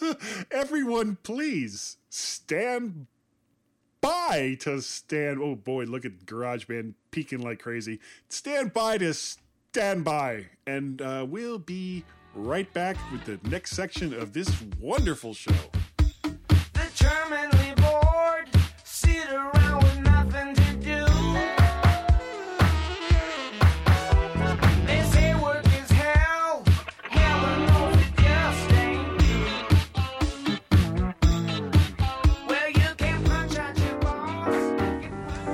Everyone, 0.50 1.16
please 1.22 1.96
stand 2.10 3.06
by 4.00 4.56
to 4.60 4.80
stand. 4.82 5.40
Oh 5.40 5.54
boy, 5.54 5.84
look 5.84 6.04
at 6.04 6.26
GarageBand 6.26 6.94
peaking 7.10 7.40
like 7.40 7.60
crazy. 7.60 8.00
Stand 8.28 8.72
by 8.72 8.98
to 8.98 9.14
stand 9.14 10.04
by, 10.04 10.46
and 10.66 11.00
uh, 11.00 11.24
we'll 11.28 11.58
be 11.58 12.04
right 12.34 12.72
back 12.74 12.96
with 13.12 13.24
the 13.24 13.38
next 13.48 13.72
section 13.72 14.12
of 14.12 14.32
this 14.32 14.50
wonderful 14.80 15.34
show. 15.34 15.52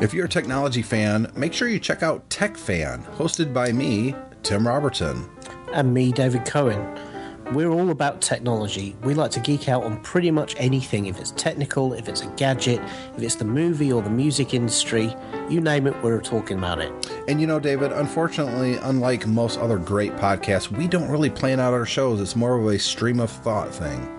If 0.01 0.15
you're 0.15 0.27
a 0.27 0.29
technology 0.29 0.83
fan, 0.83 1.31
make 1.35 1.53
sure 1.53 1.67
you 1.67 1.81
check 1.81 2.05
out 2.05 2.31
Tech 2.31 2.57
Fan, 2.57 3.03
hosted 3.17 3.53
by 3.53 3.73
me, 3.73 4.15
Tim 4.45 4.67
Robertson. 4.67 5.29
and 5.75 5.93
me, 5.93 6.13
David 6.13 6.47
Cohen. 6.47 7.08
We're 7.53 7.71
all 7.71 7.89
about 7.89 8.21
technology. 8.21 8.95
We 9.03 9.15
like 9.15 9.31
to 9.31 9.41
geek 9.41 9.71
out 9.71 9.83
on 9.83 10.03
pretty 10.03 10.31
much 10.31 10.55
anything. 10.59 11.07
If 11.07 11.19
it's 11.19 11.31
technical, 11.31 11.95
if 11.95 12.07
it's 12.07 12.21
a 12.21 12.27
gadget, 12.37 12.79
if 13.17 13.23
it's 13.23 13.37
the 13.37 13.47
movie 13.47 13.91
or 13.91 14.03
the 14.03 14.11
music 14.11 14.53
industry, 14.53 15.15
you 15.49 15.63
name 15.63 15.87
it, 15.87 15.95
we're 16.03 16.21
talking 16.21 16.59
about 16.59 16.79
it. 16.79 16.93
And 17.27 17.41
you 17.41 17.47
know, 17.47 17.59
David, 17.59 17.91
unfortunately, 17.91 18.75
unlike 18.75 19.27
most 19.27 19.59
other 19.61 19.79
great 19.79 20.13
podcasts, 20.17 20.71
we 20.71 20.87
don't 20.87 21.09
really 21.09 21.31
plan 21.31 21.59
out 21.59 21.73
our 21.73 21.87
shows. 21.87 22.21
It's 22.21 22.37
more 22.37 22.59
of 22.59 22.67
a 22.67 22.79
stream 22.79 23.19
of 23.19 23.31
thought 23.31 23.75
thing. 23.75 24.15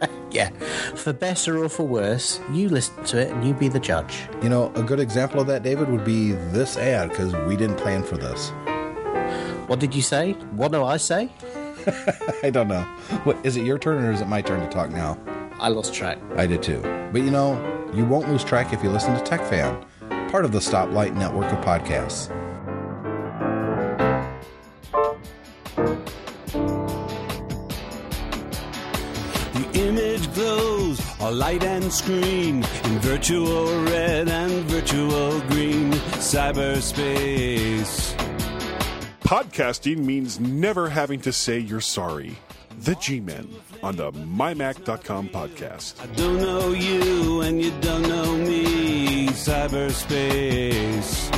Yeah. 0.32 0.50
For 0.94 1.12
better 1.12 1.58
or 1.58 1.68
for 1.68 1.82
worse, 1.82 2.38
you 2.52 2.68
listen 2.68 3.02
to 3.06 3.18
it 3.18 3.32
and 3.32 3.44
you 3.44 3.52
be 3.52 3.66
the 3.66 3.80
judge. 3.80 4.28
You 4.40 4.48
know, 4.48 4.72
a 4.76 4.82
good 4.82 5.00
example 5.00 5.40
of 5.40 5.48
that, 5.48 5.64
David, 5.64 5.88
would 5.90 6.04
be 6.04 6.30
this 6.52 6.76
ad 6.76 7.10
because 7.10 7.34
we 7.48 7.56
didn't 7.56 7.78
plan 7.78 8.04
for 8.04 8.16
this. 8.16 8.50
What 9.66 9.80
did 9.80 9.92
you 9.92 10.02
say? 10.02 10.34
What 10.52 10.70
do 10.70 10.84
I 10.84 10.98
say? 10.98 11.30
I 12.42 12.50
don't 12.50 12.68
know. 12.68 12.82
What 13.24 13.38
is 13.44 13.56
it 13.56 13.64
your 13.64 13.78
turn 13.78 14.04
or 14.04 14.12
is 14.12 14.20
it 14.20 14.28
my 14.28 14.42
turn 14.42 14.60
to 14.60 14.68
talk 14.68 14.90
now? 14.90 15.18
I 15.58 15.68
lost 15.68 15.92
track. 15.94 16.18
I 16.36 16.46
did 16.46 16.62
too. 16.62 16.80
But 17.12 17.22
you 17.22 17.30
know, 17.30 17.58
you 17.94 18.04
won't 18.04 18.28
lose 18.28 18.44
track 18.44 18.72
if 18.72 18.82
you 18.82 18.90
listen 18.90 19.14
to 19.14 19.20
Tech 19.22 19.42
Fan, 19.42 19.84
part 20.30 20.44
of 20.44 20.52
the 20.52 20.58
Stoplight 20.58 21.14
network 21.14 21.52
of 21.52 21.58
podcasts. 21.64 22.28
The 29.52 29.70
image 29.74 30.32
glows, 30.34 31.00
all 31.20 31.32
light 31.32 31.64
and 31.64 31.92
screen, 31.92 32.64
in 32.84 32.98
virtual 33.00 33.82
red 33.84 34.28
and 34.28 34.64
virtual 34.64 35.40
green, 35.48 35.92
cyberspace. 36.20 37.99
Podcasting 39.30 39.98
means 39.98 40.40
never 40.40 40.88
having 40.88 41.20
to 41.20 41.32
say 41.32 41.60
you're 41.60 41.80
sorry. 41.80 42.36
The 42.80 42.96
G 42.96 43.20
Men 43.20 43.48
on 43.80 43.94
the 43.94 44.10
MyMac.com 44.10 45.28
podcast. 45.28 46.02
I 46.02 46.06
don't 46.16 46.38
know 46.38 46.72
you 46.72 47.42
and 47.42 47.62
you 47.62 47.70
don't 47.80 48.02
know 48.02 48.36
me, 48.36 49.28
cyberspace. 49.28 51.32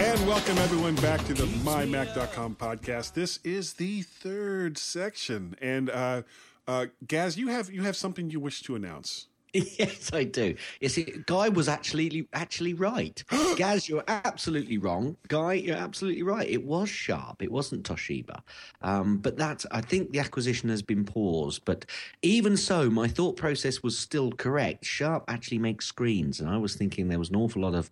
And 0.00 0.26
welcome 0.26 0.56
everyone 0.56 0.94
back 0.94 1.22
to 1.26 1.34
the 1.34 1.44
MyMac.com 1.44 2.56
podcast. 2.56 3.12
This 3.12 3.40
is 3.44 3.74
the 3.74 4.00
third 4.00 4.78
section, 4.78 5.56
and 5.60 5.90
uh, 5.90 6.22
uh, 6.66 6.86
Gaz, 7.06 7.36
you 7.36 7.48
have 7.48 7.70
you 7.70 7.82
have 7.82 7.96
something 7.96 8.30
you 8.30 8.40
wish 8.40 8.62
to 8.62 8.76
announce. 8.76 9.26
Yes, 9.78 10.10
I 10.12 10.24
do. 10.24 10.56
You 10.80 10.88
see, 10.88 11.14
Guy 11.26 11.48
was 11.48 11.68
actually 11.68 12.28
actually 12.32 12.74
right. 12.74 13.22
Gaz, 13.56 13.88
you're 13.88 14.02
absolutely 14.08 14.78
wrong. 14.78 15.16
Guy, 15.28 15.54
you're 15.54 15.76
absolutely 15.76 16.24
right. 16.24 16.48
It 16.48 16.64
was 16.64 16.88
Sharp. 16.88 17.40
It 17.40 17.52
wasn't 17.52 17.84
Toshiba. 17.84 18.40
Um, 18.82 19.18
but 19.18 19.36
that 19.36 19.64
I 19.70 19.80
think 19.80 20.10
the 20.10 20.18
acquisition 20.18 20.68
has 20.70 20.82
been 20.82 21.04
paused. 21.04 21.64
But 21.64 21.86
even 22.22 22.56
so, 22.56 22.90
my 22.90 23.06
thought 23.06 23.36
process 23.36 23.80
was 23.80 23.96
still 23.96 24.32
correct. 24.32 24.84
Sharp 24.84 25.24
actually 25.28 25.58
makes 25.58 25.86
screens, 25.86 26.40
and 26.40 26.50
I 26.50 26.56
was 26.56 26.74
thinking 26.74 27.08
there 27.08 27.20
was 27.20 27.30
an 27.30 27.36
awful 27.36 27.62
lot 27.62 27.74
of 27.74 27.90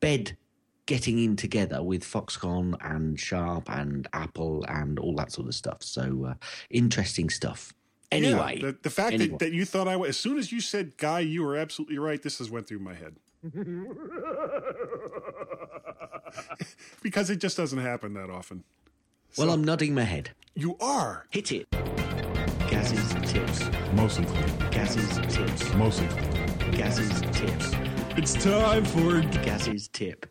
bed 0.00 0.36
getting 0.86 1.22
in 1.22 1.36
together 1.36 1.82
with 1.82 2.02
Foxconn 2.02 2.74
and 2.80 3.20
Sharp 3.20 3.68
and 3.68 4.08
Apple 4.14 4.64
and 4.68 4.98
all 4.98 5.14
that 5.16 5.30
sort 5.30 5.46
of 5.46 5.54
stuff. 5.54 5.82
So 5.82 6.28
uh, 6.30 6.34
interesting 6.70 7.28
stuff. 7.28 7.74
Anyway, 8.10 8.58
Yeah, 8.60 8.66
the, 8.68 8.76
the 8.82 8.90
fact 8.90 9.14
anyway. 9.14 9.28
that, 9.30 9.38
that 9.40 9.52
you 9.52 9.64
thought 9.64 9.86
I 9.88 9.96
was, 9.96 10.10
as 10.10 10.16
soon 10.18 10.38
as 10.38 10.50
you 10.50 10.60
said, 10.60 10.96
Guy, 10.96 11.20
you 11.20 11.42
were 11.42 11.56
absolutely 11.56 11.98
right, 11.98 12.22
this 12.22 12.38
has 12.38 12.50
went 12.50 12.66
through 12.66 12.78
my 12.80 12.94
head. 12.94 13.16
because 17.02 17.30
it 17.30 17.36
just 17.36 17.56
doesn't 17.56 17.78
happen 17.78 18.14
that 18.14 18.30
often. 18.30 18.64
well, 19.36 19.50
I'm 19.50 19.62
nodding 19.62 19.94
my 19.94 20.02
head. 20.04 20.30
You 20.54 20.76
are. 20.80 21.26
Hit 21.30 21.52
it. 21.52 21.70
Gaz's 22.70 23.32
tips. 23.32 23.64
Mostly 23.94 24.24
clean. 24.26 24.70
Gaz's 24.70 25.18
tips. 25.34 25.72
Mostly 25.74 26.06
clean. 26.08 26.70
Gaz's 26.72 27.20
tips. 27.38 27.72
It's 28.16 28.34
time 28.42 28.84
for 28.84 29.20
Gaz's 29.42 29.88
tip. 29.88 30.26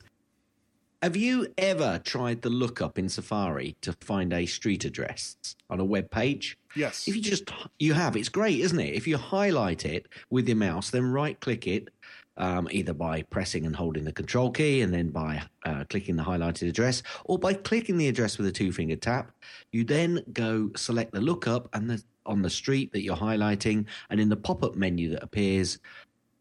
Have 1.01 1.15
you 1.15 1.47
ever 1.57 2.01
tried 2.03 2.41
the 2.41 2.49
lookup 2.49 2.97
in 2.97 3.07
Safari 3.07 3.75
to 3.81 3.93
find 4.01 4.33
a 4.33 4.45
street 4.47 4.83
address 4.83 5.37
on 5.69 5.79
a 5.79 5.85
web 5.85 6.09
page? 6.11 6.57
Yes. 6.77 7.07
If 7.07 7.15
you 7.15 7.21
just 7.21 7.51
you 7.79 7.93
have, 7.93 8.15
it's 8.15 8.29
great, 8.29 8.59
isn't 8.59 8.79
it? 8.79 8.93
If 8.93 9.07
you 9.07 9.17
highlight 9.17 9.83
it 9.85 10.07
with 10.29 10.47
your 10.47 10.57
mouse, 10.57 10.91
then 10.91 11.11
right 11.11 11.39
click 11.39 11.65
it, 11.65 11.89
um, 12.37 12.67
either 12.71 12.93
by 12.93 13.23
pressing 13.23 13.65
and 13.65 13.75
holding 13.75 14.03
the 14.03 14.11
control 14.11 14.51
key, 14.51 14.81
and 14.81 14.93
then 14.93 15.09
by 15.09 15.41
uh, 15.65 15.85
clicking 15.89 16.15
the 16.15 16.23
highlighted 16.23 16.69
address, 16.69 17.01
or 17.25 17.39
by 17.39 17.55
clicking 17.55 17.97
the 17.97 18.07
address 18.07 18.37
with 18.37 18.45
a 18.45 18.51
two 18.51 18.71
finger 18.71 18.95
tap. 18.95 19.31
You 19.71 19.83
then 19.83 20.23
go 20.33 20.69
select 20.75 21.13
the 21.13 21.21
lookup 21.21 21.67
and 21.73 21.89
the 21.89 22.03
on 22.27 22.43
the 22.43 22.49
street 22.49 22.91
that 22.91 23.01
you're 23.01 23.15
highlighting, 23.15 23.85
and 24.11 24.19
in 24.19 24.29
the 24.29 24.37
pop 24.37 24.63
up 24.63 24.75
menu 24.75 25.09
that 25.09 25.23
appears, 25.23 25.79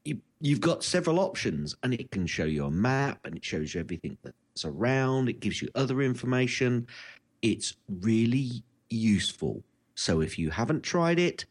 you, 0.04 0.20
you've 0.40 0.60
got 0.60 0.84
several 0.84 1.18
options 1.18 1.74
and 1.82 1.94
it 1.94 2.10
can 2.10 2.26
show 2.26 2.44
you 2.44 2.66
a 2.66 2.70
map 2.70 3.20
and 3.24 3.36
it 3.36 3.44
shows 3.44 3.74
you 3.74 3.80
everything 3.80 4.18
that's 4.22 4.64
around 4.64 5.28
it 5.28 5.40
gives 5.40 5.60
you 5.60 5.68
other 5.74 6.00
information 6.00 6.86
it's 7.42 7.76
really 7.88 8.62
useful 8.88 9.62
so 9.96 10.20
if 10.20 10.38
you 10.38 10.50
haven't 10.50 10.84
tried 10.84 11.18
it 11.18 11.46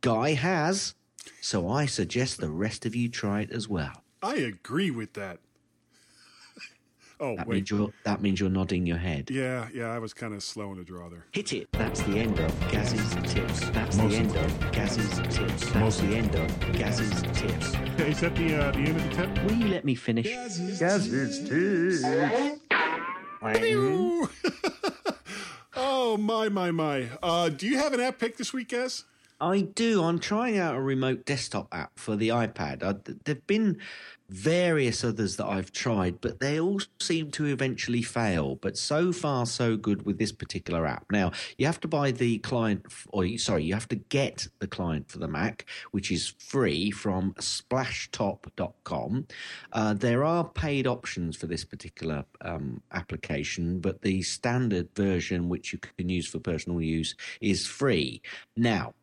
guy 0.00 0.34
has. 0.34 0.94
So 1.40 1.68
i 1.68 1.86
suggest 1.86 2.40
the 2.40 2.50
rest 2.50 2.86
of 2.86 2.94
you 2.94 3.08
try 3.08 3.42
it 3.42 3.50
as 3.50 3.68
well. 3.68 4.04
I 4.22 4.36
agree 4.36 4.90
with 4.90 5.12
that. 5.14 5.38
oh, 7.20 7.36
that 7.36 7.46
wait. 7.46 7.54
means 7.56 7.70
you're 7.70 7.92
that 8.04 8.22
means 8.22 8.40
you're 8.40 8.50
nodding 8.50 8.86
your 8.86 8.96
head. 8.96 9.30
Yeah, 9.30 9.68
yeah, 9.72 9.86
I 9.86 9.98
was 9.98 10.14
kind 10.14 10.34
of 10.34 10.42
slow 10.42 10.72
in 10.72 10.78
the 10.78 10.84
draw 10.84 11.08
there. 11.08 11.26
hit 11.32 11.52
it. 11.52 11.68
That's 11.72 12.02
the 12.02 12.18
end 12.18 12.38
of 12.38 12.70
gaz's 12.70 13.32
tips. 13.32 13.68
That's 13.70 13.96
Most 13.96 14.12
the 14.12 14.16
end 14.18 14.36
of 14.36 14.64
of 14.64 14.72
gaz's 14.72 15.18
tips. 15.36 15.60
That's 15.60 15.74
Most 15.74 16.00
the 16.00 16.16
end 16.16 16.34
of 16.34 16.72
gaz's 16.72 17.22
tips. 17.22 17.74
Is 17.98 18.20
that 18.20 18.34
the, 18.34 18.54
uh, 18.56 18.70
the 18.72 18.78
end 18.78 18.96
of 18.96 19.04
the 19.04 19.14
tip? 19.14 19.44
will 19.44 19.54
you 19.54 19.68
let 19.68 19.84
me 19.84 19.94
finish 19.94 20.26
oh, 25.78 26.16
my, 26.16 26.48
my, 26.48 26.70
my. 26.70 27.08
Uh, 27.22 27.48
do 27.48 27.66
you 27.66 27.78
have 27.78 27.92
an 27.92 28.00
app 28.00 28.18
pick 28.18 28.36
this 28.36 28.52
week, 28.52 28.68
Gaz? 28.68 29.04
I 29.40 29.60
do. 29.60 30.02
I'm 30.02 30.18
trying 30.18 30.58
out 30.58 30.74
a 30.74 30.80
remote 30.80 31.24
desktop 31.24 31.68
app 31.72 31.98
for 31.98 32.16
the 32.16 32.30
iPad. 32.30 32.82
I, 32.82 32.94
there've 33.24 33.46
been 33.46 33.78
various 34.28 35.04
others 35.04 35.36
that 35.36 35.46
I've 35.46 35.70
tried, 35.72 36.20
but 36.20 36.40
they 36.40 36.58
all 36.60 36.80
seem 37.00 37.30
to 37.32 37.46
eventually 37.46 38.02
fail. 38.02 38.56
But 38.56 38.76
so 38.76 39.12
far, 39.12 39.46
so 39.46 39.76
good 39.76 40.04
with 40.04 40.18
this 40.18 40.32
particular 40.32 40.86
app. 40.86 41.06
Now, 41.12 41.30
you 41.56 41.66
have 41.66 41.80
to 41.80 41.88
buy 41.88 42.10
the 42.10 42.38
client, 42.38 42.84
or 43.10 43.26
sorry, 43.38 43.62
you 43.64 43.74
have 43.74 43.88
to 43.88 43.96
get 43.96 44.48
the 44.58 44.66
client 44.66 45.08
for 45.08 45.18
the 45.18 45.28
Mac, 45.28 45.66
which 45.92 46.10
is 46.10 46.34
free 46.38 46.90
from 46.90 47.32
splashtop.com. 47.34 49.26
Uh, 49.72 49.94
there 49.94 50.24
are 50.24 50.44
paid 50.44 50.88
options 50.88 51.36
for 51.36 51.46
this 51.46 51.64
particular 51.64 52.24
um, 52.40 52.82
application, 52.92 53.78
but 53.78 54.02
the 54.02 54.20
standard 54.22 54.88
version, 54.96 55.48
which 55.48 55.72
you 55.72 55.78
can 55.78 56.08
use 56.08 56.26
for 56.26 56.40
personal 56.40 56.82
use, 56.82 57.14
is 57.40 57.66
free. 57.66 58.20
Now, 58.56 58.94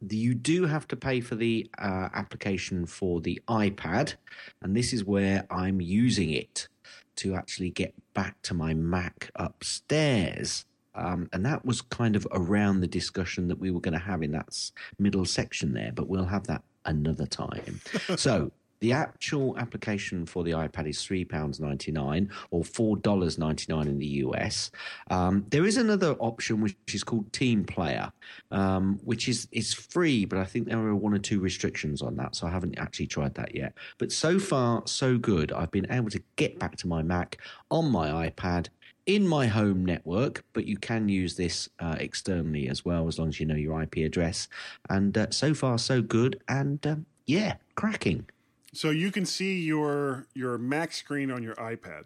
you 0.00 0.34
do 0.34 0.66
have 0.66 0.86
to 0.88 0.96
pay 0.96 1.20
for 1.20 1.34
the 1.34 1.68
uh, 1.78 2.08
application 2.14 2.86
for 2.86 3.20
the 3.20 3.40
iPad, 3.48 4.14
and 4.62 4.76
this 4.76 4.92
is 4.92 5.04
where 5.04 5.46
I'm 5.50 5.80
using 5.80 6.30
it 6.30 6.68
to 7.16 7.34
actually 7.34 7.70
get 7.70 7.94
back 8.14 8.40
to 8.42 8.54
my 8.54 8.74
Mac 8.74 9.30
upstairs. 9.36 10.64
Um, 10.94 11.28
and 11.32 11.44
that 11.46 11.64
was 11.64 11.80
kind 11.80 12.16
of 12.16 12.26
around 12.32 12.80
the 12.80 12.86
discussion 12.86 13.48
that 13.48 13.58
we 13.58 13.70
were 13.70 13.80
going 13.80 13.92
to 13.92 14.04
have 14.04 14.22
in 14.22 14.32
that 14.32 14.70
middle 14.98 15.24
section 15.24 15.72
there, 15.72 15.92
but 15.92 16.08
we'll 16.08 16.24
have 16.24 16.46
that 16.46 16.62
another 16.84 17.26
time. 17.26 17.80
so 18.16 18.50
the 18.80 18.92
actual 18.92 19.56
application 19.58 20.26
for 20.26 20.44
the 20.44 20.52
iPad 20.52 20.88
is 20.88 20.98
£3.99 20.98 22.28
or 22.50 22.62
$4.99 22.62 23.86
in 23.86 23.98
the 23.98 24.06
US. 24.06 24.70
Um, 25.10 25.44
there 25.50 25.66
is 25.66 25.76
another 25.76 26.12
option 26.14 26.60
which 26.60 26.76
is 26.92 27.04
called 27.04 27.32
Team 27.32 27.64
Player, 27.64 28.12
um, 28.50 29.00
which 29.04 29.28
is, 29.28 29.48
is 29.52 29.72
free, 29.74 30.24
but 30.24 30.38
I 30.38 30.44
think 30.44 30.68
there 30.68 30.78
are 30.78 30.94
one 30.94 31.14
or 31.14 31.18
two 31.18 31.40
restrictions 31.40 32.02
on 32.02 32.16
that, 32.16 32.36
so 32.36 32.46
I 32.46 32.50
haven't 32.50 32.78
actually 32.78 33.06
tried 33.06 33.34
that 33.34 33.54
yet. 33.54 33.74
But 33.98 34.12
so 34.12 34.38
far, 34.38 34.82
so 34.86 35.18
good. 35.18 35.52
I've 35.52 35.70
been 35.70 35.90
able 35.90 36.10
to 36.10 36.22
get 36.36 36.58
back 36.58 36.76
to 36.78 36.88
my 36.88 37.02
Mac 37.02 37.38
on 37.70 37.90
my 37.90 38.28
iPad 38.28 38.68
in 39.06 39.26
my 39.26 39.46
home 39.46 39.86
network, 39.86 40.44
but 40.52 40.66
you 40.66 40.76
can 40.76 41.08
use 41.08 41.34
this 41.34 41.68
uh, 41.80 41.96
externally 41.98 42.68
as 42.68 42.84
well, 42.84 43.08
as 43.08 43.18
long 43.18 43.28
as 43.28 43.40
you 43.40 43.46
know 43.46 43.54
your 43.54 43.82
IP 43.82 43.96
address. 43.98 44.48
And 44.90 45.16
uh, 45.16 45.30
so 45.30 45.54
far, 45.54 45.78
so 45.78 46.02
good. 46.02 46.42
And 46.46 46.86
um, 46.86 47.06
yeah, 47.26 47.54
cracking. 47.74 48.26
So 48.74 48.90
you 48.90 49.10
can 49.10 49.24
see 49.24 49.60
your 49.62 50.26
your 50.34 50.58
Mac 50.58 50.92
screen 50.92 51.30
on 51.30 51.42
your 51.42 51.54
iPad. 51.56 52.04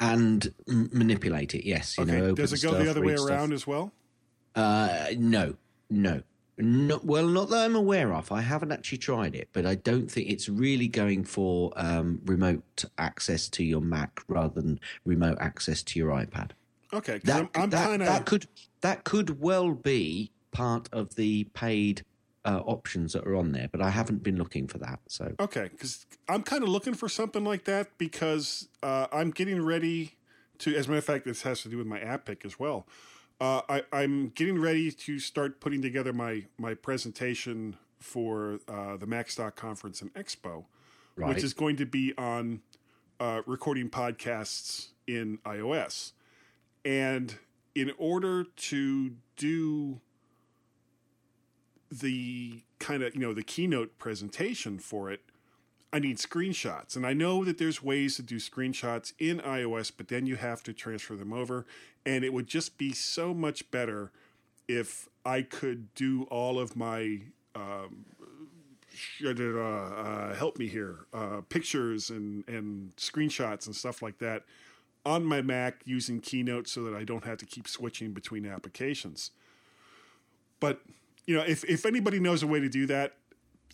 And 0.00 0.52
m- 0.68 0.90
manipulate 0.92 1.54
it, 1.54 1.64
yes. 1.66 1.96
You 1.96 2.04
Okay. 2.04 2.18
know, 2.18 2.34
Does 2.34 2.52
it 2.52 2.60
go 2.62 2.70
stuff, 2.70 2.82
the 2.82 2.90
other 2.90 3.02
way 3.02 3.14
stuff. 3.16 3.30
around 3.30 3.52
as 3.52 3.66
well? 3.66 3.92
Uh, 4.54 5.06
no, 5.16 5.54
no. 5.90 6.22
No, 6.58 7.00
well, 7.02 7.26
not 7.26 7.48
that 7.48 7.64
I'm 7.64 7.74
aware 7.74 8.12
of. 8.12 8.30
I 8.30 8.42
haven't 8.42 8.72
actually 8.72 8.98
tried 8.98 9.34
it, 9.34 9.48
but 9.52 9.64
I 9.64 9.74
don't 9.74 10.10
think 10.10 10.28
it's 10.28 10.48
really 10.48 10.86
going 10.86 11.24
for 11.24 11.72
um, 11.76 12.20
remote 12.26 12.84
access 12.98 13.48
to 13.50 13.64
your 13.64 13.80
Mac 13.80 14.20
rather 14.28 14.60
than 14.60 14.78
remote 15.06 15.38
access 15.40 15.82
to 15.84 15.98
your 15.98 16.10
iPad. 16.10 16.50
Okay, 16.92 17.18
That, 17.24 17.48
I'm, 17.54 17.62
I'm 17.62 17.70
that, 17.70 17.86
kind 17.86 18.02
that 18.02 18.26
could 18.26 18.46
that 18.82 19.04
could 19.04 19.40
well 19.40 19.72
be 19.72 20.30
part 20.50 20.88
of 20.92 21.14
the 21.14 21.44
paid 21.54 22.04
uh, 22.44 22.60
options 22.66 23.12
that 23.12 23.26
are 23.26 23.36
on 23.36 23.52
there, 23.52 23.68
but 23.70 23.80
I 23.80 23.90
haven't 23.90 24.22
been 24.22 24.36
looking 24.36 24.66
for 24.66 24.78
that. 24.78 25.00
So 25.08 25.34
okay 25.38 25.68
because 25.70 26.06
I'm 26.28 26.42
kind 26.42 26.62
of 26.62 26.68
looking 26.68 26.94
for 26.94 27.08
something 27.08 27.44
like 27.44 27.64
that 27.64 27.96
because 27.98 28.68
uh, 28.82 29.06
I'm 29.12 29.30
getting 29.30 29.62
ready 29.64 30.16
to. 30.58 30.74
As 30.74 30.86
a 30.86 30.90
matter 30.90 30.98
of 30.98 31.04
fact, 31.04 31.24
this 31.24 31.42
has 31.42 31.62
to 31.62 31.68
do 31.68 31.78
with 31.78 31.86
my 31.86 32.00
app 32.00 32.24
pick 32.26 32.44
as 32.44 32.58
well. 32.58 32.86
Uh, 33.40 33.62
I, 33.68 33.82
I'm 33.92 34.28
getting 34.28 34.60
ready 34.60 34.92
to 34.92 35.18
start 35.18 35.60
putting 35.60 35.82
together 35.82 36.12
my 36.12 36.44
my 36.58 36.74
presentation 36.74 37.76
for 38.00 38.58
uh, 38.68 38.96
the 38.96 39.06
MacStock 39.06 39.54
conference 39.54 40.02
and 40.02 40.12
expo, 40.14 40.64
Right. 41.16 41.28
which 41.34 41.44
is 41.44 41.52
going 41.54 41.76
to 41.76 41.86
be 41.86 42.12
on 42.18 42.62
uh, 43.20 43.42
recording 43.46 43.88
podcasts 43.90 44.88
in 45.06 45.38
iOS. 45.44 46.12
And 46.84 47.36
in 47.74 47.92
order 47.98 48.42
to 48.44 49.12
do 49.36 50.00
the 52.00 52.62
kind 52.78 53.02
of 53.02 53.14
you 53.14 53.20
know 53.20 53.34
the 53.34 53.42
keynote 53.42 53.98
presentation 53.98 54.78
for 54.78 55.10
it 55.10 55.20
i 55.92 55.98
need 55.98 56.16
screenshots. 56.16 56.96
And 56.96 57.06
i 57.06 57.12
know 57.12 57.44
that 57.44 57.58
there's 57.58 57.82
ways 57.82 58.16
to 58.16 58.22
do 58.22 58.36
screenshots 58.36 59.12
in 59.18 59.38
ios 59.40 59.92
but 59.94 60.08
then 60.08 60.26
you 60.26 60.36
have 60.36 60.62
to 60.64 60.72
transfer 60.72 61.14
them 61.16 61.32
over. 61.32 61.66
And 62.04 62.24
it 62.24 62.32
would 62.32 62.48
just 62.48 62.78
be 62.78 62.92
so 62.92 63.34
much 63.34 63.70
better 63.70 64.10
if 64.66 65.08
i 65.24 65.42
could 65.42 65.92
do 65.94 66.22
all 66.24 66.58
of 66.58 66.76
my 66.76 67.20
um, 67.54 68.06
uh, 69.24 69.28
uh, 69.28 70.34
help 70.34 70.58
me 70.58 70.66
here 70.68 71.06
uh, 71.12 71.42
pictures 71.48 72.08
and 72.08 72.48
and 72.48 72.96
screenshots 72.96 73.66
and 73.66 73.76
stuff 73.76 74.00
like 74.00 74.18
that 74.18 74.44
on 75.04 75.24
my 75.24 75.42
mac 75.42 75.82
using 75.84 76.20
keynote 76.20 76.68
so 76.68 76.82
that 76.84 76.94
i 76.94 77.04
don't 77.04 77.24
have 77.24 77.36
to 77.36 77.46
keep 77.46 77.68
switching 77.68 78.12
between 78.12 78.46
applications. 78.46 79.30
But 80.58 80.80
you 81.26 81.36
know, 81.36 81.42
if 81.42 81.64
if 81.64 81.86
anybody 81.86 82.20
knows 82.20 82.42
a 82.42 82.46
way 82.46 82.60
to 82.60 82.68
do 82.68 82.86
that, 82.86 83.14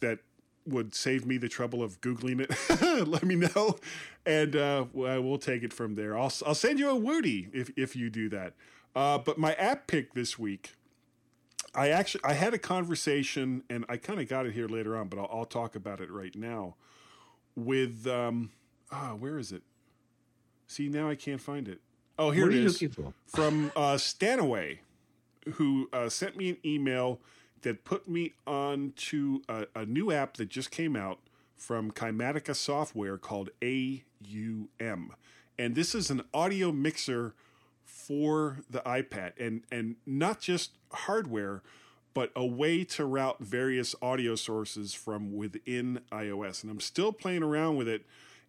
that 0.00 0.20
would 0.66 0.94
save 0.94 1.24
me 1.26 1.38
the 1.38 1.48
trouble 1.48 1.82
of 1.82 2.00
googling 2.00 2.40
it. 2.40 3.06
let 3.08 3.24
me 3.24 3.36
know, 3.36 3.76
and 4.26 4.54
uh, 4.56 4.84
well, 4.92 5.38
take 5.38 5.62
it 5.62 5.72
from 5.72 5.94
there. 5.94 6.16
I'll 6.16 6.32
I'll 6.46 6.54
send 6.54 6.78
you 6.78 6.90
a 6.90 6.96
woody 6.96 7.48
if 7.52 7.70
if 7.76 7.96
you 7.96 8.10
do 8.10 8.28
that. 8.30 8.54
Uh, 8.94 9.18
but 9.18 9.38
my 9.38 9.52
app 9.54 9.86
pick 9.86 10.14
this 10.14 10.38
week 10.38 10.74
I 11.74 11.90
actually 11.90 12.24
I 12.24 12.32
had 12.32 12.54
a 12.54 12.58
conversation, 12.58 13.62
and 13.68 13.84
I 13.88 13.96
kind 13.96 14.20
of 14.20 14.28
got 14.28 14.46
it 14.46 14.52
here 14.52 14.68
later 14.68 14.96
on, 14.96 15.08
but 15.08 15.18
I'll, 15.18 15.28
I'll 15.32 15.44
talk 15.44 15.76
about 15.76 16.00
it 16.00 16.10
right 16.10 16.34
now. 16.34 16.76
With 17.54 18.06
um, 18.06 18.50
ah, 18.90 19.14
where 19.14 19.38
is 19.38 19.52
it? 19.52 19.62
See, 20.66 20.88
now 20.88 21.08
I 21.08 21.14
can't 21.14 21.40
find 21.40 21.68
it. 21.68 21.80
Oh, 22.18 22.30
here 22.30 22.46
What 22.46 22.54
it 22.54 22.64
is. 22.64 22.82
From 23.26 23.70
uh, 23.76 23.96
Stanaway, 23.96 24.80
who 25.54 25.88
uh, 25.92 26.08
sent 26.08 26.36
me 26.36 26.50
an 26.50 26.56
email 26.64 27.20
that 27.62 27.84
put 27.84 28.08
me 28.08 28.34
on 28.46 28.92
to 28.96 29.42
a, 29.48 29.66
a 29.74 29.86
new 29.86 30.10
app 30.12 30.36
that 30.36 30.48
just 30.48 30.70
came 30.70 30.96
out 30.96 31.18
from 31.56 31.90
Kymatica 31.90 32.54
Software 32.54 33.18
called 33.18 33.50
AUM, 33.62 35.14
and 35.58 35.74
this 35.74 35.94
is 35.94 36.10
an 36.10 36.22
audio 36.32 36.70
mixer 36.70 37.34
for 37.84 38.58
the 38.70 38.80
iPad, 38.80 39.32
and 39.38 39.62
and 39.72 39.96
not 40.06 40.40
just 40.40 40.72
hardware, 40.92 41.62
but 42.14 42.30
a 42.36 42.46
way 42.46 42.84
to 42.84 43.04
route 43.04 43.38
various 43.40 43.94
audio 44.00 44.34
sources 44.34 44.94
from 44.94 45.34
within 45.36 46.00
iOS. 46.12 46.62
And 46.62 46.70
I'm 46.70 46.80
still 46.80 47.12
playing 47.12 47.42
around 47.42 47.76
with 47.76 47.88
it, 47.88 48.06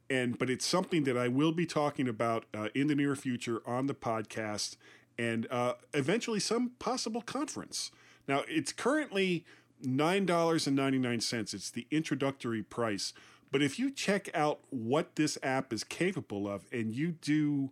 and 0.10 0.38
but 0.38 0.50
it's 0.50 0.66
something 0.66 1.04
that 1.06 1.18
I 1.18 1.28
will 1.28 1.52
be 1.52 1.66
talking 1.66 2.08
about 2.08 2.46
uh, 2.54 2.70
in 2.76 2.88
the 2.88 2.96
near 2.96 3.16
future 3.16 3.62
on 3.66 3.88
the 3.88 3.96
podcast, 3.96 4.76
and 5.18 5.48
uh, 5.50 5.74
eventually 5.94 6.40
some 6.40 6.72
possible 6.80 7.22
conference. 7.22 7.92
Now 8.30 8.44
it's 8.48 8.72
currently 8.72 9.44
nine 9.82 10.28
dollars 10.28 10.68
and 10.68 10.76
ninety 10.76 11.00
nine 11.00 11.20
cents. 11.20 11.54
It's 11.54 11.72
the 11.72 11.88
introductory 11.90 12.62
price. 12.62 13.12
But 13.52 13.64
if 13.64 13.80
you 13.80 13.90
check 13.90 14.30
out 14.36 14.60
what 14.70 15.16
this 15.16 15.38
app 15.42 15.74
is 15.74 15.84
capable 15.84 16.48
of, 16.48 16.68
and 16.72 16.94
you 16.94 17.14
do 17.14 17.72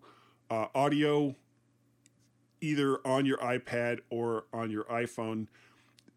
uh, 0.49 0.65
audio 0.73 1.35
either 2.59 2.99
on 3.05 3.27
your 3.27 3.37
iPad 3.37 3.99
or 4.09 4.45
on 4.51 4.71
your 4.71 4.85
iPhone, 4.85 5.45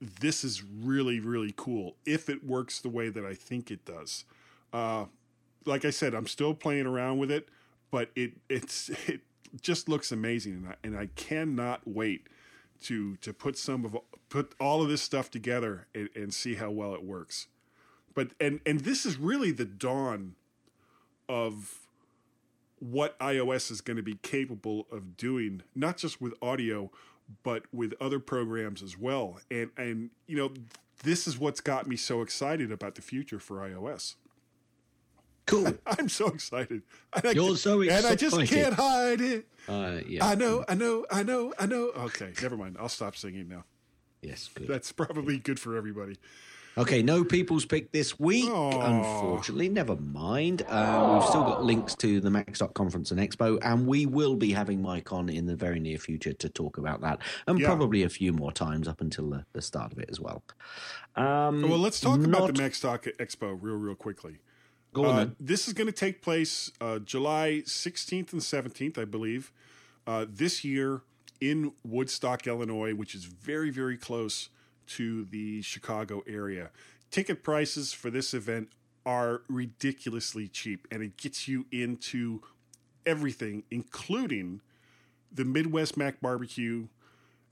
this 0.01 0.43
is 0.43 0.63
really, 0.65 1.21
really 1.21 1.53
cool 1.55 1.97
if 2.07 2.31
it 2.31 2.43
works 2.43 2.81
the 2.81 2.89
way 2.89 3.11
that 3.11 3.27
I 3.27 3.35
think 3.35 3.71
it 3.71 3.85
does. 3.85 4.25
Uh, 4.73 5.05
like 5.67 5.85
I 5.85 5.91
said, 5.91 6.15
I'm 6.15 6.27
still 6.27 6.55
playing 6.55 6.87
around 6.87 7.19
with 7.19 7.31
it, 7.31 7.51
but 7.91 8.11
it 8.17 8.33
it's 8.49 8.89
it 9.07 9.21
just 9.61 9.87
looks 9.87 10.11
amazing, 10.11 10.55
and 10.55 10.69
I, 10.69 10.75
and 10.83 10.97
I 10.97 11.11
cannot 11.15 11.83
wait 11.85 12.27
to 12.83 13.17
to 13.17 13.33
put 13.33 13.57
some 13.57 13.85
of 13.85 13.97
put 14.29 14.55
all 14.61 14.83
of 14.83 14.89
this 14.89 15.03
stuff 15.03 15.31
together 15.31 15.87
and, 15.95 16.09
and 16.15 16.35
see 16.35 16.55
how 16.55 16.71
well 16.71 16.95
it 16.95 17.05
works. 17.05 17.47
But 18.15 18.31
and 18.41 18.61
and 18.67 18.81
this 18.81 19.07
is 19.07 19.17
really 19.17 19.51
the 19.51 19.65
dawn 19.65 20.35
of 21.29 21.81
what 22.81 23.19
iOS 23.19 23.71
is 23.71 23.81
going 23.81 23.99
to 23.99 24.03
be 24.03 24.15
capable 24.23 24.87
of 24.91 25.17
doing, 25.17 25.63
not 25.75 25.99
just 25.99 26.21
with 26.21 26.33
audio, 26.43 26.91
but 27.43 27.63
with 27.73 27.95
other 28.01 28.19
programs 28.19 28.83
as 28.83 28.99
well. 28.99 29.39
And 29.51 29.71
and 29.77 30.11
you 30.27 30.37
know, 30.37 30.53
this 31.03 31.27
is 31.27 31.39
what's 31.39 31.61
got 31.61 31.87
me 31.87 31.97
so 31.97 32.23
excited 32.23 32.73
about 32.73 32.95
the 32.95 33.03
future 33.03 33.39
for 33.39 33.57
iOS. 33.57 34.15
Cool. 35.51 35.75
I'm 35.87 36.09
so 36.09 36.29
excited. 36.29 36.83
And 37.13 37.27
I, 37.27 37.31
You're 37.33 37.57
so 37.57 37.81
excited. 37.81 38.05
And 38.05 38.13
I 38.13 38.17
just 38.17 38.41
can't 38.51 38.75
hide 38.75 39.21
it. 39.21 39.47
Uh, 39.69 39.99
yeah. 40.07 40.25
I 40.27 40.35
know, 40.37 40.65
I 40.69 40.75
know, 40.75 41.05
I 41.11 41.23
know, 41.25 41.53
I 41.59 41.67
know. 41.67 41.91
Okay, 41.97 42.33
never 42.41 42.57
mind. 42.57 42.77
I'll 42.79 42.89
stop 42.89 43.17
singing 43.17 43.49
now. 43.49 43.65
Yes, 44.23 44.49
good. 44.55 44.69
That's 44.69 44.93
probably 44.93 45.39
good 45.39 45.59
for 45.59 45.77
everybody. 45.77 46.17
Okay, 46.79 47.03
no 47.03 47.25
people's 47.25 47.65
pick 47.65 47.91
this 47.91 48.19
week, 48.21 48.49
unfortunately. 48.49 49.69
Never 49.69 49.97
mind. 49.97 50.63
Uh, 50.69 51.17
we've 51.19 51.29
still 51.29 51.43
got 51.43 51.65
links 51.65 51.97
to 51.97 52.21
the 52.21 52.29
Macstock 52.31 52.75
Conference 52.75 53.11
and 53.11 53.19
Expo, 53.21 53.59
and 53.63 53.87
we 53.89 54.07
will 54.07 54.37
be 54.37 54.53
having 54.53 54.81
Mike 54.81 55.13
on 55.13 55.29
in 55.29 55.47
the 55.47 55.57
very 55.57 55.81
near 55.81 55.99
future 55.99 56.33
to 56.33 56.49
talk 56.49 56.79
about 56.79 57.01
that, 57.01 57.19
and 57.49 57.59
Yeah. 57.59 57.67
probably 57.67 58.05
a 58.05 58.09
few 58.09 58.33
more 58.33 58.53
times 58.53 58.87
up 58.87 59.01
until 59.01 59.31
the, 59.31 59.45
the 59.53 59.61
start 59.63 59.91
of 59.93 59.99
it 59.99 60.09
as 60.11 60.21
well. 60.21 60.45
Um, 61.17 61.63
Well, 61.63 61.79
let's 61.79 62.01
talk 62.01 62.21
about 62.21 62.31
not- 62.31 62.55
the 62.55 62.63
Macstock 62.63 63.17
Expo 63.17 63.59
real, 63.61 63.75
real 63.77 63.97
quickly. 63.97 64.39
Go 64.93 65.05
on 65.05 65.19
Uh. 65.19 65.31
This 65.39 65.69
is 65.69 65.75
going 65.75 65.87
to 65.87 65.93
take 65.93 66.21
place 66.21 66.71
uh, 66.81 66.99
July 66.99 67.63
16th 67.65 68.33
and 68.33 68.43
17th, 68.43 68.99
I 68.99 69.05
believe, 69.05 69.53
uh, 70.07 70.27
this 70.29 70.65
year 70.65 71.03
in 71.41 71.73
Woodstock, 71.85 72.47
Illinois, 72.47 72.95
which 72.95 73.15
is 73.15 73.25
very, 73.25 73.71
very 73.71 73.97
close 73.97 74.49
to 74.89 75.25
the 75.25 75.63
Chicago 75.63 76.23
area. 76.27 76.71
Ticket 77.11 77.43
prices 77.43 77.93
for 77.93 78.11
this 78.11 78.35
event 78.35 78.69
are 79.07 79.43
ridiculously 79.49 80.49
cheap, 80.49 80.87
and 80.91 81.03
it 81.03 81.17
gets 81.17 81.49
you 81.49 81.67
into 81.71 82.43
everything, 83.07 83.63
including 83.71 84.61
the 85.33 85.45
Midwest 85.45 85.97
Mac 85.97 86.21
Barbecue 86.21 86.89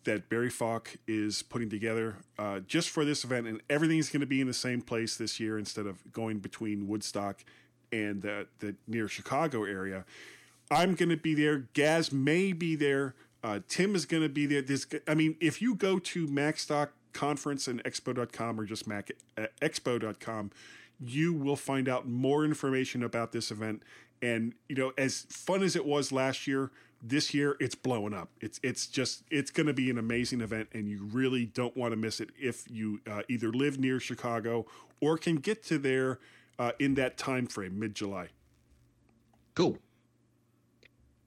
that 0.04 0.28
Barry 0.28 0.50
Falk 0.50 0.96
is 1.06 1.42
putting 1.42 1.68
together 1.68 2.16
uh, 2.38 2.60
just 2.60 2.90
for 2.90 3.04
this 3.04 3.24
event, 3.24 3.46
and 3.46 3.60
everything's 3.68 4.10
going 4.10 4.20
to 4.20 4.26
be 4.26 4.40
in 4.40 4.46
the 4.46 4.54
same 4.54 4.80
place 4.80 5.16
this 5.16 5.38
year 5.38 5.58
instead 5.58 5.86
of 5.86 6.12
going 6.12 6.38
between 6.38 6.88
Woodstock 6.88 7.44
and 7.92 8.22
the, 8.22 8.46
the 8.60 8.74
near 8.86 9.08
Chicago 9.08 9.64
area. 9.64 10.04
I'm 10.70 10.94
going 10.94 11.08
to 11.08 11.16
be 11.16 11.34
there. 11.34 11.68
Gaz 11.72 12.12
may 12.12 12.52
be 12.52 12.76
there. 12.76 13.14
Uh, 13.42 13.60
Tim 13.68 13.94
is 13.94 14.04
going 14.04 14.22
to 14.22 14.28
be 14.28 14.46
there. 14.46 14.62
This, 14.62 14.86
I 15.06 15.14
mean, 15.14 15.36
if 15.40 15.62
you 15.62 15.74
go 15.74 15.98
to 15.98 16.26
Macstock 16.26 16.88
Conference 17.12 17.68
and 17.68 17.82
Expo.com 17.84 18.60
or 18.60 18.64
just 18.64 18.86
Mac 18.86 19.10
uh, 19.36 19.46
Expo.com, 19.62 20.50
you 21.00 21.32
will 21.32 21.56
find 21.56 21.88
out 21.88 22.08
more 22.08 22.44
information 22.44 23.02
about 23.02 23.32
this 23.32 23.50
event. 23.50 23.82
And 24.20 24.54
you 24.68 24.76
know, 24.76 24.92
as 24.98 25.26
fun 25.30 25.62
as 25.62 25.76
it 25.76 25.86
was 25.86 26.10
last 26.10 26.46
year, 26.46 26.70
this 27.02 27.32
year 27.32 27.56
it's 27.60 27.74
blowing 27.74 28.14
up. 28.14 28.30
It's 28.40 28.58
it's 28.62 28.86
just 28.86 29.22
it's 29.30 29.50
going 29.50 29.66
to 29.66 29.72
be 29.72 29.90
an 29.90 29.98
amazing 29.98 30.40
event, 30.40 30.68
and 30.72 30.88
you 30.88 31.04
really 31.12 31.46
don't 31.46 31.76
want 31.76 31.92
to 31.92 31.96
miss 31.96 32.20
it 32.20 32.30
if 32.38 32.64
you 32.70 33.00
uh, 33.10 33.22
either 33.28 33.50
live 33.52 33.78
near 33.78 34.00
Chicago 34.00 34.66
or 35.00 35.16
can 35.16 35.36
get 35.36 35.62
to 35.64 35.78
there 35.78 36.18
uh, 36.58 36.72
in 36.78 36.94
that 36.94 37.16
time 37.16 37.46
frame, 37.46 37.78
mid 37.78 37.94
July. 37.94 38.28
Cool. 39.54 39.78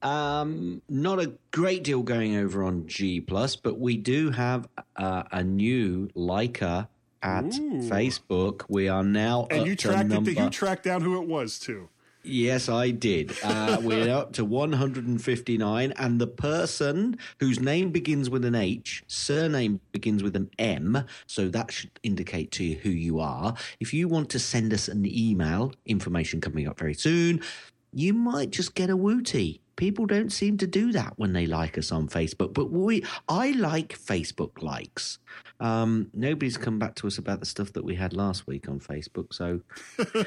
Um, 0.02 0.82
not 0.88 1.20
a 1.20 1.32
great 1.52 1.84
deal 1.84 2.02
going 2.02 2.36
over 2.36 2.64
on 2.64 2.86
G 2.88 3.20
Plus, 3.20 3.56
but 3.56 3.78
we 3.78 3.96
do 3.96 4.30
have 4.30 4.68
uh, 4.96 5.22
a 5.30 5.44
new 5.44 6.10
liker 6.14 6.88
at 7.22 7.44
Ooh. 7.44 7.88
Facebook. 7.88 8.64
We 8.68 8.88
are 8.88 9.04
now 9.04 9.46
And 9.50 9.64
you 9.66 9.76
tracked 9.76 10.08
number. 10.08 10.30
it. 10.30 10.38
You 10.38 10.50
tracked 10.50 10.82
down 10.82 11.02
who 11.02 11.22
it 11.22 11.28
was 11.28 11.58
too. 11.58 11.88
Yes, 12.24 12.68
I 12.68 12.90
did. 12.90 13.32
Uh, 13.42 13.78
we're 13.82 14.12
up 14.14 14.32
to 14.34 14.44
159, 14.44 15.92
and 15.96 16.20
the 16.20 16.26
person 16.26 17.18
whose 17.40 17.58
name 17.58 17.90
begins 17.90 18.30
with 18.30 18.44
an 18.44 18.54
H, 18.54 19.02
surname 19.08 19.80
begins 19.90 20.22
with 20.22 20.36
an 20.36 20.48
M, 20.58 21.04
so 21.26 21.48
that 21.48 21.72
should 21.72 21.90
indicate 22.02 22.52
to 22.52 22.64
you 22.64 22.76
who 22.76 22.90
you 22.90 23.18
are. 23.18 23.54
If 23.80 23.92
you 23.92 24.06
want 24.06 24.30
to 24.30 24.38
send 24.38 24.72
us 24.72 24.86
an 24.86 25.04
email, 25.06 25.72
information 25.84 26.40
coming 26.40 26.68
up 26.68 26.78
very 26.78 26.94
soon, 26.94 27.42
you 27.92 28.14
might 28.14 28.50
just 28.50 28.74
get 28.74 28.88
a 28.88 28.96
wooty. 28.96 29.60
People 29.74 30.06
don't 30.06 30.30
seem 30.30 30.58
to 30.58 30.66
do 30.66 30.92
that 30.92 31.14
when 31.16 31.32
they 31.32 31.46
like 31.46 31.76
us 31.76 31.90
on 31.90 32.06
Facebook, 32.06 32.54
but 32.54 32.70
we, 32.70 33.04
I 33.28 33.50
like 33.52 33.98
Facebook 33.98 34.62
likes. 34.62 35.18
Um, 35.58 36.08
nobody's 36.14 36.56
come 36.56 36.78
back 36.78 36.94
to 36.96 37.08
us 37.08 37.18
about 37.18 37.40
the 37.40 37.46
stuff 37.46 37.72
that 37.72 37.84
we 37.84 37.96
had 37.96 38.12
last 38.12 38.46
week 38.46 38.68
on 38.68 38.78
Facebook, 38.78 39.34
so 39.34 39.60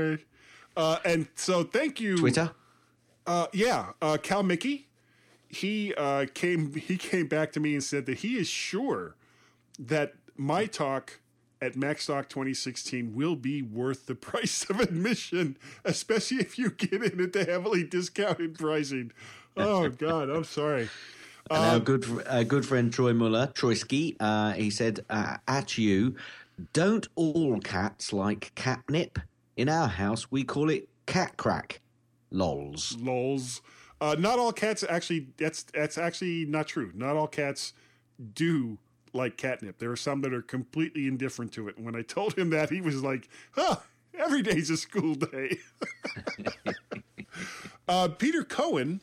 Anyway, 0.00 0.24
uh, 0.76 0.98
and 1.04 1.28
so 1.34 1.64
thank 1.64 2.00
you, 2.00 2.16
Twitter. 2.16 2.52
Uh, 3.26 3.46
yeah, 3.52 3.92
uh, 4.00 4.18
Cal 4.22 4.42
Mickey. 4.42 4.88
He 5.48 5.94
uh, 5.94 6.26
came. 6.32 6.74
He 6.74 6.96
came 6.96 7.26
back 7.26 7.52
to 7.52 7.60
me 7.60 7.74
and 7.74 7.82
said 7.82 8.06
that 8.06 8.18
he 8.18 8.36
is 8.36 8.48
sure 8.48 9.16
that 9.78 10.14
my 10.36 10.66
talk 10.66 11.20
at 11.62 11.74
MacStock 11.74 12.28
2016 12.28 13.14
will 13.14 13.36
be 13.36 13.62
worth 13.62 14.06
the 14.06 14.14
price 14.30 14.68
of 14.70 14.80
admission, 14.80 15.56
especially 15.84 16.38
if 16.38 16.58
you 16.58 16.70
get 16.70 17.02
in 17.02 17.20
at 17.20 17.32
the 17.32 17.44
heavily 17.44 17.84
discounted 17.84 18.58
pricing. 18.58 19.12
Oh 19.56 19.88
God, 19.98 20.30
I'm 20.30 20.44
sorry. 20.44 20.88
And 21.50 21.64
our 21.64 21.80
good, 21.80 22.04
fr- 22.04 22.22
our 22.28 22.44
good 22.44 22.64
friend 22.64 22.92
Troy 22.92 23.12
Muller, 23.12 23.48
Troyski, 23.48 24.16
uh, 24.20 24.52
he 24.52 24.70
said, 24.70 25.00
uh, 25.10 25.38
at 25.48 25.76
you, 25.76 26.14
don't 26.72 27.08
all 27.16 27.58
cats 27.60 28.12
like 28.12 28.52
catnip? 28.54 29.18
In 29.60 29.68
our 29.68 29.88
house, 29.88 30.30
we 30.30 30.42
call 30.42 30.70
it 30.70 30.88
cat 31.04 31.36
crack. 31.36 31.82
Lols. 32.30 32.96
Lols. 32.98 33.60
Uh, 34.00 34.16
not 34.18 34.38
all 34.38 34.54
cats 34.54 34.82
actually. 34.88 35.26
That's 35.36 35.64
that's 35.64 35.98
actually 35.98 36.46
not 36.46 36.66
true. 36.66 36.92
Not 36.94 37.14
all 37.14 37.26
cats 37.26 37.74
do 38.32 38.78
like 39.12 39.36
catnip. 39.36 39.78
There 39.78 39.90
are 39.90 39.96
some 39.96 40.22
that 40.22 40.32
are 40.32 40.40
completely 40.40 41.06
indifferent 41.06 41.52
to 41.52 41.68
it. 41.68 41.76
And 41.76 41.84
when 41.84 41.94
I 41.94 42.00
told 42.00 42.38
him 42.38 42.48
that, 42.48 42.70
he 42.70 42.80
was 42.80 43.02
like, 43.02 43.28
"Huh, 43.52 43.76
every 44.14 44.40
day's 44.40 44.70
a 44.70 44.78
school 44.78 45.14
day." 45.14 45.58
uh, 47.86 48.08
Peter 48.08 48.44
Cohen 48.44 49.02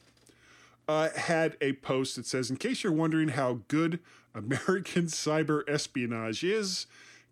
uh, 0.87 1.09
had 1.15 1.55
a 1.61 1.73
post 1.73 2.15
that 2.15 2.25
says, 2.25 2.49
"In 2.49 2.57
case 2.57 2.83
you're 2.83 2.91
wondering 2.91 3.29
how 3.29 3.59
good 3.67 3.99
American 4.33 5.03
cyber 5.05 5.61
espionage 5.69 6.43
is, 6.43 6.87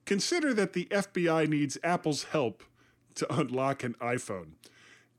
consider 0.06 0.54
that 0.54 0.74
the 0.74 0.86
FBI 0.92 1.50
needs 1.50 1.80
Apple's 1.84 2.26
help 2.26 2.62
to 3.16 3.34
unlock 3.34 3.84
an 3.84 3.96
iPhone." 4.02 4.54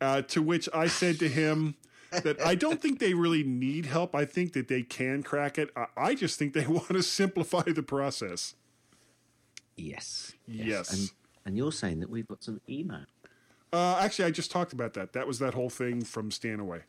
Uh, 0.00 0.20
to 0.22 0.42
which 0.42 0.68
I 0.74 0.88
said 0.88 1.18
to 1.20 1.28
him 1.28 1.76
that 2.10 2.40
I 2.40 2.54
don't 2.54 2.80
think 2.80 2.98
they 2.98 3.14
really 3.14 3.42
need 3.42 3.86
help. 3.86 4.14
I 4.14 4.24
think 4.24 4.52
that 4.52 4.68
they 4.68 4.82
can 4.82 5.22
crack 5.22 5.58
it. 5.58 5.70
I, 5.76 5.86
I 5.96 6.14
just 6.14 6.38
think 6.38 6.52
they 6.52 6.66
want 6.66 6.88
to 6.88 7.02
simplify 7.02 7.62
the 7.62 7.82
process. 7.82 8.54
Yes. 9.76 10.34
Yes. 10.46 10.92
And, 10.92 11.10
and 11.44 11.56
you're 11.56 11.72
saying 11.72 12.00
that 12.00 12.10
we've 12.10 12.26
got 12.26 12.42
some 12.42 12.60
email. 12.68 13.04
Uh, 13.72 13.98
actually, 14.00 14.24
I 14.24 14.30
just 14.30 14.50
talked 14.50 14.72
about 14.72 14.94
that. 14.94 15.12
That 15.12 15.26
was 15.26 15.38
that 15.38 15.54
whole 15.54 15.70
thing 15.70 16.02
from 16.02 16.30
Stanaway. 16.30 16.82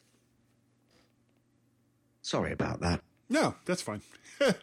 Sorry 2.21 2.51
about 2.51 2.81
that. 2.81 3.01
No, 3.29 3.55
that's 3.65 3.81
fine. 3.81 4.01
uh, 4.41 4.53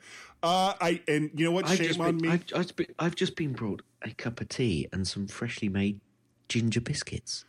I 0.43 1.03
and 1.09 1.31
you 1.35 1.47
know 1.47 1.51
what? 1.51 1.69
I've 1.69 1.77
Shame 1.77 2.01
on 2.01 2.19
been, 2.19 2.29
me. 2.29 2.29
I've, 2.31 2.45
I've, 2.55 2.77
been, 2.77 2.87
I've 2.99 3.15
just 3.15 3.37
been 3.37 3.53
brought 3.53 3.83
a 4.03 4.11
cup 4.11 4.41
of 4.41 4.49
tea 4.49 4.89
and 4.93 5.07
some 5.07 5.27
freshly 5.27 5.69
made 5.69 6.01
ginger 6.49 6.81
biscuits. 6.81 7.45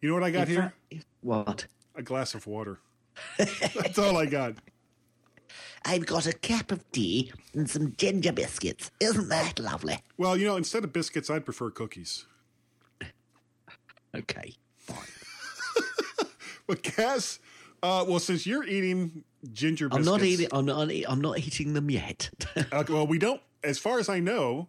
You 0.00 0.08
know 0.08 0.14
what 0.14 0.24
I 0.24 0.30
got 0.30 0.48
In 0.48 0.54
here? 0.54 0.72
fact- 0.90 1.04
what? 1.20 1.66
A 1.94 2.02
glass 2.02 2.34
of 2.34 2.46
water. 2.46 2.78
that's 3.38 3.98
all 3.98 4.16
I 4.16 4.26
got. 4.26 4.54
I've 5.84 6.06
got 6.06 6.26
a 6.26 6.32
cup 6.32 6.72
of 6.72 6.90
tea 6.92 7.32
and 7.54 7.68
some 7.68 7.94
ginger 7.96 8.32
biscuits. 8.32 8.90
Isn't 9.00 9.28
that 9.28 9.58
lovely? 9.58 9.98
Well, 10.18 10.36
you 10.36 10.46
know, 10.46 10.56
instead 10.56 10.84
of 10.84 10.92
biscuits, 10.92 11.30
I'd 11.30 11.44
prefer 11.44 11.70
cookies. 11.70 12.26
Okay. 14.14 14.54
Fine. 14.76 14.98
but 16.66 16.82
Gaz, 16.82 17.38
uh, 17.82 18.04
well, 18.08 18.18
since 18.18 18.46
you're 18.46 18.64
eating 18.64 19.24
ginger 19.52 19.86
I'm 19.86 20.02
biscuits, 20.02 20.06
not 20.06 20.22
eating. 20.22 20.48
I'm 20.52 20.66
not. 20.66 20.90
I'm 21.08 21.20
not 21.20 21.38
eating 21.38 21.74
them 21.74 21.90
yet. 21.90 22.30
Uh, 22.72 22.84
well, 22.88 23.06
we 23.06 23.18
don't, 23.18 23.40
as 23.64 23.78
far 23.78 23.98
as 23.98 24.08
I 24.08 24.18
know, 24.20 24.68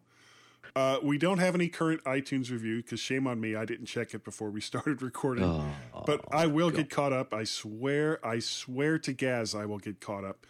uh, 0.76 0.98
we 1.04 1.18
don't 1.18 1.40
have 1.40 1.56
any 1.56 1.68
current 1.68 2.04
iTunes 2.04 2.52
review 2.52 2.78
because 2.78 3.00
shame 3.00 3.28
on 3.28 3.40
me, 3.40 3.56
I 3.56 3.66
didn't 3.66 3.86
check 3.88 4.14
it 4.14 4.24
before 4.24 4.50
we 4.50 4.62
started 4.72 5.02
recording. 5.02 5.44
Oh, 5.44 5.66
but 6.06 6.22
I 6.32 6.48
will 6.48 6.70
get 6.72 6.90
caught 6.90 7.14
up. 7.14 7.34
I 7.34 7.44
swear, 7.44 8.26
I 8.26 8.40
swear 8.40 8.98
to 9.00 9.14
Gaz, 9.14 9.54
I 9.56 9.66
will 9.66 9.80
get 9.80 10.00
caught 10.00 10.24
up. 10.24 10.46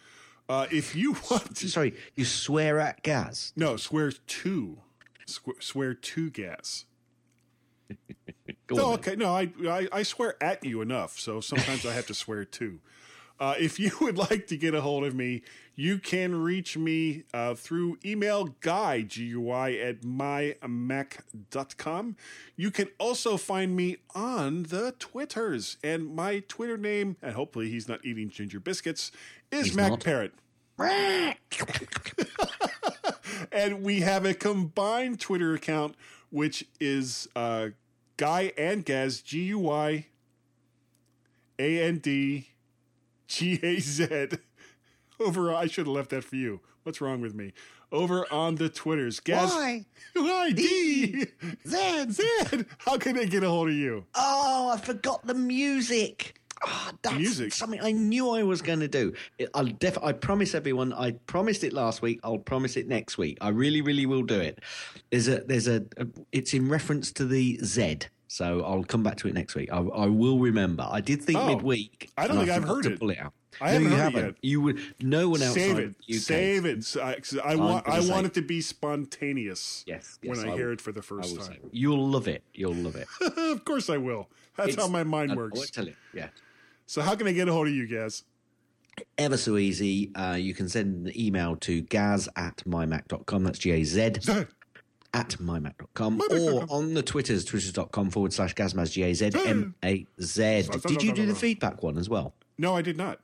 Uh, 0.48 0.66
if 0.70 0.94
you 0.94 1.12
want 1.30 1.56
to, 1.56 1.68
Sorry, 1.68 1.94
you 2.14 2.24
swear 2.24 2.78
at 2.78 3.02
Gaz. 3.02 3.52
no, 3.56 3.76
swear 3.76 4.10
to, 4.12 4.78
swear, 5.26 5.56
swear 5.60 5.94
to 5.94 6.30
Gaz. 6.30 6.84
No, 8.70 8.86
on 8.88 8.94
okay, 8.94 9.16
no, 9.16 9.34
I, 9.34 9.50
I 9.68 9.88
I 9.92 10.02
swear 10.02 10.42
at 10.42 10.64
you 10.64 10.80
enough, 10.80 11.18
so 11.18 11.40
sometimes 11.42 11.84
I 11.84 11.92
have 11.92 12.06
to 12.06 12.14
swear 12.14 12.46
too. 12.46 12.80
Uh, 13.38 13.54
if 13.58 13.78
you 13.78 13.90
would 14.00 14.16
like 14.30 14.46
to 14.46 14.56
get 14.56 14.74
a 14.74 14.80
hold 14.80 15.04
of 15.04 15.14
me, 15.14 15.42
you 15.74 15.98
can 15.98 16.42
reach 16.42 16.76
me 16.76 17.24
uh, 17.32 17.54
through 17.54 17.98
email 18.04 18.54
guy, 18.60 19.02
G-U-I, 19.02 19.72
at 19.72 20.02
mymac.com. 20.02 20.56
You 22.56 22.70
can 22.70 22.88
also 22.98 23.36
find 23.36 23.74
me 23.74 23.96
on 24.14 24.64
the 24.64 24.94
Twitters. 24.98 25.78
And 25.82 26.14
my 26.14 26.40
Twitter 26.46 26.76
name, 26.76 27.16
and 27.22 27.34
hopefully 27.34 27.70
he's 27.70 27.88
not 27.88 28.04
eating 28.04 28.28
ginger 28.28 28.60
biscuits, 28.60 29.12
is 29.50 29.66
He's 29.66 29.76
Mac 29.76 29.90
not. 29.90 30.04
Parrot. 30.04 30.32
and 33.52 33.82
we 33.82 34.00
have 34.00 34.24
a 34.24 34.34
combined 34.34 35.20
Twitter 35.20 35.54
account, 35.54 35.94
which 36.30 36.66
is 36.80 37.28
uh, 37.36 37.68
Guy 38.16 38.52
and 38.58 38.84
Gaz, 38.84 39.20
G 39.20 39.44
U 39.44 39.60
Y 39.60 40.06
A 41.58 41.82
N 41.82 41.98
D 41.98 42.48
G 43.26 43.60
A 43.62 43.80
Z. 43.80 44.28
Over, 45.26 45.54
I 45.54 45.66
should 45.66 45.86
have 45.86 45.94
left 45.94 46.10
that 46.10 46.24
for 46.24 46.36
you. 46.36 46.60
What's 46.82 47.00
wrong 47.00 47.20
with 47.20 47.34
me? 47.34 47.52
Over 47.92 48.26
on 48.32 48.56
the 48.56 48.68
Twitters, 48.68 49.20
Gaz. 49.20 49.50
Why? 49.52 49.84
Y 50.16 50.52
D 50.52 51.26
Z. 51.66 52.10
Z. 52.10 52.64
How 52.78 52.96
can 52.98 53.16
they 53.16 53.26
get 53.26 53.42
a 53.44 53.48
hold 53.48 53.68
of 53.68 53.74
you? 53.74 54.04
Oh, 54.14 54.70
I 54.74 54.78
forgot 54.78 55.26
the 55.26 55.34
music. 55.34 56.38
Oh, 56.64 56.90
that's 57.02 57.16
Music? 57.16 57.52
something 57.52 57.80
I 57.82 57.90
knew 57.90 58.30
I 58.30 58.44
was 58.44 58.62
going 58.62 58.78
to 58.80 58.86
do. 58.88 59.12
I'll 59.52 59.66
def- 59.66 59.98
I 60.02 60.12
promise 60.12 60.54
everyone. 60.54 60.92
I 60.92 61.10
promised 61.26 61.64
it 61.64 61.72
last 61.72 62.02
week. 62.02 62.20
I'll 62.22 62.38
promise 62.38 62.76
it 62.76 62.86
next 62.86 63.18
week. 63.18 63.36
I 63.40 63.48
really, 63.48 63.80
really 63.80 64.06
will 64.06 64.22
do 64.22 64.38
it. 64.38 64.60
There's 65.10 65.26
a, 65.26 65.40
there's 65.40 65.66
a, 65.66 65.84
a 65.96 66.06
it's 66.30 66.54
in 66.54 66.68
reference 66.68 67.10
to 67.14 67.24
the 67.24 67.58
Z. 67.64 67.98
So 68.28 68.62
I'll 68.64 68.84
come 68.84 69.02
back 69.02 69.16
to 69.18 69.28
it 69.28 69.34
next 69.34 69.56
week. 69.56 69.72
I, 69.72 69.78
I 69.78 70.06
will 70.06 70.38
remember. 70.38 70.86
I 70.88 71.00
did 71.00 71.20
think 71.22 71.36
Oh, 71.38 71.48
midweek. 71.48 72.10
I 72.16 72.28
don't 72.28 72.36
and 72.38 72.46
think 72.46 72.56
I've 72.56 72.62
forgot 72.62 72.74
heard 72.76 72.82
to 72.84 72.92
it. 72.92 73.00
Pull 73.00 73.10
it 73.10 73.18
out. 73.18 73.32
I 73.60 73.66
No, 73.66 73.72
haven't 73.72 73.82
you 73.82 73.88
heard 73.90 73.96
it 73.96 74.02
haven't. 74.02 74.24
yet. 74.24 74.34
You 74.42 74.60
would. 74.62 74.80
No 75.00 75.28
one 75.28 75.42
outside 75.42 75.54
Save 75.54 75.78
it. 75.78 75.94
UK. 76.08 76.20
Save 76.20 76.64
it. 76.64 76.96
I, 76.96 77.16
I 77.44 77.56
want. 77.56 77.88
I 77.88 78.00
want 78.00 78.26
it 78.26 78.34
to 78.34 78.42
be 78.42 78.60
spontaneous. 78.60 79.84
Yes, 79.86 80.18
When 80.22 80.38
I, 80.38 80.52
I 80.52 80.54
hear 80.56 80.66
will. 80.66 80.72
it 80.74 80.80
for 80.80 80.92
the 80.92 81.02
first 81.02 81.38
time. 81.40 81.58
You'll 81.70 82.08
love 82.08 82.28
it. 82.28 82.42
You'll 82.54 82.74
love 82.74 82.96
it. 82.96 83.06
of 83.36 83.64
course 83.64 83.90
I 83.90 83.96
will. 83.98 84.28
That's 84.56 84.76
how 84.76 84.88
my 84.88 85.04
mind 85.04 85.36
works. 85.36 85.60
I 85.60 85.66
tell 85.66 85.86
you. 85.86 85.94
Yeah. 86.14 86.28
So 86.86 87.00
how 87.02 87.14
can 87.14 87.26
I 87.26 87.32
get 87.32 87.48
a 87.48 87.52
hold 87.52 87.68
of 87.68 87.74
you 87.74 87.86
guys? 87.86 88.24
Ever 89.16 89.36
so 89.38 89.56
easy. 89.56 90.14
Uh, 90.14 90.34
you 90.34 90.52
can 90.54 90.68
send 90.68 91.06
an 91.06 91.12
email 91.18 91.56
to 91.56 91.80
gaz 91.82 92.28
at 92.36 92.58
mymac.com. 92.66 93.44
That's 93.44 93.58
G 93.58 93.70
A 93.70 93.84
Z 93.84 94.00
at 95.14 95.30
mymac.com. 95.38 96.20
Or 96.30 96.66
on 96.68 96.92
the 96.94 97.02
Twitters, 97.02 97.44
twitters.com 97.44 98.10
forward 98.10 98.32
slash 98.34 98.54
gazmaz, 98.54 98.92
G 98.92 99.02
A 99.04 99.14
Z 99.14 99.30
M 99.46 99.74
A 99.84 100.06
Z. 100.20 100.68
Did 100.86 101.02
you 101.02 101.12
do 101.14 101.24
the 101.26 101.34
feedback 101.34 101.82
one 101.82 101.96
as 101.96 102.08
well? 102.10 102.34
No, 102.58 102.76
I 102.76 102.82
did 102.82 102.96
not. 102.98 103.20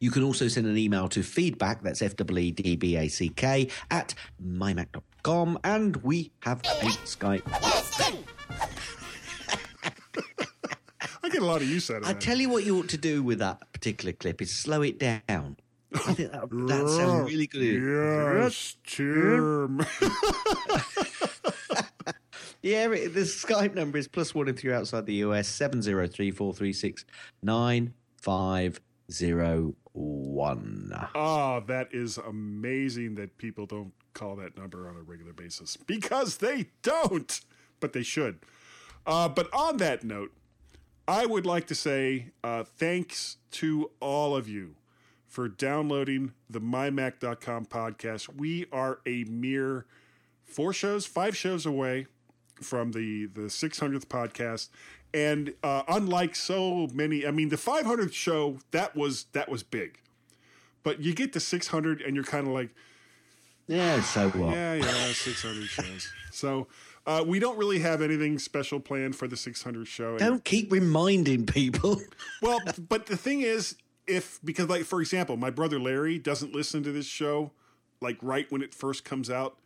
You 0.00 0.10
can 0.10 0.22
also 0.22 0.48
send 0.48 0.66
an 0.66 0.76
email 0.76 1.08
to 1.10 1.22
feedback, 1.22 1.82
that's 1.82 2.02
F 2.02 2.16
W 2.16 2.38
E 2.46 2.50
D 2.52 2.76
B 2.76 2.96
A 2.96 3.08
C 3.08 3.28
K, 3.30 3.68
at 3.90 4.14
mymac.com. 4.44 5.58
And 5.64 5.96
we 5.98 6.30
have 6.40 6.60
a 6.60 6.86
Skype. 7.04 7.42
I 11.22 11.28
get 11.30 11.42
a 11.42 11.44
lot 11.44 11.60
of 11.62 11.68
use 11.68 11.90
out 11.90 11.98
of 12.02 12.08
I 12.08 12.14
tell 12.14 12.38
you 12.38 12.48
what 12.48 12.64
you 12.64 12.78
ought 12.78 12.88
to 12.88 12.96
do 12.96 13.22
with 13.22 13.38
that 13.40 13.60
particular 13.72 14.12
clip 14.12 14.40
is 14.40 14.50
slow 14.54 14.82
it 14.82 14.98
down. 14.98 15.56
I 15.94 15.98
think 16.14 16.32
that, 16.32 16.48
that 16.50 16.88
sounds 16.88 17.30
really 17.30 17.46
good. 17.46 18.40
Yes, 18.42 18.76
Tim. 18.86 19.84
Yeah, 22.60 22.90
it- 22.90 23.14
the 23.14 23.20
Skype 23.20 23.74
number 23.76 23.98
is 23.98 24.08
plus 24.08 24.34
one 24.34 24.48
if 24.48 24.64
you're 24.64 24.74
outside 24.74 25.06
the 25.06 25.14
US, 25.14 25.46
703-436-9501. 29.10 31.08
Oh, 31.14 31.62
that 31.66 31.88
is 31.92 32.18
amazing 32.18 33.14
that 33.16 33.38
people 33.38 33.66
don't 33.66 33.92
call 34.14 34.36
that 34.36 34.56
number 34.56 34.88
on 34.88 34.96
a 34.96 35.02
regular 35.02 35.32
basis 35.32 35.76
because 35.76 36.38
they 36.38 36.66
don't, 36.82 37.40
but 37.80 37.92
they 37.92 38.02
should. 38.02 38.38
Uh, 39.06 39.28
but 39.28 39.52
on 39.54 39.78
that 39.78 40.04
note, 40.04 40.32
I 41.06 41.24
would 41.24 41.46
like 41.46 41.66
to 41.68 41.74
say 41.74 42.32
uh, 42.44 42.64
thanks 42.64 43.36
to 43.52 43.90
all 44.00 44.36
of 44.36 44.48
you 44.48 44.74
for 45.26 45.48
downloading 45.48 46.32
the 46.50 46.60
mymac.com 46.60 47.66
podcast. 47.66 48.34
We 48.34 48.66
are 48.72 49.00
a 49.06 49.24
mere 49.24 49.86
four 50.44 50.72
shows, 50.72 51.06
five 51.06 51.36
shows 51.36 51.64
away 51.64 52.06
from 52.60 52.92
the 52.92 53.26
the 53.26 53.42
600th 53.42 54.06
podcast 54.06 54.68
and 55.14 55.54
uh, 55.62 55.82
unlike 55.88 56.34
so 56.36 56.88
many 56.92 57.26
i 57.26 57.30
mean 57.30 57.48
the 57.48 57.56
500th 57.56 58.12
show 58.12 58.58
that 58.72 58.94
was 58.96 59.24
that 59.32 59.48
was 59.48 59.62
big 59.62 59.98
but 60.82 61.00
you 61.00 61.14
get 61.14 61.32
to 61.32 61.40
600 61.40 62.00
and 62.02 62.14
you're 62.14 62.24
kind 62.24 62.46
of 62.46 62.52
like 62.52 62.70
Yeah, 63.66 64.00
so 64.02 64.28
what? 64.30 64.54
yeah 64.54 64.74
yeah 64.74 65.12
600 65.12 65.64
shows 65.66 66.12
so 66.32 66.66
uh, 67.06 67.24
we 67.26 67.38
don't 67.38 67.56
really 67.56 67.78
have 67.78 68.02
anything 68.02 68.38
special 68.38 68.78
planned 68.80 69.16
for 69.16 69.26
the 69.26 69.36
600 69.36 69.88
show 69.88 70.18
Don't 70.18 70.44
keep 70.44 70.70
reminding 70.70 71.46
people. 71.46 72.02
well, 72.42 72.60
but 72.86 73.06
the 73.06 73.16
thing 73.16 73.40
is, 73.40 73.76
if 74.06 74.38
because 74.44 74.68
like 74.68 74.84
for 74.84 75.00
example, 75.00 75.38
my 75.38 75.48
brother 75.48 75.80
Larry 75.80 76.18
doesn't 76.18 76.54
listen 76.54 76.82
to 76.82 76.92
this 76.92 77.06
show 77.06 77.52
like 78.02 78.18
right 78.20 78.44
when 78.52 78.60
it 78.60 78.74
first 78.74 79.06
comes 79.06 79.30
out. 79.30 79.56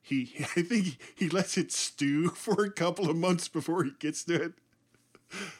He 0.00 0.32
I 0.56 0.62
think 0.62 0.96
he 1.16 1.28
lets 1.28 1.58
it 1.58 1.72
stew 1.72 2.28
for 2.28 2.62
a 2.64 2.70
couple 2.70 3.10
of 3.10 3.16
months 3.16 3.48
before 3.48 3.82
he 3.82 3.90
gets 3.98 4.22
to 4.24 4.34
it. 4.40 4.52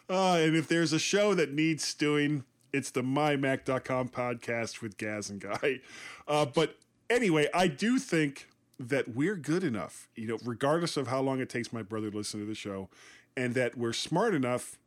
Uh, 0.09 0.35
and 0.37 0.57
if 0.57 0.69
there's 0.69 0.93
a 0.93 0.99
show 0.99 1.35
that 1.35 1.53
needs 1.53 1.85
stewing, 1.85 2.45
it's 2.73 2.91
the 2.91 3.03
mymac.com 3.03 4.09
podcast 4.09 4.83
with 4.83 4.97
Gaz 4.97 5.31
and 5.31 5.41
Guy. 5.41 5.81
Uh, 6.27 6.47
but 6.47 6.77
anyway, 7.11 7.49
I 7.55 7.69
do 7.69 7.99
think 7.99 8.49
that 8.79 9.15
we're 9.15 9.37
good 9.37 9.63
enough, 9.65 10.09
you 10.17 10.27
know, 10.27 10.39
regardless 10.45 10.97
of 10.97 11.07
how 11.09 11.21
long 11.21 11.41
it 11.41 11.49
takes 11.49 11.73
my 11.73 11.83
brother 11.83 12.11
to 12.11 12.17
listen 12.17 12.41
to 12.41 12.47
the 12.47 12.55
show, 12.55 12.89
and 13.37 13.55
that 13.55 13.77
we're 13.77 13.93
smart 13.93 14.35
enough 14.35 14.79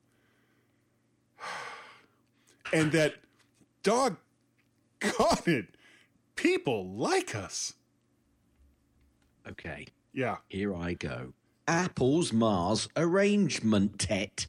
and 2.73 2.91
that 2.91 3.15
dog 3.83 4.17
got 4.99 5.47
it 5.47 5.67
people 6.35 6.87
like 6.89 7.35
us 7.35 7.73
Okay, 9.47 9.85
yeah 10.13 10.37
here 10.49 10.75
I 10.75 10.93
go. 10.93 11.33
Apple's 11.67 12.33
Mars 12.33 12.87
Arrangement 12.95 13.99
Tet. 13.99 14.47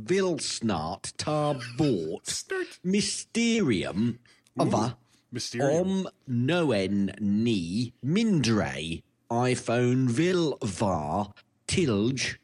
Vilsnart 0.00 1.12
Tar 1.16 1.56
Bort. 1.76 2.44
Mysterium. 2.82 4.18
Ava. 4.58 4.96
Mysterium. 5.32 5.70
Om 5.70 6.08
Noen 6.28 7.14
Ni 7.20 7.92
Mindre. 8.04 9.02
iPhone 9.30 10.08
Vil 10.08 10.58
Var. 10.62 11.32
Tilge. 11.66 12.38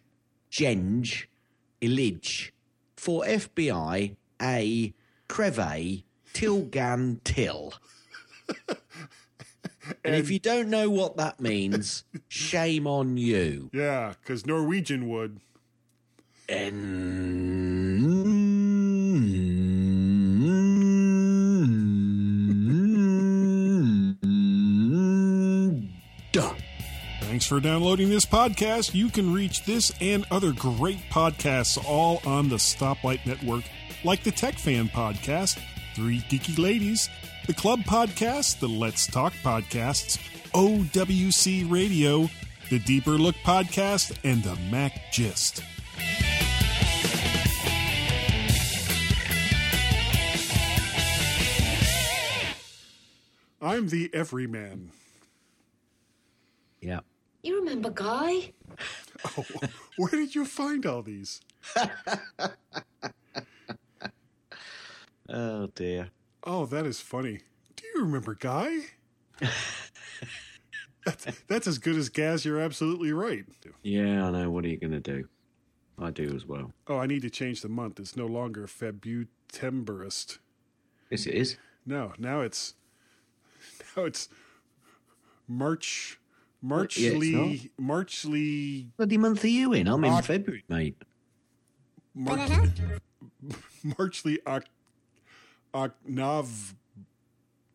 Genge. 0.50 1.26
Illich 1.80 2.50
for 2.96 3.24
FBI 3.24 4.16
A 4.42 4.92
Creve 5.28 6.02
Tilgan 6.34 7.20
Till. 7.24 7.72
and 10.04 10.14
if 10.14 10.30
you 10.30 10.38
don't 10.38 10.68
know 10.68 10.90
what 10.90 11.16
that 11.16 11.40
means, 11.40 12.04
shame 12.28 12.86
on 12.86 13.16
you. 13.16 13.70
Yeah, 13.72 14.14
because 14.20 14.44
Norwegian 14.44 15.08
would. 15.08 15.40
Thanks 27.20 27.46
for 27.46 27.60
downloading 27.60 28.10
this 28.10 28.24
podcast. 28.24 28.94
You 28.94 29.08
can 29.08 29.32
reach 29.32 29.64
this 29.64 29.92
and 30.00 30.26
other 30.32 30.52
great 30.52 30.98
podcasts 31.10 31.82
all 31.88 32.20
on 32.26 32.48
the 32.48 32.56
Stoplight 32.56 33.24
Network, 33.24 33.62
like 34.02 34.24
the 34.24 34.32
Tech 34.32 34.58
Fan 34.58 34.88
Podcast, 34.88 35.60
Three 35.94 36.18
Geeky 36.28 36.58
Ladies, 36.58 37.08
the 37.46 37.54
Club 37.54 37.80
Podcast, 37.80 38.58
the 38.58 38.68
Let's 38.68 39.06
Talk 39.06 39.32
Podcasts, 39.44 40.18
OWC 40.52 41.70
Radio, 41.70 42.28
the 42.68 42.80
Deeper 42.80 43.12
Look 43.12 43.36
Podcast, 43.36 44.18
and 44.24 44.42
the 44.42 44.56
Mac 44.70 45.12
Gist. 45.12 45.62
I'm 53.70 53.88
the 53.88 54.10
everyman. 54.12 54.90
Yeah. 56.80 57.00
You 57.44 57.60
remember 57.60 57.90
Guy? 57.90 58.52
Oh, 59.24 59.44
where 59.96 60.10
did 60.10 60.34
you 60.34 60.44
find 60.44 60.84
all 60.84 61.02
these? 61.02 61.40
Oh 65.28 65.68
dear. 65.76 66.10
Oh, 66.42 66.66
that 66.66 66.84
is 66.84 67.00
funny. 67.00 67.42
Do 67.76 67.84
you 67.94 68.02
remember 68.02 68.34
Guy? 68.34 68.78
that's, 71.04 71.26
that's 71.46 71.68
as 71.68 71.78
good 71.78 71.94
as 71.94 72.08
Gaz. 72.08 72.44
You're 72.44 72.60
absolutely 72.60 73.12
right. 73.12 73.44
Yeah, 73.84 74.26
I 74.26 74.30
know. 74.32 74.50
What 74.50 74.64
are 74.64 74.68
you 74.68 74.78
going 74.78 74.90
to 74.90 74.98
do? 75.00 75.28
I 75.96 76.10
do 76.10 76.34
as 76.34 76.44
well. 76.44 76.72
Oh, 76.88 76.98
I 76.98 77.06
need 77.06 77.22
to 77.22 77.30
change 77.30 77.60
the 77.60 77.68
month. 77.68 78.00
It's 78.00 78.16
no 78.16 78.26
longer 78.26 78.66
Febutemberist. 78.66 80.38
Yes, 81.08 81.26
it 81.26 81.34
is. 81.34 81.56
No, 81.86 82.14
now 82.18 82.40
it's 82.40 82.74
now 83.96 84.04
it's 84.04 84.28
March 85.48 86.18
Yeah, 86.62 87.10
it's 87.10 87.16
Marchly 87.16 87.70
Marchly 87.78 88.88
Bloody 88.96 89.16
month 89.16 89.44
are 89.44 89.48
you 89.48 89.72
in? 89.72 89.88
I'm 89.88 90.04
in 90.04 90.22
February, 90.22 90.64
mate. 90.68 90.96
March, 92.14 92.50
Marchly 93.98 94.40
Oc, 94.46 94.64
Ocnav 95.72 96.74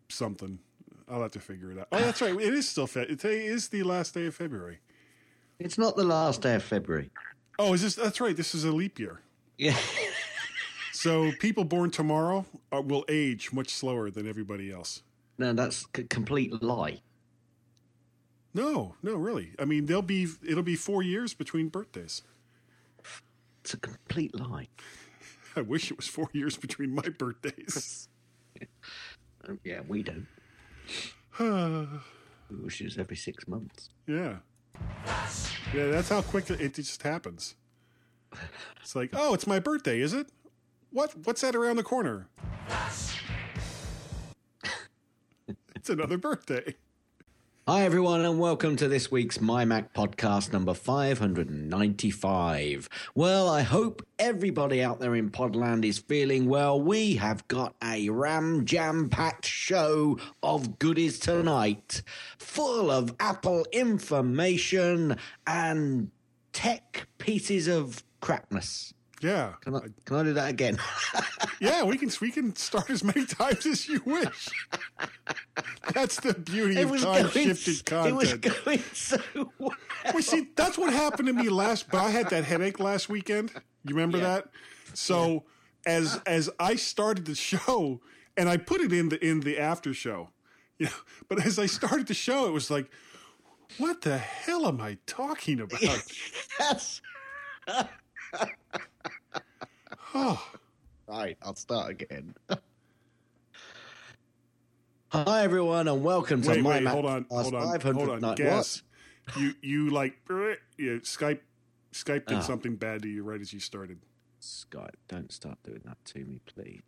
something. 0.10 0.60
I'll 1.08 1.22
have 1.22 1.32
to 1.32 1.40
figure 1.40 1.72
it 1.72 1.78
out. 1.78 1.88
Oh, 1.92 2.00
that's 2.00 2.22
right. 2.22 2.34
It 2.34 2.54
is 2.54 2.68
still 2.68 2.88
Fe- 2.88 3.06
Today 3.08 3.46
is 3.46 3.70
the 3.70 3.84
last 3.84 4.14
day 4.14 4.26
of 4.26 4.36
February. 4.36 4.80
It's 5.60 5.78
not 5.78 5.96
the 5.96 6.04
last 6.04 6.42
day 6.42 6.56
of 6.56 6.64
February. 6.64 7.12
Oh, 7.58 7.74
is 7.74 7.82
this? 7.82 7.96
That's 7.96 8.20
right. 8.20 8.36
This 8.36 8.54
is 8.54 8.66
a 8.66 8.72
leap 8.72 9.00
year. 9.00 9.22
Yeah. 9.58 9.78
So 10.92 11.32
people 11.40 11.64
born 11.64 11.92
tomorrow 11.92 12.46
uh, 12.74 12.82
will 12.82 13.06
age 13.08 13.54
much 13.54 13.70
slower 13.70 14.10
than 14.10 14.28
everybody 14.28 14.72
else. 14.72 15.04
No, 15.38 15.54
that's 15.54 15.86
a 15.96 16.04
complete 16.04 16.62
lie. 16.64 17.02
No, 18.54 18.96
no, 19.04 19.16
really. 19.16 19.52
I 19.60 19.66
mean, 19.66 19.86
they'll 19.86 20.02
be. 20.02 20.28
It'll 20.48 20.64
be 20.64 20.78
four 20.78 21.04
years 21.04 21.34
between 21.34 21.68
birthdays. 21.68 22.22
It's 23.64 23.74
a 23.74 23.78
complete 23.78 24.34
lie. 24.40 24.70
I 25.56 25.62
wish 25.62 25.92
it 25.92 25.98
was 25.98 26.08
four 26.08 26.30
years 26.34 26.56
between 26.56 26.94
my 26.96 27.10
birthdays. 27.18 28.08
Um, 29.48 29.60
yeah, 29.64 29.82
we 29.88 30.04
don't. 30.04 30.28
We 32.48 32.58
wish 32.64 32.80
it 32.80 32.84
was 32.84 33.00
every 33.00 33.16
six 33.16 33.48
months. 33.48 33.90
yeah, 34.06 34.36
yeah. 35.74 35.88
That's 35.88 36.10
how 36.10 36.22
quick 36.22 36.48
it 36.52 36.76
just 36.76 37.02
happens. 37.02 37.56
It's 38.84 38.96
like, 38.96 39.10
oh, 39.14 39.34
it's 39.34 39.48
my 39.48 39.60
birthday, 39.60 40.00
is 40.00 40.14
it? 40.14 40.28
What? 40.92 41.16
What's 41.24 41.42
that 41.42 41.56
around 41.56 41.78
the 41.78 41.84
corner? 41.84 42.28
It's 45.86 45.90
another 45.92 46.18
birthday. 46.18 46.74
Hi, 47.68 47.84
everyone, 47.84 48.26
and 48.26 48.40
welcome 48.40 48.76
to 48.78 48.88
this 48.88 49.12
week's 49.12 49.40
My 49.40 49.66
Mac 49.66 49.94
podcast 49.94 50.52
number 50.52 50.74
595. 50.74 52.90
Well, 53.14 53.48
I 53.48 53.62
hope 53.62 54.02
everybody 54.18 54.82
out 54.82 55.00
there 55.00 55.14
in 55.14 55.30
Podland 55.30 55.86
is 55.86 56.00
feeling 56.00 56.50
well. 56.50 56.82
We 56.82 57.18
have 57.18 57.48
got 57.48 57.76
a 57.84 58.10
ram 58.10 58.66
jam 58.66 59.10
packed 59.10 59.46
show 59.46 60.18
of 60.42 60.80
goodies 60.80 61.20
tonight, 61.20 62.02
full 62.40 62.90
of 62.90 63.14
Apple 63.20 63.68
information 63.72 65.18
and 65.46 66.10
tech 66.52 67.08
pieces 67.20 67.68
of 67.68 68.04
crapness. 68.22 68.96
Yeah. 69.26 69.54
Can 69.62 69.76
I, 69.76 69.80
can 70.06 70.16
I 70.18 70.24
do 70.24 70.34
that 70.34 70.50
again? 70.50 70.78
Yeah, 71.62 71.84
we 71.84 71.98
can 71.98 72.12
we 72.20 72.32
can 72.32 72.54
start 72.58 72.90
as 72.90 73.02
many 73.02 73.26
times 73.26 73.66
as 73.66 73.88
you 73.88 74.02
wish. 74.06 74.50
That's 75.94 76.20
the 76.20 76.34
beauty 76.34 76.82
of 76.82 76.92
time 77.02 77.30
shifted 77.30 77.90
s- 77.90 78.06
it 78.08 78.14
was 78.14 78.34
going 78.34 78.84
so 78.94 79.18
well. 79.58 79.72
Well, 80.14 80.22
see, 80.22 80.50
that's 80.54 80.78
what 80.78 80.92
happened 80.92 81.28
to 81.28 81.34
me 81.34 81.48
last. 81.48 81.90
But 81.90 82.02
I 82.02 82.10
had 82.10 82.30
that 82.32 82.44
headache 82.44 82.78
last 82.82 83.08
weekend. 83.08 83.52
You 83.86 83.96
remember 83.96 84.20
that? 84.20 84.48
So 84.94 85.46
as 85.86 86.20
as 86.26 86.50
I 86.60 86.76
started 86.76 87.24
the 87.26 87.36
show, 87.36 88.02
and 88.36 88.50
I 88.50 88.58
put 88.58 88.82
it 88.82 88.92
in 88.92 89.08
the 89.08 89.26
in 89.26 89.40
the 89.40 89.58
after 89.58 89.94
show, 89.94 90.32
you 90.78 90.88
know. 90.88 90.92
But 91.30 91.46
as 91.46 91.58
I 91.58 91.68
started 91.68 92.08
the 92.08 92.14
show, 92.14 92.48
it 92.48 92.52
was 92.52 92.70
like, 92.70 92.92
what 93.78 94.02
the 94.02 94.18
hell 94.18 94.68
am 94.68 94.82
I 94.82 94.98
talking 95.08 95.62
about? 95.62 95.82
Yes. 96.60 97.02
Oh, 100.18 100.42
Right, 101.10 101.38
I'll 101.42 101.56
start 101.56 101.92
again. 101.92 102.34
Hi 105.10 105.44
everyone, 105.44 105.90
and 105.90 106.02
welcome 106.04 106.42
to 106.42 106.50
wait, 106.52 106.62
my 106.64 106.70
wait, 106.80 106.88
hold 106.88 107.06
on, 107.06 107.26
hold 107.30 107.54
on, 107.54 107.80
hold 107.82 108.10
on. 108.10 108.22
night- 108.22 108.38
Gaz. 108.38 108.82
You 109.38 109.54
you 109.62 109.90
like 109.90 110.16
you 110.78 111.02
Skype 111.02 111.40
Skype 111.92 112.26
did 112.28 112.38
Ah. 112.38 112.42
something 112.42 112.76
bad 112.78 113.02
to 113.04 113.10
you 113.10 113.24
right 113.24 113.42
as 113.42 113.52
you 113.54 113.60
started. 113.60 114.00
Skype, 114.42 114.96
don't 115.10 115.32
start 115.34 115.58
doing 115.64 115.82
that 115.86 115.98
to 116.06 116.20
me, 116.24 116.40
please. 116.46 116.82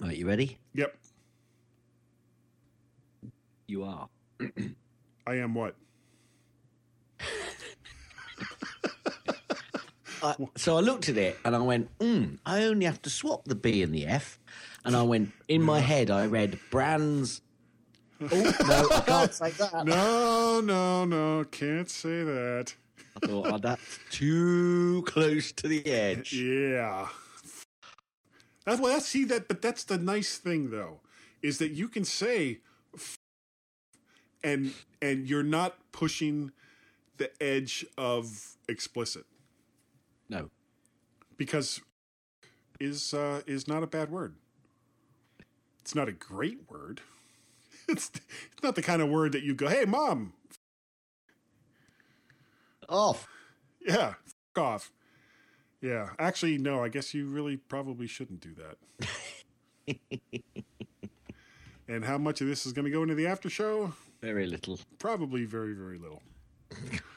Right, 0.00 0.16
you 0.16 0.26
ready? 0.26 0.58
Yep, 0.74 0.96
You 3.68 3.84
are. 3.84 4.08
I 5.26 5.34
am 5.36 5.54
what? 5.54 5.74
I, 10.22 10.34
so 10.56 10.76
I 10.76 10.80
looked 10.80 11.08
at 11.08 11.16
it 11.16 11.38
and 11.44 11.54
I 11.54 11.58
went, 11.58 11.96
mm, 11.98 12.38
I 12.44 12.64
only 12.64 12.86
have 12.86 13.02
to 13.02 13.10
swap 13.10 13.44
the 13.44 13.54
B 13.54 13.82
and 13.82 13.94
the 13.94 14.06
F. 14.06 14.38
And 14.84 14.96
I 14.96 15.02
went, 15.02 15.32
in 15.48 15.62
my 15.62 15.80
head, 15.80 16.10
I 16.10 16.26
read 16.26 16.58
brands. 16.70 17.40
Oh, 18.18 18.26
no, 18.66 18.88
I 18.96 19.00
can't 19.02 19.34
say 19.34 19.50
that. 19.50 19.84
No, 19.84 20.62
no, 20.62 21.04
no, 21.04 21.44
can't 21.44 21.90
say 21.90 22.22
that. 22.22 22.74
I 23.22 23.26
thought, 23.26 23.46
oh, 23.46 23.58
that's 23.58 23.98
too 24.10 25.02
close 25.06 25.52
to 25.52 25.68
the 25.68 25.86
edge. 25.86 26.32
Yeah. 26.42 27.08
That's 28.64 28.80
well. 28.80 28.92
That's 28.92 29.06
see 29.06 29.24
that, 29.26 29.48
but 29.48 29.60
that's 29.62 29.84
the 29.84 29.98
nice 29.98 30.38
thing 30.38 30.70
though, 30.70 31.00
is 31.42 31.58
that 31.58 31.72
you 31.72 31.88
can 31.88 32.04
say, 32.04 32.60
f- 32.94 33.16
and 34.42 34.72
and 35.00 35.28
you're 35.28 35.44
not 35.44 35.76
pushing 35.92 36.50
the 37.18 37.30
edge 37.40 37.86
of 37.96 38.56
explicit 38.68 39.24
No. 40.28 40.50
because 41.36 41.80
is 42.80 43.14
uh, 43.14 43.42
is 43.46 43.66
not 43.68 43.82
a 43.82 43.86
bad 43.86 44.10
word. 44.10 44.34
It's 45.80 45.94
not 45.94 46.08
a 46.08 46.12
great 46.12 46.68
word. 46.70 47.00
It's 47.88 48.10
it's 48.52 48.62
not 48.64 48.74
the 48.74 48.82
kind 48.82 49.00
of 49.00 49.08
word 49.08 49.30
that 49.30 49.44
you 49.44 49.54
go, 49.54 49.68
"Hey, 49.68 49.84
mom, 49.84 50.32
Off. 52.88 53.28
yeah, 53.80 54.14
f- 54.26 54.34
off." 54.58 54.90
Yeah, 55.80 56.10
actually, 56.18 56.58
no. 56.58 56.82
I 56.82 56.88
guess 56.88 57.14
you 57.14 57.26
really 57.26 57.56
probably 57.56 58.08
shouldn't 58.08 58.40
do 58.40 58.54
that. 59.86 59.96
and 61.88 62.04
how 62.04 62.18
much 62.18 62.40
of 62.40 62.48
this 62.48 62.66
is 62.66 62.72
going 62.72 62.86
to 62.86 62.90
go 62.90 63.02
into 63.04 63.14
the 63.14 63.28
after 63.28 63.48
show? 63.48 63.92
Very 64.20 64.46
little. 64.48 64.80
Probably 64.98 65.44
very, 65.44 65.74
very 65.74 65.98
little. 65.98 66.22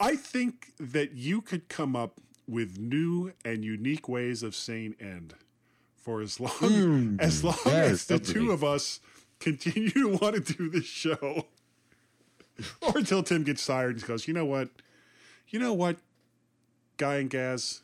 I 0.00 0.16
think 0.16 0.72
that 0.80 1.12
you 1.12 1.40
could 1.42 1.68
come 1.68 1.94
up 1.94 2.20
with 2.48 2.78
new 2.78 3.32
and 3.44 3.64
unique 3.64 4.08
ways 4.08 4.42
of 4.42 4.54
saying 4.54 4.96
"end" 4.98 5.34
for 5.96 6.20
as 6.22 6.40
long 6.40 6.50
Mm, 6.50 7.20
as 7.20 7.44
long 7.44 7.58
yes, 7.66 7.90
as 7.90 8.06
the 8.06 8.18
two 8.18 8.50
of 8.50 8.64
us 8.64 9.00
continue 9.38 9.90
to 9.90 10.08
want 10.08 10.34
to 10.46 10.54
do 10.54 10.68
this 10.70 10.86
show, 10.86 11.46
or 12.82 12.96
until 12.98 13.22
Tim 13.22 13.42
gets 13.44 13.64
tired 13.66 13.96
and 13.98 14.06
goes, 14.06 14.26
"You 14.26 14.34
know 14.34 14.46
what? 14.46 14.70
You 15.48 15.58
know 15.58 15.74
what? 15.74 15.96
Guy 16.96 17.16
and 17.16 17.30
Gaz, 17.30 17.82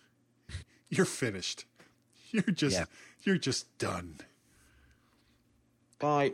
you're 0.89 1.07
finished. 1.07 1.64
You're 2.31 2.43
just 2.45 2.77
Yeah. 2.77 2.85
you're 3.23 3.39
just 3.39 3.77
done. 3.79 4.17
Bye. 5.99 6.33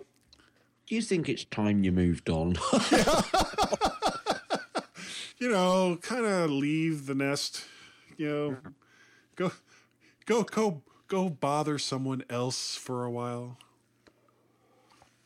Do 0.87 0.95
you 0.95 1.03
think 1.03 1.28
it's 1.28 1.45
time 1.45 1.85
you 1.85 1.93
moved 1.93 2.28
on? 2.30 2.57
You 5.43 5.51
know, 5.51 5.99
kind 6.01 6.24
of 6.24 6.51
leave 6.53 7.07
the 7.07 7.16
nest. 7.16 7.64
You 8.16 8.28
know, 8.28 8.57
go 9.34 9.51
go 10.24 10.45
go 10.45 10.82
go 11.09 11.28
bother 11.30 11.80
someone 11.80 12.22
else 12.30 12.76
for 12.76 13.05
a 13.05 13.11
while. 13.11 13.59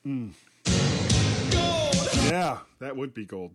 Mm. 0.06 0.32
Yeah, 2.30 2.60
that 2.78 2.96
would 2.96 3.12
be 3.12 3.26
gold. 3.26 3.52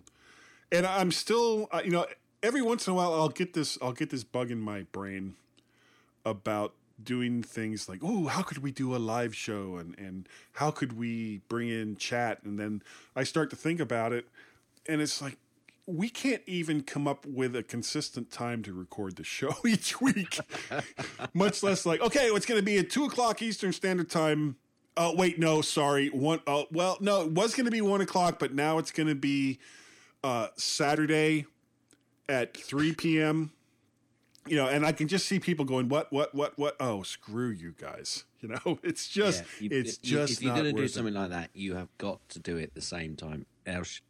And 0.72 0.86
I'm 0.86 1.12
still, 1.12 1.68
uh, 1.72 1.82
you 1.84 1.90
know, 1.90 2.06
every 2.44 2.62
once 2.62 2.86
in 2.86 2.94
a 2.94 2.96
while 2.96 3.16
I'll 3.16 3.30
get 3.30 3.56
this 3.56 3.80
I'll 3.82 3.92
get 3.92 4.12
this 4.12 4.24
bug 4.24 4.52
in 4.52 4.62
my 4.62 4.84
brain 4.92 5.38
about 6.24 6.76
doing 7.04 7.42
things 7.42 7.90
like, 7.90 8.02
oh, 8.04 8.28
how 8.28 8.44
could 8.44 8.60
we 8.60 8.72
do 8.72 8.96
a 8.96 9.00
live 9.00 9.36
show 9.36 9.78
and 9.78 9.98
and 9.98 10.30
how 10.54 10.70
could 10.70 10.94
we 10.96 11.42
bring 11.50 11.70
in 11.70 11.96
chat? 11.96 12.44
And 12.44 12.60
then 12.60 12.84
I 13.16 13.24
start 13.24 13.50
to 13.50 13.56
think 13.56 13.80
about 13.80 14.14
it, 14.14 14.28
and 14.86 15.02
it's 15.02 15.24
like 15.24 15.40
we 15.88 16.10
can't 16.10 16.42
even 16.46 16.84
come 16.84 17.08
up 17.08 17.26
with 17.26 17.56
a 17.56 17.64
consistent 17.64 18.32
time 18.32 18.62
to 18.64 18.74
record 18.74 19.16
the 19.16 19.24
show 19.24 19.54
each 19.68 20.00
week, 20.02 20.40
much 21.34 21.64
less 21.64 21.86
like, 21.86 22.02
okay, 22.02 22.28
it's 22.28 22.46
going 22.46 22.60
to 22.60 22.66
be 22.66 22.78
at 22.78 22.90
two 22.90 23.06
o'clock 23.06 23.42
Eastern 23.42 23.74
Standard 23.74 24.10
Time. 24.10 24.56
Oh, 24.98 25.16
wait, 25.16 25.40
no, 25.40 25.62
sorry. 25.62 26.10
One, 26.10 26.42
uh, 26.46 26.64
well, 26.72 26.98
no, 27.00 27.22
it 27.22 27.32
was 27.32 27.56
going 27.56 27.66
to 27.66 27.72
be 27.72 27.82
one 27.82 28.02
o'clock, 28.02 28.40
but 28.40 28.54
now 28.54 28.78
it's 28.78 28.92
going 28.92 29.08
to 29.08 29.16
be 29.16 29.60
uh, 30.24 30.48
Saturday 30.58 31.46
at 32.28 32.56
3 32.56 32.94
p.m. 32.96 33.52
You 34.48 34.58
know, 34.58 34.68
and 34.68 34.86
I 34.86 34.92
can 34.92 35.08
just 35.08 35.28
see 35.28 35.40
people 35.40 35.66
going, 35.66 35.88
what, 35.88 36.12
what, 36.12 36.34
what, 36.36 36.58
what? 36.58 36.76
Oh, 36.80 37.04
screw 37.04 37.50
you 37.50 37.74
guys. 37.78 38.26
You 38.42 38.50
know, 38.66 38.80
it's 38.82 39.08
just, 39.08 39.44
Yeah, 39.62 39.70
you- 39.70 39.80
it's 39.82 40.00
you- 40.02 40.18
just 40.18 40.34
if 40.34 40.42
you're 40.42 40.54
going 40.56 40.64
to 40.66 40.72
do 40.72 40.78
worth 40.78 40.86
it. 40.86 40.94
something 40.94 41.14
like 41.14 41.30
that, 41.30 41.52
you 41.54 41.76
have 41.76 41.96
got 42.00 42.28
to 42.30 42.40
do 42.40 42.58
it 42.58 42.64
at 42.64 42.74
the 42.74 42.82
same 42.82 43.16
time. 43.16 43.46
Else, 43.68 44.02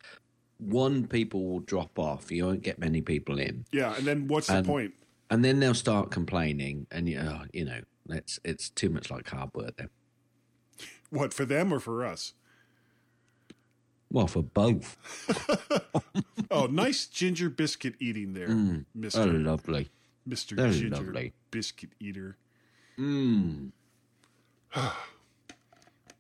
one 0.62 1.08
people 1.08 1.44
will 1.46 1.60
drop 1.60 1.98
off. 2.00 2.32
You 2.32 2.46
won't 2.46 2.62
get 2.62 2.80
many 2.80 3.02
people 3.02 3.40
in. 3.40 3.66
Yeah, 3.72 3.96
and 3.98 4.06
then 4.06 4.28
what's 4.28 4.48
the 4.48 4.58
And- 4.58 4.66
point? 4.68 4.94
And 5.30 5.44
then 5.46 5.60
they'll 5.62 5.74
start 5.74 6.12
complaining, 6.12 6.88
and 6.92 7.08
you, 7.08 7.18
oh, 7.20 7.44
you 7.54 7.64
know, 7.66 7.80
it's 8.10 8.40
it's 8.44 8.70
too 8.70 8.90
much 8.90 9.10
like 9.10 9.30
hard 9.30 9.50
work. 9.54 9.78
Then, 9.78 9.90
What 11.10 11.34
for 11.34 11.46
them 11.46 11.74
or 11.74 11.80
for 11.80 12.06
us? 12.06 12.34
well, 14.10 14.28
for 14.28 14.44
both. 14.44 14.98
Oh, 16.54 16.66
nice 16.66 17.06
ginger 17.06 17.50
biscuit 17.50 17.96
eating 18.02 18.34
there, 18.34 18.50
Mm, 18.50 18.84
Mister 18.94 19.22
oh, 19.22 19.26
lovely. 19.26 19.90
Mister 20.26 20.54
Ginger 20.58 20.90
lovely. 20.90 21.32
Biscuit 21.50 21.92
Eater. 22.02 22.36
Mm. 23.00 23.72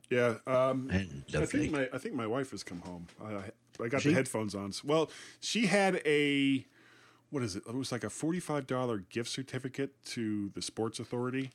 Yeah, 0.09 0.35
um, 0.45 0.89
I 0.91 1.45
think 1.45 1.71
my 1.71 1.87
I 1.93 1.97
think 1.97 2.15
my 2.15 2.27
wife 2.27 2.51
has 2.51 2.63
come 2.63 2.79
home. 2.79 3.07
I, 3.23 3.51
I 3.83 3.87
got 3.87 4.01
She? 4.01 4.09
the 4.09 4.15
headphones 4.15 4.55
on. 4.55 4.71
Well, 4.83 5.09
she 5.39 5.67
had 5.67 6.01
a 6.05 6.65
what 7.29 7.43
is 7.43 7.55
it? 7.55 7.63
It 7.67 7.75
was 7.75 7.91
like 7.91 8.03
a 8.03 8.09
forty-five 8.09 8.67
dollar 8.67 8.99
gift 9.09 9.29
certificate 9.29 9.91
to 10.07 10.49
the 10.53 10.61
Sports 10.61 10.99
Authority. 10.99 11.51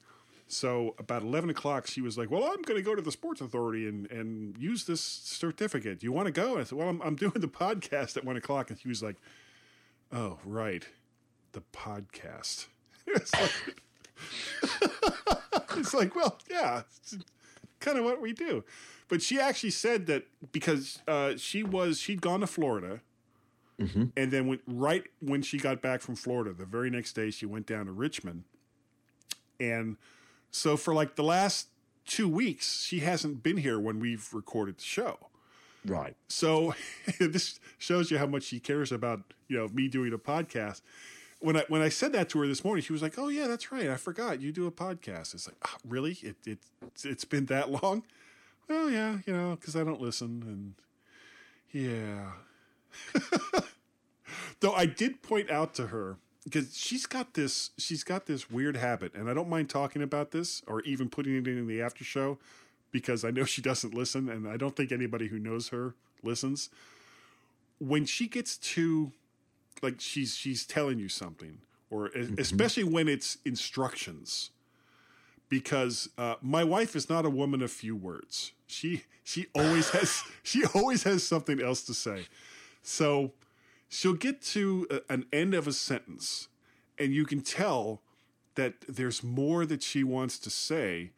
So 0.49 0.95
about 0.99 1.23
eleven 1.23 1.51
o'clock, 1.51 1.87
she 1.87 2.01
was 2.01 2.17
like, 2.17 2.31
"Well, 2.31 2.45
I'm 2.45 2.63
going 2.63 2.77
to 2.79 2.83
go 2.83 2.95
to 2.95 3.03
the 3.03 3.13
Sports 3.13 3.41
Authority 3.41 3.87
and 3.89 4.11
and 4.11 4.57
use 4.59 4.85
this 4.85 5.01
certificate. 5.01 6.01
Do 6.01 6.07
you 6.07 6.13
want 6.13 6.27
to 6.27 6.33
go?" 6.33 6.53
And 6.53 6.61
I 6.61 6.65
said, 6.65 6.79
"Well, 6.79 6.89
I'm 6.89 7.03
I'm 7.03 7.17
doing 7.17 7.33
the 7.35 7.49
podcast 7.49 8.17
at 8.17 8.25
one 8.25 8.37
o'clock." 8.37 8.71
And 8.71 8.79
she 8.79 8.89
was 8.89 9.03
like, 9.03 9.17
"Oh, 10.13 10.39
right, 10.45 10.87
the 11.53 11.63
podcast." 11.73 12.67
it's 13.07 13.33
like, 13.35 13.83
it's 15.77 15.95
like, 15.95 16.17
well, 16.17 16.39
yeah, 16.51 16.83
it's 17.03 17.19
kind 17.81 17.99
of 17.99 18.05
what 18.05 18.21
we 18.21 18.33
do. 18.33 18.65
But 19.09 19.23
she 19.23 19.39
actually 19.39 19.71
said 19.71 20.07
that 20.07 20.27
because 20.53 21.01
uh, 21.07 21.37
she 21.37 21.63
was 21.63 21.99
she'd 22.01 22.21
gone 22.21 22.41
to 22.41 22.47
Florida, 22.47 23.01
and 24.17 24.31
then 24.33 24.47
went 24.49 24.63
right 24.67 25.05
when 25.21 25.43
she 25.43 25.59
got 25.59 25.81
back 25.83 26.01
from 26.01 26.17
Florida, 26.17 26.53
the 26.53 26.65
very 26.65 26.91
next 26.91 27.13
day 27.13 27.31
she 27.31 27.47
went 27.47 27.67
down 27.67 27.87
to 27.87 27.93
Richmond, 27.93 28.45
and 29.61 29.97
so 30.51 30.77
for 30.77 30.95
like 30.95 31.17
the 31.17 31.23
last 31.23 31.69
two 32.07 32.29
weeks 32.29 32.83
she 32.85 33.01
hasn't 33.01 33.43
been 33.43 33.59
here 33.59 33.79
when 33.79 34.01
we've 34.01 34.33
recorded 34.33 34.79
the 34.79 34.85
show. 34.85 35.19
Right. 35.85 36.17
So 36.29 36.75
this 37.21 37.61
shows 37.79 38.11
you 38.11 38.19
how 38.19 38.27
much 38.27 38.45
she 38.45 38.59
cares 38.61 38.91
about 38.93 39.21
you 39.49 39.57
know 39.57 39.69
me 39.69 39.89
doing 39.89 40.13
a 40.13 40.19
podcast. 40.19 40.81
When 41.41 41.57
I 41.57 41.65
when 41.69 41.83
I 41.83 41.91
said 41.91 42.13
that 42.15 42.29
to 42.31 42.41
her 42.41 42.47
this 42.49 42.65
morning, 42.65 42.83
she 42.83 42.93
was 42.93 43.03
like, 43.03 43.19
"Oh 43.19 43.29
yeah, 43.29 43.47
that's 43.47 43.71
right. 43.71 43.89
I 43.89 43.97
forgot 43.97 44.41
you 44.41 44.53
do 44.53 44.67
a 44.67 44.73
podcast." 44.73 45.35
It's 45.35 45.47
like, 45.47 45.57
"Ah, 45.65 45.77
really? 45.87 46.19
It 46.23 46.37
it 46.47 46.59
it's 47.05 47.25
been 47.25 47.47
that 47.47 47.71
long? 47.83 48.05
Well, 48.69 48.91
yeah, 48.91 49.19
you 49.27 49.33
know, 49.33 49.57
because 49.59 49.77
I 49.77 49.85
don't 49.85 50.01
listen, 50.01 50.43
and 50.47 50.75
yeah. 51.73 52.33
Though 54.61 54.73
I 54.73 54.87
did 54.87 55.23
point 55.23 55.51
out 55.51 55.75
to 55.75 55.89
her 55.89 56.17
because 56.45 56.77
she's 56.77 57.07
got 57.07 57.35
this 57.35 57.71
she's 57.77 58.05
got 58.05 58.27
this 58.27 58.51
weird 58.51 58.77
habit, 58.77 59.15
and 59.15 59.29
I 59.29 59.35
don't 59.35 59.49
mind 59.49 59.69
talking 59.69 60.03
about 60.03 60.31
this 60.31 60.63
or 60.67 60.81
even 60.83 61.09
putting 61.09 61.37
it 61.37 61.47
in 61.47 61.67
the 61.67 61.83
after 61.83 62.05
show 62.05 62.39
because 62.91 63.25
I 63.25 63.31
know 63.31 63.45
she 63.45 63.61
doesn't 63.61 63.95
listen, 63.95 64.29
and 64.29 64.49
I 64.49 64.57
don't 64.57 64.75
think 64.75 64.93
anybody 64.93 65.29
who 65.29 65.39
knows 65.39 65.69
her 65.69 65.95
listens. 66.23 66.71
When 67.79 68.07
she 68.07 68.27
gets 68.27 68.57
to 68.57 69.13
like 69.83 70.01
she's 70.01 70.35
she's 70.35 70.65
telling 70.65 70.99
you 70.99 71.09
something, 71.09 71.59
or 71.91 72.09
e- 72.09 72.13
mm-hmm. 72.13 72.35
especially 72.39 72.85
when 72.85 73.09
it's 73.09 73.39
instructions, 73.45 74.51
because 75.49 76.09
uh, 76.19 76.35
my 76.43 76.65
wife 76.65 76.97
is 76.97 77.09
not 77.09 77.25
a 77.25 77.31
woman 77.31 77.63
of 77.63 77.71
few 77.71 77.97
words. 77.97 78.53
She 78.67 79.05
she 79.23 79.47
always 79.55 79.91
has 79.91 80.23
she 80.43 80.65
always 80.75 81.05
has 81.05 81.27
something 81.27 81.61
else 81.61 81.83
to 81.85 81.95
say. 81.95 82.27
So 82.83 83.33
she'll 83.89 84.15
get 84.15 84.43
to 84.43 84.87
a, 84.91 85.13
an 85.13 85.27
end 85.33 85.55
of 85.55 85.67
a 85.67 85.73
sentence, 85.73 86.49
and 86.99 87.13
you 87.13 87.25
can 87.25 87.41
tell 87.41 88.03
that 88.55 88.75
there's 88.89 89.23
more 89.23 89.67
that 89.67 89.83
she 89.83 90.03
wants 90.03 90.39
to 90.39 90.51
say, 90.51 91.11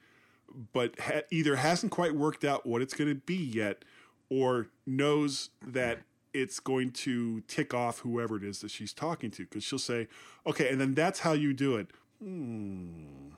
but 0.73 0.99
ha- 0.99 1.23
either 1.31 1.57
hasn't 1.57 1.93
quite 1.93 2.15
worked 2.15 2.45
out 2.45 2.67
what 2.67 2.83
it's 2.83 2.95
going 2.95 3.11
to 3.11 3.21
be 3.21 3.37
yet, 3.37 3.85
or 4.29 4.69
knows 4.87 5.51
that 5.67 6.01
it's 6.35 6.61
going 6.61 6.91
to 6.91 7.41
tick 7.43 7.73
off 7.73 8.01
whoever 8.01 8.37
it 8.37 8.45
is 8.45 8.61
that 8.61 8.71
she's 8.71 8.93
talking 8.93 9.31
to. 9.31 9.45
Because 9.45 9.65
she'll 9.65 9.79
say, 9.79 10.09
"Okay," 10.47 10.69
and 10.69 10.81
then 10.81 10.95
that's 10.95 11.21
how 11.21 11.33
you 11.33 11.55
do 11.55 11.77
it. 11.77 11.89
Hmm. 12.23 13.29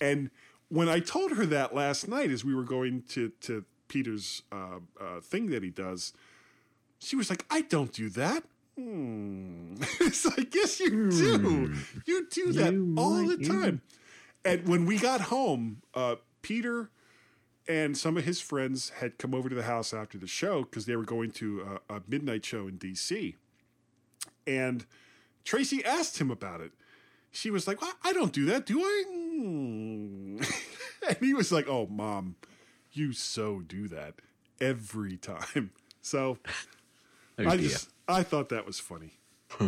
And 0.00 0.30
when 0.68 0.88
I 0.88 1.00
told 1.00 1.32
her 1.32 1.46
that 1.46 1.74
last 1.74 2.08
night, 2.08 2.30
as 2.30 2.44
we 2.44 2.54
were 2.54 2.64
going 2.64 3.02
to 3.10 3.30
to 3.42 3.64
Peter's 3.88 4.42
uh, 4.50 4.80
uh, 5.00 5.20
thing 5.20 5.50
that 5.50 5.62
he 5.62 5.70
does, 5.70 6.12
she 6.98 7.16
was 7.16 7.30
like, 7.30 7.44
"I 7.50 7.62
don't 7.62 7.92
do 7.92 8.08
that." 8.10 8.44
Hmm. 8.76 9.74
it's 10.00 10.24
like, 10.24 10.54
yes, 10.54 10.80
you 10.80 11.10
do. 11.10 11.74
You 12.06 12.26
do 12.30 12.52
that 12.52 12.94
all 12.96 13.26
the 13.26 13.36
time. 13.36 13.82
And 14.44 14.66
when 14.66 14.86
we 14.86 14.98
got 14.98 15.20
home, 15.22 15.82
uh, 15.94 16.16
Peter 16.40 16.90
and 17.68 17.96
some 17.96 18.16
of 18.16 18.24
his 18.24 18.40
friends 18.40 18.90
had 19.00 19.18
come 19.18 19.34
over 19.34 19.48
to 19.48 19.54
the 19.54 19.62
house 19.62 19.92
after 19.92 20.18
the 20.18 20.26
show 20.26 20.62
because 20.62 20.86
they 20.86 20.96
were 20.96 21.04
going 21.04 21.30
to 21.32 21.78
a, 21.88 21.96
a 21.96 22.02
midnight 22.08 22.44
show 22.44 22.66
in 22.66 22.78
DC. 22.78 23.34
And 24.46 24.84
Tracy 25.44 25.84
asked 25.84 26.18
him 26.18 26.30
about 26.30 26.60
it. 26.60 26.72
She 27.30 27.50
was 27.50 27.66
like, 27.66 27.80
well, 27.80 27.92
I 28.02 28.12
don't 28.12 28.32
do 28.32 28.46
that, 28.46 28.66
do 28.66 28.80
I? 28.80 29.04
Hmm. 29.32 30.38
and 31.08 31.16
he 31.20 31.34
was 31.34 31.50
like, 31.52 31.66
Oh, 31.68 31.86
mom, 31.86 32.36
you 32.92 33.12
so 33.12 33.60
do 33.60 33.88
that 33.88 34.14
every 34.60 35.16
time. 35.16 35.70
So 36.04 36.38
Oh, 37.38 37.44
I 37.48 37.56
dear. 37.56 37.68
just 37.68 37.90
I 38.08 38.24
thought 38.24 38.48
that 38.48 38.66
was 38.66 38.80
funny. 38.80 39.12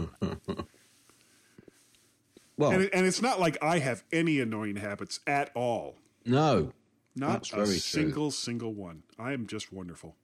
Well, 2.56 2.70
and, 2.70 2.82
it, 2.82 2.90
and 2.92 3.04
it's 3.04 3.20
not 3.20 3.40
like 3.40 3.60
I 3.62 3.80
have 3.80 4.04
any 4.12 4.38
annoying 4.38 4.76
habits 4.76 5.18
at 5.26 5.50
all. 5.54 5.96
no, 6.24 6.72
Not 7.16 7.50
a 7.52 7.56
very 7.56 7.66
true. 7.66 7.78
single, 7.78 8.30
single 8.30 8.72
one. 8.72 9.02
I 9.18 9.32
am 9.32 9.46
just 9.46 9.72
wonderful. 9.72 10.14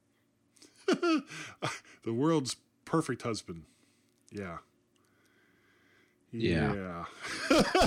the 0.87 1.25
world's 2.07 2.57
perfect 2.85 3.23
husband. 3.23 3.65
Yeah. 4.31 4.59
Yeah. 6.33 7.05
Yeah. 7.51 7.87